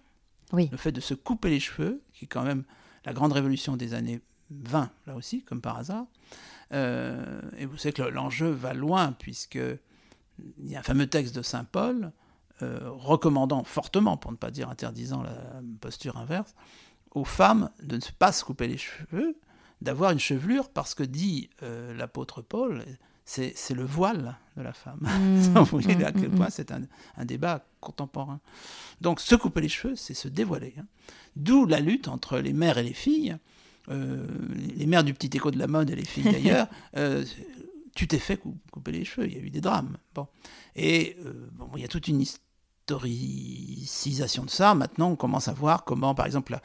oui. 0.52 0.68
le 0.70 0.76
fait 0.76 0.92
de 0.92 1.00
se 1.00 1.14
couper 1.14 1.50
les 1.50 1.60
cheveux, 1.60 2.02
qui 2.12 2.24
est 2.24 2.28
quand 2.28 2.42
même 2.42 2.64
la 3.04 3.12
grande 3.12 3.32
révolution 3.32 3.76
des 3.76 3.94
années 3.94 4.20
20, 4.50 4.90
là 5.06 5.14
aussi, 5.14 5.42
comme 5.42 5.60
par 5.60 5.76
hasard, 5.76 6.06
euh, 6.72 7.40
et 7.56 7.66
vous 7.66 7.76
savez 7.76 7.92
que 7.92 8.02
l'enjeu 8.02 8.50
va 8.50 8.74
loin, 8.74 9.12
puisque 9.12 9.58
il 9.58 10.70
y 10.70 10.76
a 10.76 10.80
un 10.80 10.82
fameux 10.82 11.06
texte 11.06 11.34
de 11.34 11.42
Saint 11.42 11.64
Paul 11.64 12.12
euh, 12.62 12.90
recommandant 12.90 13.64
fortement, 13.64 14.16
pour 14.16 14.32
ne 14.32 14.36
pas 14.36 14.50
dire 14.50 14.68
interdisant 14.68 15.22
la 15.22 15.62
posture 15.80 16.16
inverse, 16.16 16.54
aux 17.12 17.24
femmes 17.24 17.70
de 17.82 17.96
ne 17.96 18.02
pas 18.18 18.32
se 18.32 18.44
couper 18.44 18.68
les 18.68 18.78
cheveux, 18.78 19.38
d'avoir 19.80 20.10
une 20.10 20.18
chevelure, 20.18 20.68
parce 20.68 20.94
que 20.94 21.02
dit 21.02 21.50
euh, 21.62 21.94
l'apôtre 21.94 22.42
Paul, 22.42 22.84
c'est 23.24 23.74
le 23.74 23.84
voile 23.84 24.36
de 24.56 24.62
la 24.62 24.72
femme. 24.72 25.00
Mmh, 25.02 25.54
vous 25.54 25.80
voyez 25.80 26.04
à 26.04 26.12
quel 26.12 26.30
mmh, 26.30 26.34
point 26.34 26.46
mmh. 26.46 26.52
c'est 26.52 26.72
un, 26.72 26.82
un, 27.16 27.24
débat 27.24 27.64
contemporain. 27.80 28.40
Donc 29.00 29.20
se 29.20 29.34
couper 29.34 29.60
les 29.60 29.68
cheveux, 29.68 29.96
c'est 29.96 30.14
se 30.14 30.28
dévoiler. 30.28 30.74
Hein. 30.78 30.86
D'où 31.36 31.66
la 31.66 31.80
lutte 31.80 32.08
entre 32.08 32.38
les 32.38 32.52
mères 32.52 32.78
et 32.78 32.82
les 32.82 32.94
filles 32.94 33.36
euh, 33.90 34.26
les 34.76 34.86
mères 34.86 35.04
du 35.04 35.12
petit 35.14 35.36
écho 35.36 35.50
de 35.50 35.58
la 35.58 35.66
mode 35.66 35.90
et 35.90 35.96
les 35.96 36.04
filles 36.04 36.30
d'ailleurs, 36.30 36.68
euh, 36.96 37.24
tu 37.94 38.06
t'es 38.06 38.18
fait 38.18 38.40
couper 38.70 38.92
les 38.92 39.04
cheveux, 39.04 39.26
il 39.26 39.34
y 39.34 39.36
a 39.36 39.40
eu 39.40 39.50
des 39.50 39.60
drames. 39.60 39.96
Bon. 40.14 40.28
Et 40.76 41.16
euh, 41.24 41.48
bon, 41.52 41.68
il 41.76 41.82
y 41.82 41.84
a 41.84 41.88
toute 41.88 42.06
une 42.08 42.20
historicisation 42.20 44.44
de 44.44 44.50
ça. 44.50 44.74
Maintenant, 44.74 45.10
on 45.10 45.16
commence 45.16 45.48
à 45.48 45.52
voir 45.52 45.84
comment, 45.84 46.14
par 46.14 46.26
exemple, 46.26 46.58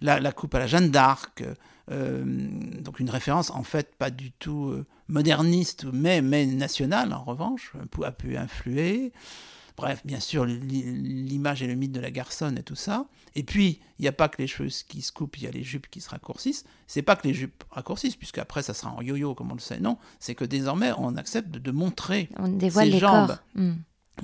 la, 0.00 0.20
la, 0.20 0.32
coupe 0.32 0.54
à 0.54 0.60
la 0.60 0.66
Jeanne 0.66 0.90
d'Arc, 0.90 1.44
donc 1.90 3.00
une 3.00 3.08
référence 3.08 3.50
en 3.50 3.62
fait 3.62 3.96
pas 3.96 4.10
du 4.10 4.30
tout 4.30 4.84
moderniste, 5.08 5.86
mais, 5.90 6.20
mais 6.20 6.44
nationale 6.44 7.14
en 7.14 7.24
revanche, 7.24 7.72
a 8.04 8.12
pu 8.12 8.36
influer. 8.36 9.14
Bref, 9.78 10.02
bien 10.04 10.18
sûr, 10.18 10.44
l'image 10.44 11.62
et 11.62 11.68
le 11.68 11.76
mythe 11.76 11.92
de 11.92 12.00
la 12.00 12.10
garçonne 12.10 12.58
et 12.58 12.64
tout 12.64 12.74
ça. 12.74 13.06
Et 13.36 13.44
puis, 13.44 13.78
il 14.00 14.02
n'y 14.02 14.08
a 14.08 14.12
pas 14.12 14.28
que 14.28 14.42
les 14.42 14.48
cheveux 14.48 14.70
qui 14.88 15.02
se 15.02 15.12
coupent, 15.12 15.38
il 15.38 15.44
y 15.44 15.46
a 15.46 15.52
les 15.52 15.62
jupes 15.62 15.86
qui 15.88 16.00
se 16.00 16.10
raccourcissent. 16.10 16.64
C'est 16.88 17.02
pas 17.02 17.14
que 17.14 17.28
les 17.28 17.32
jupes 17.32 17.62
raccourcissent, 17.70 18.16
puisque 18.16 18.38
après 18.38 18.62
ça 18.62 18.74
sera 18.74 18.92
en 18.92 19.00
yo-yo, 19.02 19.36
comme 19.36 19.52
on 19.52 19.54
le 19.54 19.60
sait. 19.60 19.78
Non, 19.78 19.96
c'est 20.18 20.34
que 20.34 20.44
désormais, 20.44 20.90
on 20.98 21.14
accepte 21.14 21.50
de, 21.50 21.70
montrer 21.70 22.28
ses 22.70 22.98
jambes. 22.98 23.38
Hmm. 23.54 23.74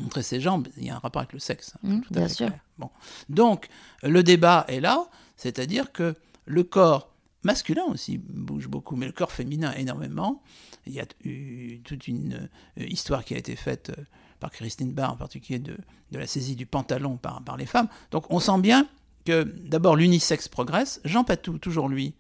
Montrer 0.01 0.25
ses 0.25 0.41
jambes, 0.41 0.67
il 0.77 0.87
y 0.87 0.91
a 0.91 0.97
un 0.97 0.99
rapport 0.99 1.21
avec 1.23 1.33
le 1.33 1.39
sexe. 1.39 1.75
Hein, 1.85 1.99
hmm, 1.99 2.01
bien 2.11 2.29
sûr. 2.29 2.51
Bon. 2.79 2.91
Donc, 3.29 3.69
le 4.03 4.25
débat 4.25 4.65
est 4.67 4.81
là, 4.81 5.09
c'est-à-dire 5.37 5.93
que 5.93 6.17
le 6.47 6.65
corps 6.65 7.15
masculin 7.45 7.85
aussi 7.85 8.19
bouge 8.19 8.67
beaucoup, 8.67 8.97
mais 8.97 9.07
le 9.07 9.13
corps 9.13 9.31
féminin 9.31 9.73
énormément. 9.75 10.43
Il 10.87 10.95
y 10.95 11.01
a 11.01 11.07
eu 11.23 11.81
toute 11.85 12.09
une 12.09 12.49
euh, 12.79 12.85
histoire 12.87 13.25
qui 13.25 13.35
a 13.35 13.39
été 13.39 13.55
faite 13.55 13.93
euh, 13.97 14.03
par 14.41 14.51
Christine 14.51 14.93
Barr 14.93 15.13
en 15.13 15.17
particulier, 15.17 15.59
de, 15.59 15.77
la 16.13 16.27
saisie 16.27 16.57
du 16.57 16.67
pantalon 16.67 17.17
par, 17.17 17.43
par 17.43 17.57
les 17.57 17.67
femmes. 17.67 17.89
Donc 18.11 18.27
on 18.31 18.41
sent 18.41 18.61
bien 18.61 18.87
que 19.25 19.43
d'abord 19.43 19.97
l'unisexe 19.97 20.49
progresse. 20.49 21.01
Jean 21.05 21.25
Patou, 21.25 21.59
toujours 21.59 21.89
lui, 21.89 22.15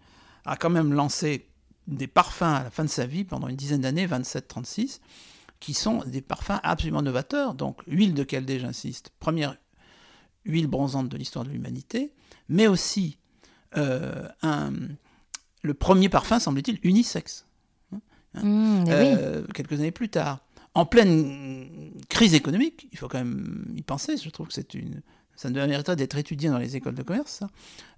a 0.44 0.56
quand 0.56 0.70
même 0.70 0.92
lancé 0.92 1.48
des 1.86 2.06
parfums 2.06 2.42
à 2.42 2.64
la 2.64 2.70
fin 2.70 2.84
de 2.84 2.88
sa 2.88 3.06
vie, 3.06 3.24
pendant 3.24 3.48
une 3.48 3.56
dizaine 3.56 3.82
d'années, 3.82 4.06
27-36, 4.06 5.00
qui 5.60 5.74
sont 5.74 6.02
des 6.06 6.22
parfums 6.22 6.60
absolument 6.62 7.02
novateurs. 7.02 7.54
Donc 7.54 7.82
huile 7.86 8.14
de 8.14 8.26
Chaldée, 8.28 8.58
j'insiste, 8.58 9.10
première 9.20 9.56
huile 10.44 10.66
bronzante 10.66 11.08
de 11.08 11.16
l'histoire 11.16 11.44
de 11.44 11.50
l'humanité, 11.50 12.12
mais 12.48 12.66
aussi 12.66 13.18
euh, 13.76 14.28
un, 14.42 14.72
le 15.62 15.74
premier 15.74 16.08
parfum, 16.08 16.38
semble-t-il, 16.38 16.78
unisexe. 16.82 17.46
Hein, 18.34 18.42
mmh, 18.42 18.84
euh, 18.88 19.46
quelques 19.54 19.74
années 19.74 19.90
plus 19.90 20.08
tard 20.08 20.43
en 20.74 20.86
pleine 20.86 21.92
crise 22.08 22.34
économique, 22.34 22.88
il 22.92 22.98
faut 22.98 23.08
quand 23.08 23.18
même 23.18 23.72
y 23.76 23.82
penser, 23.82 24.16
je 24.16 24.28
trouve 24.30 24.48
que 24.48 24.54
c'est 24.54 24.74
une, 24.74 25.02
ça 25.36 25.50
ne 25.50 25.66
mériterait 25.66 25.96
d'être 25.96 26.16
étudié 26.16 26.50
dans 26.50 26.58
les 26.58 26.76
écoles 26.76 26.94
de 26.94 27.02
commerce, 27.02 27.42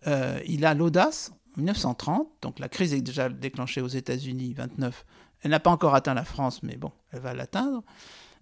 euh, 0.07 0.41
il 0.47 0.65
a 0.65 0.75
l'audace, 0.75 1.33
en 1.57 1.61
1930, 1.61 2.29
donc 2.43 2.59
la 2.59 2.69
crise 2.69 2.93
est 2.93 3.01
déjà 3.01 3.29
déclenchée 3.29 3.81
aux 3.81 3.89
États-Unis, 3.89 4.53
29, 4.55 5.05
elle 5.43 5.51
n'a 5.51 5.61
pas 5.61 5.71
encore 5.71 5.95
atteint 5.95 6.15
la 6.15 6.25
France, 6.25 6.63
mais 6.63 6.77
bon, 6.77 6.93
elle 7.13 7.21
va 7.21 7.35
l'atteindre. 7.35 7.83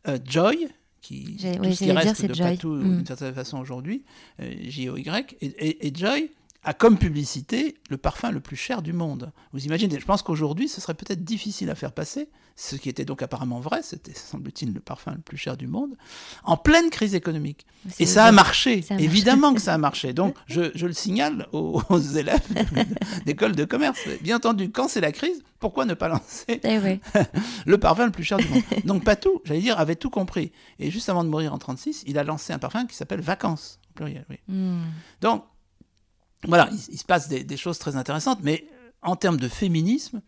Euh, 0.09 0.18
Joy, 0.24 0.68
qui, 1.01 1.37
tout 1.37 1.72
ce 1.72 1.85
qui 1.85 1.93
reste 1.93 2.24
de 2.24 2.35
Patou 2.37 2.74
mm. 2.74 2.97
d'une 2.97 3.07
certaine 3.07 3.35
façon 3.35 3.59
aujourd'hui, 3.59 4.05
euh, 4.41 4.53
J-O-Y, 4.62 5.37
et, 5.41 5.95
Joy 5.95 6.30
a 6.64 6.74
comme 6.74 6.98
publicité 6.98 7.76
le 7.90 7.96
parfum 7.96 8.30
le 8.30 8.40
plus 8.40 8.56
cher 8.56 8.82
du 8.82 8.92
monde. 8.92 9.32
Vous 9.52 9.64
imaginez, 9.66 9.98
je 10.00 10.04
pense 10.04 10.22
qu'aujourd'hui, 10.22 10.68
ce 10.68 10.80
serait 10.80 10.94
peut-être 10.94 11.22
difficile 11.24 11.70
à 11.70 11.74
faire 11.74 11.92
passer, 11.92 12.28
ce 12.56 12.76
qui 12.76 12.88
était 12.88 13.04
donc 13.04 13.20
apparemment 13.22 13.60
vrai, 13.60 13.82
c'était, 13.82 14.14
semble-t-il, 14.14 14.72
le 14.72 14.80
parfum 14.80 15.12
le 15.12 15.20
plus 15.20 15.36
cher 15.36 15.56
du 15.56 15.66
monde, 15.66 15.96
en 16.44 16.56
pleine 16.56 16.88
crise 16.90 17.14
économique. 17.14 17.66
Et 17.98 18.06
ça 18.06 18.24
a 18.26 18.32
marché, 18.32 18.82
Ça 18.82 18.94
a 18.94 18.96
marché. 18.96 19.04
évidemment 19.04 19.54
que 19.54 19.60
ça 19.60 19.74
a 19.74 19.78
marché. 19.78 20.12
Donc, 20.12 20.36
je, 20.46 20.70
je 20.74 20.86
le 20.86 20.92
signale 20.92 21.48
aux, 21.52 21.82
aux 21.88 21.98
élèves 22.00 22.46
d'école 23.26 23.54
de 23.56 23.64
commerce. 23.64 23.98
Bien 24.22 24.36
entendu, 24.36 24.70
quand 24.70 24.88
c'est 24.88 25.00
la 25.00 25.12
crise, 25.12 25.42
pourquoi 25.58 25.84
ne 25.84 25.94
pas 25.94 26.08
lancer 26.08 26.60
Eh 26.62 26.98
le 27.66 27.78
parfum 27.78 28.06
le 28.06 28.12
plus 28.12 28.24
cher 28.24 28.38
du 28.38 28.48
monde? 28.48 28.62
Donc 28.84 29.04
Patou, 29.04 29.40
j'allais 29.44 29.60
dire, 29.60 29.78
avait 29.78 29.96
tout 29.96 30.10
compris. 30.10 30.52
Et 30.78 30.90
juste 30.90 31.08
avant 31.08 31.24
de 31.24 31.28
mourir 31.28 31.52
en 31.52 31.58
36, 31.58 32.04
il 32.06 32.18
a 32.18 32.24
lancé 32.24 32.52
un 32.52 32.58
parfum 32.58 32.86
qui 32.86 32.94
s'appelle 32.96 33.20
Vacances, 33.20 33.78
au 33.90 33.94
pluriel. 33.94 34.24
Oui. 34.30 34.36
Hmm. 34.48 34.82
Donc, 35.20 35.44
voilà, 36.47 36.68
il, 36.70 36.99
se 36.99 37.05
passe 37.05 37.28
des, 37.28 37.57
choses 37.57 37.78
très 37.78 37.97
intéressantes, 37.97 38.40
mais 38.42 38.64
euh, 38.72 38.90
en 39.03 39.16
termes 39.16 39.38
de 39.38 39.49
féminisme, 39.49 40.20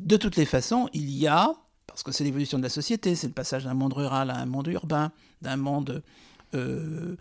de 0.00 0.16
toutes 0.16 0.36
les 0.36 0.44
façons, 0.44 0.88
il 0.92 1.10
y 1.10 1.26
a, 1.26 1.52
parce 1.86 2.02
que 2.02 2.12
c'est 2.12 2.24
l'évolution 2.24 2.58
de 2.58 2.62
la 2.62 2.68
société, 2.68 3.14
c'est 3.14 3.28
le 3.28 3.32
passage 3.32 3.64
d'un 3.64 3.74
monde 3.74 3.92
rural 3.92 4.30
à 4.30 4.36
un 4.36 4.46
monde 4.46 4.66
urbain, 4.68 5.12
d'un 5.42 5.56
monde, 5.56 6.02
euh, 6.54 7.16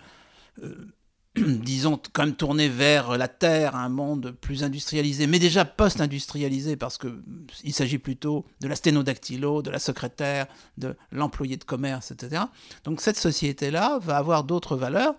euh, 0.63 0.93
disons, 1.35 1.99
quand 2.13 2.25
même 2.25 2.35
tourné 2.35 2.69
vers 2.69 3.17
la 3.17 3.27
terre, 3.27 3.75
un 3.75 3.89
monde 3.89 4.31
plus 4.31 4.63
industrialisé, 4.63 5.27
mais 5.27 5.39
déjà 5.39 5.65
post-industrialisé, 5.65 6.75
parce 6.75 6.97
qu'il 6.97 7.73
s'agit 7.73 7.99
plutôt 7.99 8.45
de 8.61 8.67
la 8.67 8.75
sténodactylo, 8.75 9.61
de 9.61 9.69
la 9.69 9.79
secrétaire, 9.79 10.47
de 10.77 10.95
l'employé 11.11 11.57
de 11.57 11.63
commerce, 11.63 12.11
etc. 12.11 12.43
Donc 12.83 13.01
cette 13.01 13.17
société-là 13.17 13.99
va 13.99 14.17
avoir 14.17 14.43
d'autres 14.43 14.75
valeurs, 14.75 15.15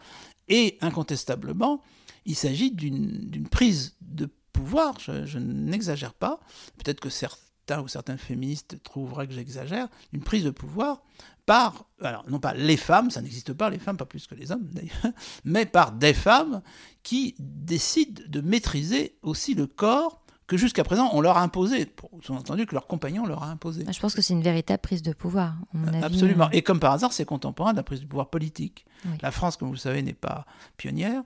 et 0.49 0.79
incontestablement, 0.81 1.83
il 2.27 2.35
s'agit 2.35 2.71
d'une 2.71 3.47
prise 3.51 3.97
de 4.01 4.29
pouvoir, 4.53 4.99
je, 5.01 5.27
je 5.27 5.39
n'exagère 5.39 6.15
pas, 6.15 6.41
peut-être 6.79 7.01
que 7.01 7.11
certains 7.11 7.81
ou 7.83 7.89
certaines 7.89 8.19
féministes 8.19 8.83
trouveraient 8.83 9.27
que 9.27 9.33
j'exagère, 9.35 9.89
une 10.13 10.23
prise 10.23 10.45
de 10.45 10.51
pouvoir 10.51 11.03
par, 11.47 11.87
alors 12.01 12.25
non 12.31 12.39
pas 12.39 12.55
les 12.55 12.77
femmes, 12.77 13.11
ça 13.11 13.21
n'existe 13.21 13.53
pas 13.53 13.69
les 13.71 13.79
femmes, 13.79 13.97
pas 13.97 14.07
plus 14.07 14.27
que 14.27 14.35
les 14.35 14.53
hommes 14.53 14.69
d'ailleurs, 14.73 15.13
mais 15.45 15.67
par 15.67 15.93
des 15.93 16.15
femmes 16.15 16.63
qui 17.03 17.35
décident 17.39 18.23
de 18.27 18.41
maîtriser 18.41 19.17
aussi 19.23 19.55
le 19.55 19.67
corps 19.67 20.23
que 20.47 20.57
jusqu'à 20.59 20.85
présent 20.85 21.09
on 21.15 21.21
leur 21.21 21.39
a 21.39 21.43
imposé, 21.43 21.91
sous-entendu 22.23 22.67
que 22.67 22.75
leur 22.75 22.87
compagnon 22.87 23.27
leur 23.27 23.43
a 23.43 23.51
imposé. 23.51 23.85
Bah, 23.85 23.93
Je 23.93 24.01
pense 24.01 24.15
que 24.15 24.23
c'est 24.23 24.35
une 24.35 24.43
véritable 24.43 24.81
prise 24.81 25.03
de 25.03 25.13
pouvoir. 25.13 25.55
mon. 25.73 26.03
Absolument. 26.03 26.47
Euh, 26.47 26.53
Et 26.53 26.63
comme 26.63 26.81
par 26.81 26.93
hasard, 26.93 27.13
c'est 27.15 27.25
contemporain 27.25 27.73
de 27.73 27.79
la 27.79 27.83
prise 27.83 28.01
du 28.01 28.07
pouvoir 28.07 28.29
politique. 28.29 28.85
Oui. 29.07 29.17
La 29.23 29.31
France, 29.31 29.57
comme 29.57 29.69
vous 29.69 29.75
le 29.75 29.81
savez, 29.81 30.03
n'est 30.03 30.13
pas 30.13 30.45
pionnière, 30.77 31.23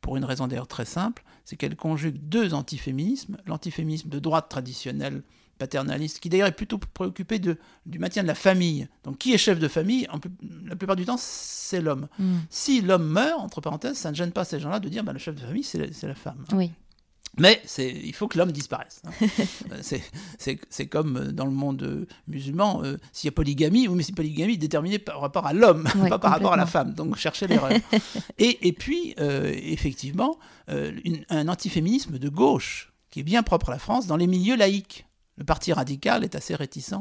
pour 0.00 0.16
une 0.16 0.24
raison 0.24 0.46
d'ailleurs 0.46 0.68
très 0.68 0.84
simple, 0.84 1.24
c'est 1.44 1.56
qu'elle 1.56 1.76
conjugue 1.76 2.18
deux 2.20 2.54
antiféminismes. 2.54 3.36
L'antiféminisme 3.46 4.08
de 4.08 4.18
droite 4.18 4.48
traditionnel, 4.48 5.22
paternaliste, 5.58 6.20
qui 6.20 6.28
d'ailleurs 6.28 6.48
est 6.48 6.52
plutôt 6.52 6.78
préoccupé 6.78 7.38
de, 7.38 7.58
du 7.84 7.98
maintien 7.98 8.22
de 8.22 8.28
la 8.28 8.34
famille. 8.34 8.88
Donc 9.04 9.18
qui 9.18 9.34
est 9.34 9.38
chef 9.38 9.58
de 9.58 9.68
famille 9.68 10.06
en 10.10 10.20
La 10.66 10.76
plupart 10.76 10.96
du 10.96 11.04
temps, 11.04 11.16
c'est 11.18 11.80
l'homme. 11.80 12.08
hmm. 12.18 12.38
Si 12.48 12.80
l'homme 12.80 13.06
meurt, 13.08 13.40
entre 13.40 13.60
parenthèses, 13.60 13.98
ça 13.98 14.10
ne 14.10 14.16
gêne 14.16 14.32
pas 14.32 14.44
ces 14.44 14.60
gens-là 14.60 14.80
de 14.80 14.88
dire 14.88 15.02
bah, 15.04 15.12
le 15.12 15.18
chef 15.18 15.34
de 15.34 15.40
famille, 15.40 15.64
c'est 15.64 15.78
la, 15.78 15.92
c'est 15.92 16.06
la 16.06 16.14
femme. 16.14 16.44
Oui. 16.52 16.70
Mais 17.38 17.62
il 17.78 18.12
faut 18.14 18.28
que 18.28 18.38
l'homme 18.38 18.52
disparaisse. 18.52 19.02
hein. 19.06 19.10
Euh, 19.72 19.98
c'est, 20.68 20.86
comme 20.86 21.16
euh, 21.16 21.32
dans 21.32 21.44
le 21.44 21.50
monde 21.50 21.82
euh, 21.82 22.06
musulman, 22.26 22.82
euh, 22.84 22.96
s'il 23.12 23.28
y 23.28 23.30
a 23.30 23.32
polygamie, 23.32 23.86
oui, 23.88 23.94
mais 23.96 24.02
c'est 24.02 24.14
polygamie 24.14 24.56
déterminée 24.56 24.98
par 24.98 25.20
rapport 25.20 25.46
à 25.46 25.52
l'homme, 25.52 25.86
Ouais, 25.96 26.08
pas 26.08 26.18
par 26.18 26.30
rapport 26.32 26.52
à 26.52 26.56
la 26.56 26.66
femme. 26.66 26.94
Donc 26.94 27.16
cherchez 27.16 27.46
l'erreur. 27.46 27.70
et, 28.38 28.66
et 28.68 28.72
puis, 28.72 29.14
euh, 29.20 29.52
effectivement, 29.54 30.38
euh, 30.70 30.92
une- 31.04 31.24
un 31.28 31.48
antiféminisme 31.48 32.18
de 32.18 32.28
gauche 32.28 32.92
qui 33.10 33.20
est 33.20 33.24
bien 33.24 33.42
propre 33.42 33.68
à 33.70 33.72
la 33.72 33.78
France 33.78 34.06
dans 34.06 34.16
les 34.16 34.26
milieux 34.26 34.56
laïques. 34.56 35.06
Le 35.36 35.44
parti 35.44 35.72
radical 35.72 36.24
est 36.24 36.34
assez 36.34 36.54
réticent 36.54 36.94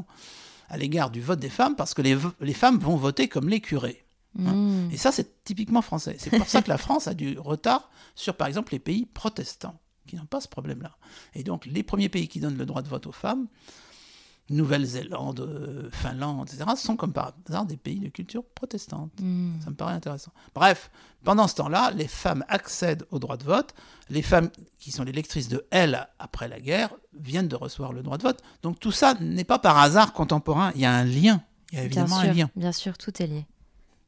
à 0.70 0.78
l'égard 0.78 1.10
du 1.10 1.22
vote 1.22 1.40
des 1.40 1.50
femmes 1.50 1.76
parce 1.76 1.94
que 1.94 2.02
les, 2.02 2.54
femmes 2.54 2.78
vont 2.80 2.98
voter 2.98 3.28
comme 3.28 3.48
les 3.50 3.62
curés. 3.62 4.04
Hmm. 4.36 4.90
Et 4.92 4.98
ça, 4.98 5.12
c'est 5.12 5.44
typiquement 5.44 5.82
français. 5.82 6.16
C'est 6.20 6.30
pour 6.30 6.48
ça 6.48 6.62
que 6.62 6.70
la 6.70 6.78
France 6.78 7.08
a 7.08 7.14
du 7.14 7.40
retard 7.40 7.90
sur, 8.14 8.36
par 8.36 8.48
exemple, 8.48 8.74
les 8.74 8.80
pays 8.80 9.06
protestants, 9.06 9.80
qui 10.08 10.16
n'ont 10.16 10.26
pas 10.26 10.42
ce 10.42 10.48
problème-là. 10.48 10.98
Et 11.36 11.44
donc, 11.44 11.66
les 11.66 11.84
premiers 11.84 12.10
pays 12.10 12.28
qui 12.28 12.40
donnent 12.40 12.58
le 12.58 12.66
droit 12.66 12.82
de 12.82 12.88
vote 12.88 13.06
aux 13.06 13.12
femmes, 13.12 13.48
Nouvelle-Zélande, 14.50 15.42
euh, 15.42 15.90
Finlande, 15.92 16.50
etc., 16.50 16.70
sont 16.78 16.96
comme 16.96 17.12
par 17.12 17.34
hasard 17.48 17.66
des 17.66 17.78
pays 17.78 18.00
de 18.00 18.08
culture 18.08 18.44
protestante. 18.44 19.12
Hmm. 19.20 19.60
Ça 19.64 19.70
me 19.70 19.76
paraît 19.76 19.94
intéressant. 19.94 20.32
Bref, 20.56 20.90
pendant 21.24 21.48
ce 21.48 21.56
temps-là, 21.56 21.92
les 21.92 22.08
femmes 22.08 22.46
accèdent 22.48 23.06
au 23.12 23.20
droit 23.20 23.38
de 23.38 23.44
vote. 23.44 23.74
Les 24.10 24.22
femmes 24.22 24.50
qui 24.80 24.92
sont 24.92 25.04
les 25.04 25.12
lectrices 25.12 25.50
de 25.50 25.66
Elle 25.70 26.08
après 26.20 26.48
la 26.48 26.60
guerre 26.60 26.96
viennent 27.20 27.50
de 27.50 27.56
recevoir 27.56 27.92
le 27.92 28.04
droit 28.04 28.18
de 28.18 28.24
vote. 28.24 28.42
Donc 28.64 28.80
tout 28.80 28.92
ça 28.92 29.16
n'est 29.20 29.44
pas 29.44 29.60
par 29.60 29.78
hasard 29.78 30.14
contemporain. 30.14 30.72
Il 30.76 30.82
y 30.82 30.86
a 30.86 30.94
un 30.94 31.04
lien. 31.04 31.42
Il 31.74 31.80
y 31.80 31.82
a 31.82 31.84
évidemment 31.84 32.08
bien 32.08 32.22
sûr, 32.22 32.30
un 32.30 32.34
lien. 32.34 32.50
Bien 32.56 32.72
sûr, 32.72 32.98
tout 32.98 33.22
est 33.22 33.28
lié. 33.28 33.46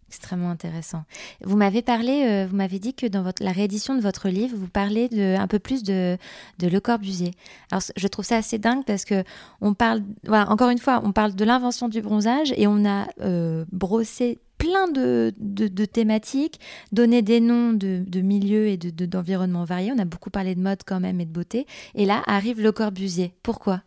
Extrêmement 0.09 0.49
intéressant. 0.49 1.03
Vous 1.43 1.55
m'avez 1.55 1.83
parlé, 1.83 2.25
euh, 2.25 2.47
vous 2.49 2.55
m'avez 2.55 2.79
dit 2.79 2.95
que 2.95 3.05
dans 3.05 3.21
votre, 3.21 3.43
la 3.43 3.51
réédition 3.51 3.93
de 3.93 4.01
votre 4.01 4.27
livre, 4.27 4.57
vous 4.57 4.67
parlez 4.67 5.07
de, 5.07 5.35
un 5.37 5.45
peu 5.45 5.59
plus 5.59 5.83
de, 5.83 6.17
de 6.57 6.67
Le 6.67 6.79
Corbusier. 6.79 7.31
Alors, 7.71 7.83
je 7.95 8.07
trouve 8.07 8.25
ça 8.25 8.37
assez 8.37 8.57
dingue 8.57 8.83
parce 8.85 9.05
que 9.05 9.23
on 9.61 9.75
parle, 9.75 10.01
voilà, 10.25 10.49
encore 10.49 10.71
une 10.71 10.79
fois, 10.79 10.99
on 11.03 11.11
parle 11.11 11.35
de 11.35 11.45
l'invention 11.45 11.89
du 11.89 12.01
bronzage 12.01 12.51
et 12.57 12.65
on 12.65 12.85
a 12.85 13.05
euh, 13.21 13.65
brossé 13.71 14.39
plein 14.57 14.87
de, 14.87 15.31
de, 15.37 15.67
de 15.67 15.85
thématiques, 15.85 16.59
donné 16.91 17.21
des 17.21 17.39
noms 17.39 17.71
de, 17.73 18.03
de 18.05 18.21
milieux 18.21 18.67
et 18.67 18.77
de- 18.77 18.89
de- 18.89 19.05
d'environnements 19.05 19.63
variés. 19.63 19.91
On 19.95 19.99
a 19.99 20.05
beaucoup 20.05 20.31
parlé 20.31 20.55
de 20.55 20.59
mode 20.59 20.79
quand 20.87 20.99
même 20.99 21.21
et 21.21 21.25
de 21.25 21.31
beauté. 21.31 21.67
Et 21.93 22.07
là 22.07 22.23
arrive 22.25 22.59
Le 22.61 22.71
Corbusier. 22.71 23.35
Pourquoi? 23.43 23.83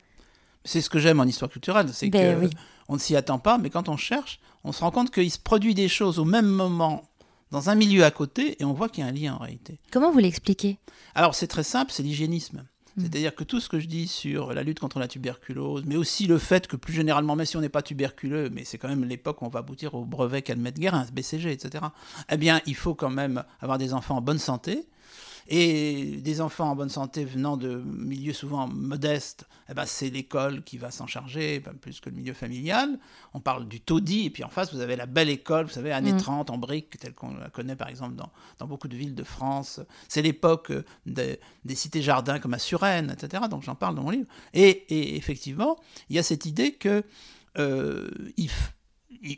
C'est 0.64 0.80
ce 0.80 0.88
que 0.88 1.00
j'aime 1.00 1.18
en 1.18 1.24
histoire 1.24 1.50
culturelle, 1.50 1.88
c'est 1.92 2.08
Ben 2.10 2.36
que 2.38 2.44
oui. 2.44 2.50
on 2.88 2.94
ne 2.94 3.00
s'y 3.00 3.16
attend 3.16 3.40
pas, 3.40 3.58
mais 3.58 3.68
quand 3.70 3.88
on 3.88 3.96
cherche, 3.96 4.38
on 4.64 4.72
se 4.72 4.80
rend 4.80 4.90
compte 4.90 5.10
qu'il 5.10 5.30
se 5.30 5.38
produit 5.38 5.74
des 5.74 5.88
choses 5.88 6.18
au 6.18 6.24
même 6.24 6.46
moment 6.46 7.04
dans 7.50 7.68
un 7.68 7.74
milieu 7.74 8.04
à 8.04 8.10
côté, 8.10 8.56
et 8.60 8.64
on 8.64 8.72
voit 8.72 8.88
qu'il 8.88 9.04
y 9.04 9.06
a 9.06 9.10
un 9.10 9.12
lien 9.12 9.34
en 9.34 9.38
réalité. 9.38 9.78
Comment 9.90 10.10
vous 10.10 10.18
l'expliquez? 10.18 10.78
Alors 11.14 11.34
c'est 11.34 11.46
très 11.46 11.64
simple, 11.64 11.92
c'est 11.92 12.02
l'hygiénisme. 12.02 12.64
Mm. 12.96 13.00
C'est-à-dire 13.02 13.34
que 13.34 13.44
tout 13.44 13.60
ce 13.60 13.68
que 13.68 13.78
je 13.78 13.86
dis 13.86 14.08
sur 14.08 14.52
la 14.52 14.62
lutte 14.62 14.80
contre 14.80 14.98
la 14.98 15.08
tuberculose, 15.08 15.84
mais 15.86 15.96
aussi 15.96 16.26
le 16.26 16.38
fait 16.38 16.66
que 16.66 16.76
plus 16.76 16.94
généralement, 16.94 17.36
même 17.36 17.46
si 17.46 17.56
on 17.56 17.60
n'est 17.60 17.68
pas 17.68 17.82
tuberculeux, 17.82 18.50
mais 18.50 18.64
c'est 18.64 18.78
quand 18.78 18.88
même 18.88 19.04
l'époque 19.04 19.42
où 19.42 19.46
on 19.46 19.48
va 19.48 19.60
aboutir 19.60 19.94
au 19.94 20.04
brevet 20.04 20.42
Calmette 20.42 20.78
Guérin, 20.78 21.06
BCG, 21.12 21.52
etc., 21.52 21.84
eh 22.30 22.36
bien, 22.36 22.60
il 22.66 22.74
faut 22.74 22.94
quand 22.94 23.10
même 23.10 23.44
avoir 23.60 23.78
des 23.78 23.92
enfants 23.94 24.16
en 24.16 24.22
bonne 24.22 24.38
santé. 24.38 24.86
Et 25.48 26.20
des 26.22 26.40
enfants 26.40 26.70
en 26.70 26.76
bonne 26.76 26.88
santé 26.88 27.24
venant 27.24 27.56
de 27.56 27.82
milieux 27.84 28.32
souvent 28.32 28.68
modestes, 28.68 29.46
eh 29.68 29.74
ben 29.74 29.86
c'est 29.86 30.10
l'école 30.10 30.62
qui 30.62 30.78
va 30.78 30.90
s'en 30.90 31.06
charger, 31.06 31.60
pas 31.60 31.72
plus 31.72 32.00
que 32.00 32.10
le 32.10 32.16
milieu 32.16 32.32
familial. 32.34 32.98
On 33.34 33.40
parle 33.40 33.66
du 33.66 33.80
taudis, 33.80 34.26
et 34.26 34.30
puis 34.30 34.44
en 34.44 34.48
face, 34.48 34.72
vous 34.72 34.80
avez 34.80 34.96
la 34.96 35.06
belle 35.06 35.28
école, 35.28 35.66
vous 35.66 35.72
savez, 35.72 35.92
années 35.92 36.12
Mm. 36.12 36.18
30 36.18 36.50
en 36.50 36.58
briques, 36.58 36.98
telle 36.98 37.14
qu'on 37.14 37.34
la 37.34 37.50
connaît 37.50 37.76
par 37.76 37.88
exemple 37.88 38.14
dans, 38.14 38.30
dans 38.58 38.66
beaucoup 38.66 38.88
de 38.88 38.96
villes 38.96 39.14
de 39.14 39.24
France. 39.24 39.80
C'est 40.08 40.22
l'époque 40.22 40.70
euh, 40.70 40.84
des, 41.06 41.40
des 41.64 41.74
cités-jardins 41.74 42.38
comme 42.38 42.54
à 42.54 42.58
Suresnes, 42.58 43.10
etc. 43.10 43.44
Donc 43.50 43.62
j'en 43.62 43.74
parle 43.74 43.94
dans 43.94 44.02
mon 44.02 44.10
livre. 44.10 44.28
Et, 44.54 44.68
et 44.68 45.16
effectivement, 45.16 45.78
il 46.10 46.16
y 46.16 46.18
a 46.18 46.22
cette 46.22 46.46
idée 46.46 46.72
que 46.72 47.02
euh, 47.58 48.08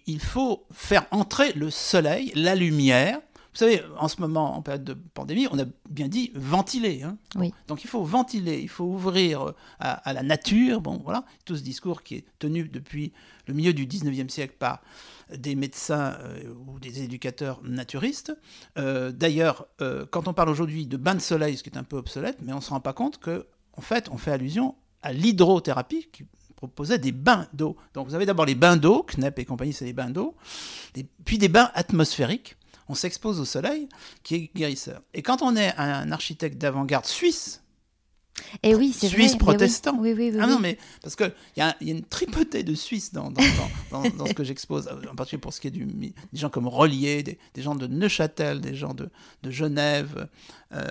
il 0.06 0.20
faut 0.20 0.66
faire 0.70 1.06
entrer 1.10 1.52
le 1.52 1.70
soleil, 1.70 2.32
la 2.34 2.54
lumière. 2.54 3.20
Vous 3.54 3.58
savez, 3.58 3.82
en 3.98 4.08
ce 4.08 4.20
moment, 4.20 4.56
en 4.56 4.62
période 4.62 4.82
de 4.82 4.94
pandémie, 4.94 5.46
on 5.52 5.58
a 5.60 5.64
bien 5.88 6.08
dit 6.08 6.32
ventiler. 6.34 7.04
hein. 7.04 7.16
Oui. 7.36 7.54
Donc 7.68 7.84
il 7.84 7.86
faut 7.88 8.02
ventiler, 8.02 8.58
il 8.60 8.68
faut 8.68 8.84
ouvrir 8.84 9.42
euh, 9.42 9.52
à, 9.78 9.92
à 9.92 10.12
la 10.12 10.24
nature. 10.24 10.80
Bon, 10.80 11.00
voilà, 11.04 11.24
tout 11.44 11.56
ce 11.56 11.62
discours 11.62 12.02
qui 12.02 12.16
est 12.16 12.24
tenu 12.40 12.68
depuis 12.68 13.12
le 13.46 13.54
milieu 13.54 13.72
du 13.72 13.86
19e 13.86 14.28
siècle 14.28 14.56
par 14.58 14.80
des 15.34 15.54
médecins 15.54 16.16
euh, 16.20 16.52
ou 16.66 16.80
des 16.80 17.02
éducateurs 17.02 17.60
naturistes. 17.62 18.36
Euh, 18.76 19.12
D'ailleurs, 19.12 19.66
euh, 19.80 20.04
quand 20.10 20.26
on 20.26 20.34
parle 20.34 20.48
aujourd'hui 20.48 20.86
de 20.86 20.96
bain 20.96 21.14
de 21.14 21.20
soleil, 21.20 21.56
ce 21.56 21.62
qui 21.62 21.70
est 21.70 21.78
un 21.78 21.84
peu 21.84 21.96
obsolète, 21.96 22.38
mais 22.42 22.52
on 22.52 22.56
ne 22.56 22.60
se 22.60 22.70
rend 22.70 22.80
pas 22.80 22.92
compte 22.92 23.18
que, 23.18 23.46
en 23.76 23.82
fait, 23.82 24.08
on 24.10 24.18
fait 24.18 24.32
allusion 24.32 24.74
à 25.02 25.12
l'hydrothérapie 25.12 26.08
qui 26.12 26.24
proposait 26.56 26.98
des 26.98 27.12
bains 27.12 27.46
d'eau. 27.52 27.76
Donc 27.92 28.08
vous 28.08 28.14
avez 28.14 28.26
d'abord 28.26 28.46
les 28.46 28.54
bains 28.54 28.76
d'eau, 28.76 29.04
Knepp 29.16 29.38
et 29.38 29.44
compagnie, 29.44 29.72
c'est 29.72 29.84
les 29.84 29.92
bains 29.92 30.10
d'eau, 30.10 30.34
puis 31.24 31.38
des 31.38 31.48
bains 31.48 31.70
atmosphériques. 31.74 32.56
On 32.88 32.94
s'expose 32.94 33.40
au 33.40 33.44
soleil, 33.44 33.88
qui 34.22 34.34
est 34.34 34.50
guérisseur. 34.54 35.02
Et 35.14 35.22
quand 35.22 35.42
on 35.42 35.56
est 35.56 35.74
un 35.76 36.12
architecte 36.12 36.58
d'avant-garde 36.58 37.06
suisse, 37.06 37.63
Et 38.62 38.70
Eh 38.70 38.74
oui, 38.74 38.92
c'est. 38.92 39.08
Suisse 39.08 39.36
protestant. 39.36 39.96
Oui, 40.00 40.12
oui, 40.16 40.30
oui. 40.32 40.38
ah 40.40 40.46
non, 40.46 40.58
mais 40.58 40.76
parce 41.02 41.14
qu'il 41.16 41.32
y, 41.56 41.60
a- 41.60 41.76
y 41.80 41.90
a 41.90 41.94
une 41.94 42.02
tripotée 42.04 42.62
de 42.64 42.74
Suisses 42.74 43.12
dans, 43.12 43.30
dans, 43.30 43.42
dans, 43.90 44.02
dans- 44.02 44.16
dans 44.16 44.26
ce 44.26 44.34
que 44.34 44.42
j'expose, 44.44 44.88
en 45.10 45.14
particulier 45.14 45.40
pour 45.40 45.52
ce 45.54 45.60
qui 45.60 45.68
est 45.68 45.70
du, 45.70 45.84
des 45.86 46.12
gens 46.32 46.50
comme 46.50 46.66
Rollier, 46.66 47.22
des, 47.22 47.38
des 47.54 47.62
gens 47.62 47.74
de 47.76 47.86
Neuchâtel, 47.86 48.60
des 48.60 48.74
gens 48.74 48.92
de, 48.94 49.08
de 49.44 49.50
Genève, 49.50 50.28
euh, 50.72 50.82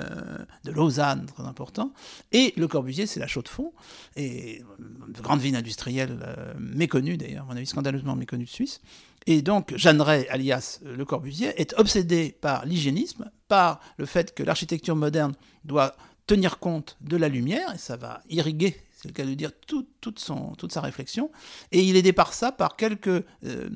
de 0.64 0.72
Lausanne, 0.72 1.26
très 1.26 1.44
important. 1.44 1.91
Et 2.32 2.54
Le 2.56 2.68
Corbusier, 2.68 3.08
c'est 3.08 3.20
la 3.20 3.28
chaux 3.28 3.41
de 3.41 3.50
fond, 3.50 3.74
et 4.16 4.62
euh, 4.80 5.22
grande 5.22 5.41
ville 5.41 5.56
industrielle 5.56 6.20
euh, 6.26 6.54
méconnue 6.58 7.18
d'ailleurs, 7.18 7.44
à 7.44 7.48
mon 7.48 7.58
avis 7.58 7.66
scandaleusement 7.68 8.16
méconnue 8.16 8.46
de 8.46 8.50
Suisse. 8.50 8.80
Et 9.26 9.41
donc, 9.41 9.74
Jeanneret, 9.78 10.28
alias 10.30 10.80
euh, 10.86 10.96
Le 10.96 11.06
Corbusier, 11.06 11.50
est 11.62 11.74
obsédé 11.78 12.36
par 12.39 12.66
l'hygiénisme, 12.66 13.30
par 13.50 13.80
le 13.98 14.06
fait 14.06 14.34
que 14.34 14.44
l'architecture 14.44 14.96
moderne 14.96 15.34
doit 15.66 15.96
tenir 16.28 16.59
compte 16.59 16.97
de 17.01 17.17
la 17.17 17.28
lumière, 17.30 17.74
et 17.74 17.78
ça 17.78 17.97
va 17.97 18.21
irriguer, 18.30 18.76
c'est 18.93 19.07
le 19.09 19.13
cas 19.13 19.26
de 19.26 19.34
dire, 19.34 19.51
tout, 19.67 19.86
toute, 20.01 20.19
son, 20.19 20.53
toute 20.55 20.71
sa 20.71 20.82
réflexion, 20.82 21.32
et 21.71 21.82
il 21.84 21.95
est 21.95 21.99
aidé 21.99 22.13
par 22.13 22.34
ça, 22.34 22.51
par 22.51 22.76
quelques 22.78 23.07
euh, 23.07 23.69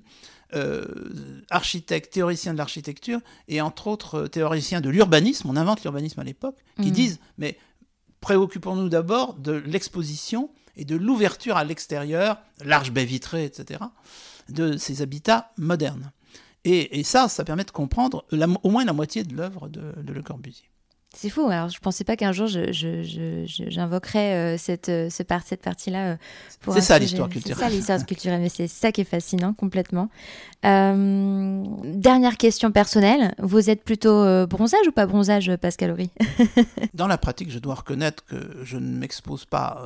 euh, 0.55 1.41
architectes, 1.49 2.13
théoriciens 2.13 2.53
de 2.53 2.57
l'architecture, 2.57 3.19
et 3.47 3.59
entre 3.61 3.87
autres 3.87 4.15
euh, 4.15 4.27
théoriciens 4.27 4.79
de 4.81 4.89
l'urbanisme, 4.89 5.49
on 5.49 5.57
invente 5.57 5.83
l'urbanisme 5.83 6.19
à 6.19 6.23
l'époque, 6.23 6.57
qui 6.81 6.87
Mhm. 6.89 6.93
disent, 6.93 7.19
mais 7.37 7.57
préoccupons-nous 8.21 8.89
d'abord 8.89 9.33
de 9.33 9.51
l'exposition 9.51 10.49
et 10.75 10.85
de 10.85 10.95
l'ouverture 10.95 11.57
à 11.57 11.63
l'extérieur, 11.63 12.37
large 12.63 12.91
baie 12.91 13.05
vitrée, 13.05 13.45
etc., 13.45 13.81
de 14.49 14.77
ces 14.77 15.01
habitats 15.01 15.51
modernes. 15.57 16.11
Et, 16.63 16.99
et 16.99 17.03
ça, 17.03 17.27
ça 17.27 17.43
permet 17.43 17.63
de 17.63 17.71
comprendre 17.71 18.25
la- 18.31 18.47
au 18.63 18.69
moins 18.69 18.85
la 18.85 18.93
moitié 18.93 19.23
de 19.23 19.35
l'œuvre 19.35 19.67
de, 19.69 19.93
de 20.01 20.13
Le 20.13 20.21
Corbusier. 20.21 20.69
C'est 21.19 21.29
fou. 21.29 21.47
Alors, 21.49 21.69
je 21.69 21.79
pensais 21.79 22.03
pas 22.03 22.15
qu'un 22.15 22.31
jour 22.31 22.45
j'invoquerais 22.47 24.33
euh, 24.35 24.57
cette, 24.59 24.89
euh, 24.89 25.09
ce 25.09 25.23
part, 25.23 25.41
cette 25.43 25.63
partie-là. 25.63 26.11
euh, 26.11 26.15
pour 26.61 26.75
C'est 26.75 26.81
ça, 26.81 26.99
l'histoire 26.99 27.27
C'est 27.27 27.33
culturelle. 27.33 27.57
ça 27.57 27.69
l'histoire 27.69 28.05
culturelle, 28.05 28.39
mais 28.39 28.49
c'est 28.49 28.67
ça 28.67 28.91
qui 28.91 29.01
est 29.01 29.03
fascinant 29.03 29.53
complètement. 29.53 30.09
Dernière 30.63 32.37
question 32.37 32.71
personnelle. 32.71 33.33
Vous 33.39 33.69
êtes 33.71 33.83
plutôt 33.83 34.45
bronzage 34.47 34.87
ou 34.87 34.91
pas 34.91 35.07
bronzage, 35.07 35.55
Pascal 35.55 35.91
Horry 35.91 36.11
Dans 36.93 37.07
la 37.07 37.17
pratique, 37.17 37.49
je 37.51 37.59
dois 37.59 37.75
reconnaître 37.75 38.23
que 38.25 38.57
je 38.63 38.77
ne 38.77 38.97
m'expose 38.97 39.45
pas 39.45 39.83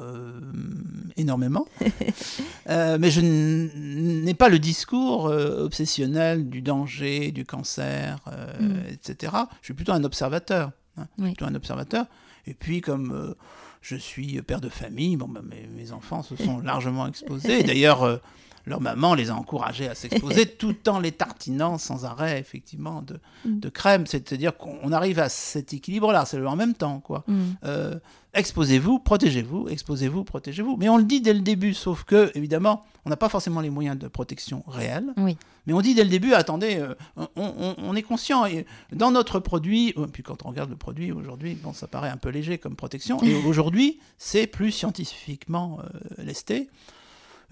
énormément, 1.17 1.65
mais 2.67 3.09
je 3.11 3.21
n'ai 3.21 4.33
pas 4.33 4.49
le 4.49 4.59
discours 4.59 5.25
obsessionnel 5.25 6.49
du 6.49 6.61
danger, 6.61 7.31
du 7.31 7.45
cancer, 7.45 8.17
Mm. 8.59 8.73
etc. 8.91 9.33
Je 9.61 9.65
suis 9.67 9.73
plutôt 9.73 9.93
un 9.93 10.03
observateur. 10.03 10.71
Hein. 10.97 11.07
Oui. 11.17 11.29
plutôt 11.29 11.45
un 11.45 11.55
observateur. 11.55 12.05
Et 12.47 12.53
puis, 12.53 12.81
comme 12.81 13.11
euh, 13.11 13.35
je 13.81 13.95
suis 13.95 14.41
père 14.41 14.61
de 14.61 14.69
famille, 14.69 15.15
bon, 15.15 15.27
bah, 15.27 15.41
mes, 15.43 15.67
mes 15.67 15.91
enfants 15.91 16.23
se 16.23 16.35
sont 16.35 16.59
largement 16.63 17.07
exposés. 17.07 17.63
D'ailleurs, 17.63 18.03
euh, 18.03 18.17
leur 18.65 18.81
maman 18.81 19.13
les 19.15 19.29
a 19.29 19.35
encouragés 19.35 19.87
à 19.87 19.95
s'exposer 19.95 20.45
tout 20.57 20.75
en 20.89 20.99
les 20.99 21.11
tartinant 21.11 21.77
sans 21.77 22.05
arrêt, 22.05 22.39
effectivement, 22.39 23.01
de, 23.01 23.19
Mm. 23.45 23.59
de 23.59 23.69
crème. 23.69 24.05
C'est-à-dire 24.05 24.55
qu'on 24.57 24.91
arrive 24.91 25.17
à 25.19 25.27
cet 25.29 25.73
équilibre-là, 25.73 26.25
c'est 26.25 26.39
en 26.45 26.55
même 26.55 26.73
temps, 26.75 26.99
quoi. 26.99 27.23
Mm. 27.27 27.39
Euh, 27.65 27.95
exposez-vous, 28.33 28.99
protégez-vous, 28.99 29.67
exposez-vous, 29.69 30.23
protégez-vous. 30.23 30.77
Mais 30.77 30.89
on 30.89 30.97
le 30.97 31.03
dit 31.03 31.21
dès 31.21 31.33
le 31.33 31.39
début, 31.41 31.73
sauf 31.73 32.03
que, 32.03 32.31
évidemment, 32.35 32.83
on 33.05 33.09
n'a 33.09 33.17
pas 33.17 33.29
forcément 33.29 33.61
les 33.61 33.69
moyens 33.71 33.97
de 33.97 34.07
protection 34.07 34.63
réels. 34.67 35.11
Oui. 35.17 35.37
Mais 35.67 35.73
on 35.73 35.81
dit 35.81 35.93
dès 35.95 36.03
le 36.03 36.09
début, 36.09 36.33
attendez, 36.33 36.77
euh, 36.77 36.93
on, 37.17 37.27
on- 37.35 37.75
on 37.77 37.95
est 37.95 38.01
conscient. 38.03 38.45
Et 38.45 38.65
dans 38.93 39.11
notre 39.11 39.39
produit, 39.39 39.93
euh, 39.97 40.05
puis 40.07 40.23
quand 40.23 40.45
on 40.45 40.49
regarde 40.49 40.69
le 40.69 40.75
produit 40.75 41.11
aujourd'hui, 41.11 41.55
bon, 41.55 41.73
ça 41.73 41.87
paraît 41.87 42.09
un 42.09 42.17
peu 42.17 42.29
léger 42.29 42.57
comme 42.57 42.75
protection. 42.75 43.21
Et 43.23 43.35
aujourd'hui, 43.45 43.99
c'est 44.17 44.47
plus 44.47 44.71
scientifiquement 44.71 45.79
euh, 45.83 46.23
lesté. 46.23 46.69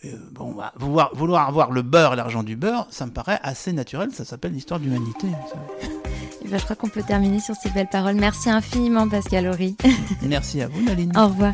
Euh, 0.05 0.15
bon, 0.31 0.53
bah, 0.53 0.71
vouloir, 0.77 1.11
vouloir 1.13 1.47
avoir 1.47 1.71
le 1.71 1.81
beurre 1.81 2.13
et 2.13 2.15
l'argent 2.15 2.43
du 2.43 2.55
beurre, 2.55 2.87
ça 2.89 3.05
me 3.05 3.11
paraît 3.11 3.39
assez 3.43 3.73
naturel. 3.73 4.11
Ça 4.11 4.23
s'appelle 4.25 4.53
l'histoire 4.53 4.79
de 4.79 4.85
l'humanité. 4.85 5.27
vous 5.27 5.49
savez. 5.49 5.93
Eh 6.43 6.47
ben, 6.47 6.57
je 6.57 6.63
crois 6.63 6.75
qu'on 6.75 6.89
peut 6.89 7.03
terminer 7.03 7.39
sur 7.39 7.55
ces 7.55 7.69
belles 7.69 7.89
paroles. 7.89 8.15
Merci 8.15 8.49
infiniment, 8.49 9.07
Pascal 9.07 9.47
Horry. 9.47 9.75
Merci 10.21 10.61
à 10.61 10.67
vous, 10.67 10.81
Naline. 10.81 11.11
Au 11.17 11.27
revoir. 11.27 11.53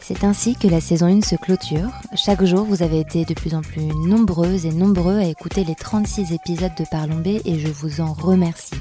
C'est 0.00 0.22
ainsi 0.22 0.54
que 0.54 0.68
la 0.68 0.80
saison 0.80 1.06
1 1.06 1.22
se 1.22 1.34
clôture. 1.34 1.88
Chaque 2.14 2.44
jour, 2.44 2.64
vous 2.64 2.84
avez 2.84 3.00
été 3.00 3.24
de 3.24 3.34
plus 3.34 3.56
en 3.56 3.60
plus 3.62 3.82
nombreuses 3.86 4.64
et 4.64 4.70
nombreux 4.70 5.18
à 5.18 5.24
écouter 5.24 5.64
les 5.64 5.74
36 5.74 6.32
épisodes 6.32 6.70
de 6.78 6.84
Parlons 6.88 7.18
B 7.18 7.40
et 7.44 7.58
je 7.58 7.66
vous 7.66 8.00
en 8.00 8.12
remercie. 8.12 8.76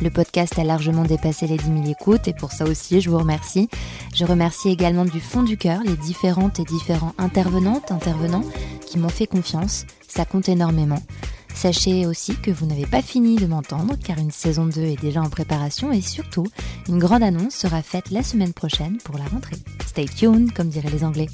Le 0.00 0.10
podcast 0.10 0.58
a 0.58 0.64
largement 0.64 1.02
dépassé 1.02 1.46
les 1.46 1.56
10 1.56 1.64
000 1.64 1.86
écoutes 1.88 2.28
et 2.28 2.32
pour 2.32 2.52
ça 2.52 2.64
aussi, 2.64 3.00
je 3.00 3.10
vous 3.10 3.18
remercie. 3.18 3.68
Je 4.14 4.24
remercie 4.24 4.68
également 4.68 5.04
du 5.04 5.20
fond 5.20 5.42
du 5.42 5.56
cœur 5.56 5.80
les 5.84 5.96
différentes 5.96 6.60
et 6.60 6.64
différents 6.64 7.14
intervenantes, 7.18 7.92
qui 8.86 8.98
m'ont 8.98 9.08
fait 9.08 9.26
confiance. 9.26 9.86
Ça 10.06 10.24
compte 10.24 10.48
énormément. 10.48 11.02
Sachez 11.54 12.06
aussi 12.06 12.36
que 12.36 12.52
vous 12.52 12.66
n'avez 12.66 12.86
pas 12.86 13.02
fini 13.02 13.34
de 13.34 13.46
m'entendre 13.46 13.96
car 14.02 14.18
une 14.18 14.30
saison 14.30 14.66
2 14.66 14.80
est 14.82 15.00
déjà 15.00 15.20
en 15.20 15.28
préparation 15.28 15.90
et 15.92 16.00
surtout, 16.00 16.46
une 16.88 17.00
grande 17.00 17.24
annonce 17.24 17.54
sera 17.54 17.82
faite 17.82 18.10
la 18.12 18.22
semaine 18.22 18.52
prochaine 18.52 18.98
pour 18.98 19.18
la 19.18 19.24
rentrée. 19.24 19.56
Stay 19.86 20.04
tuned, 20.04 20.52
comme 20.52 20.68
diraient 20.68 20.90
les 20.90 21.04
Anglais. 21.04 21.26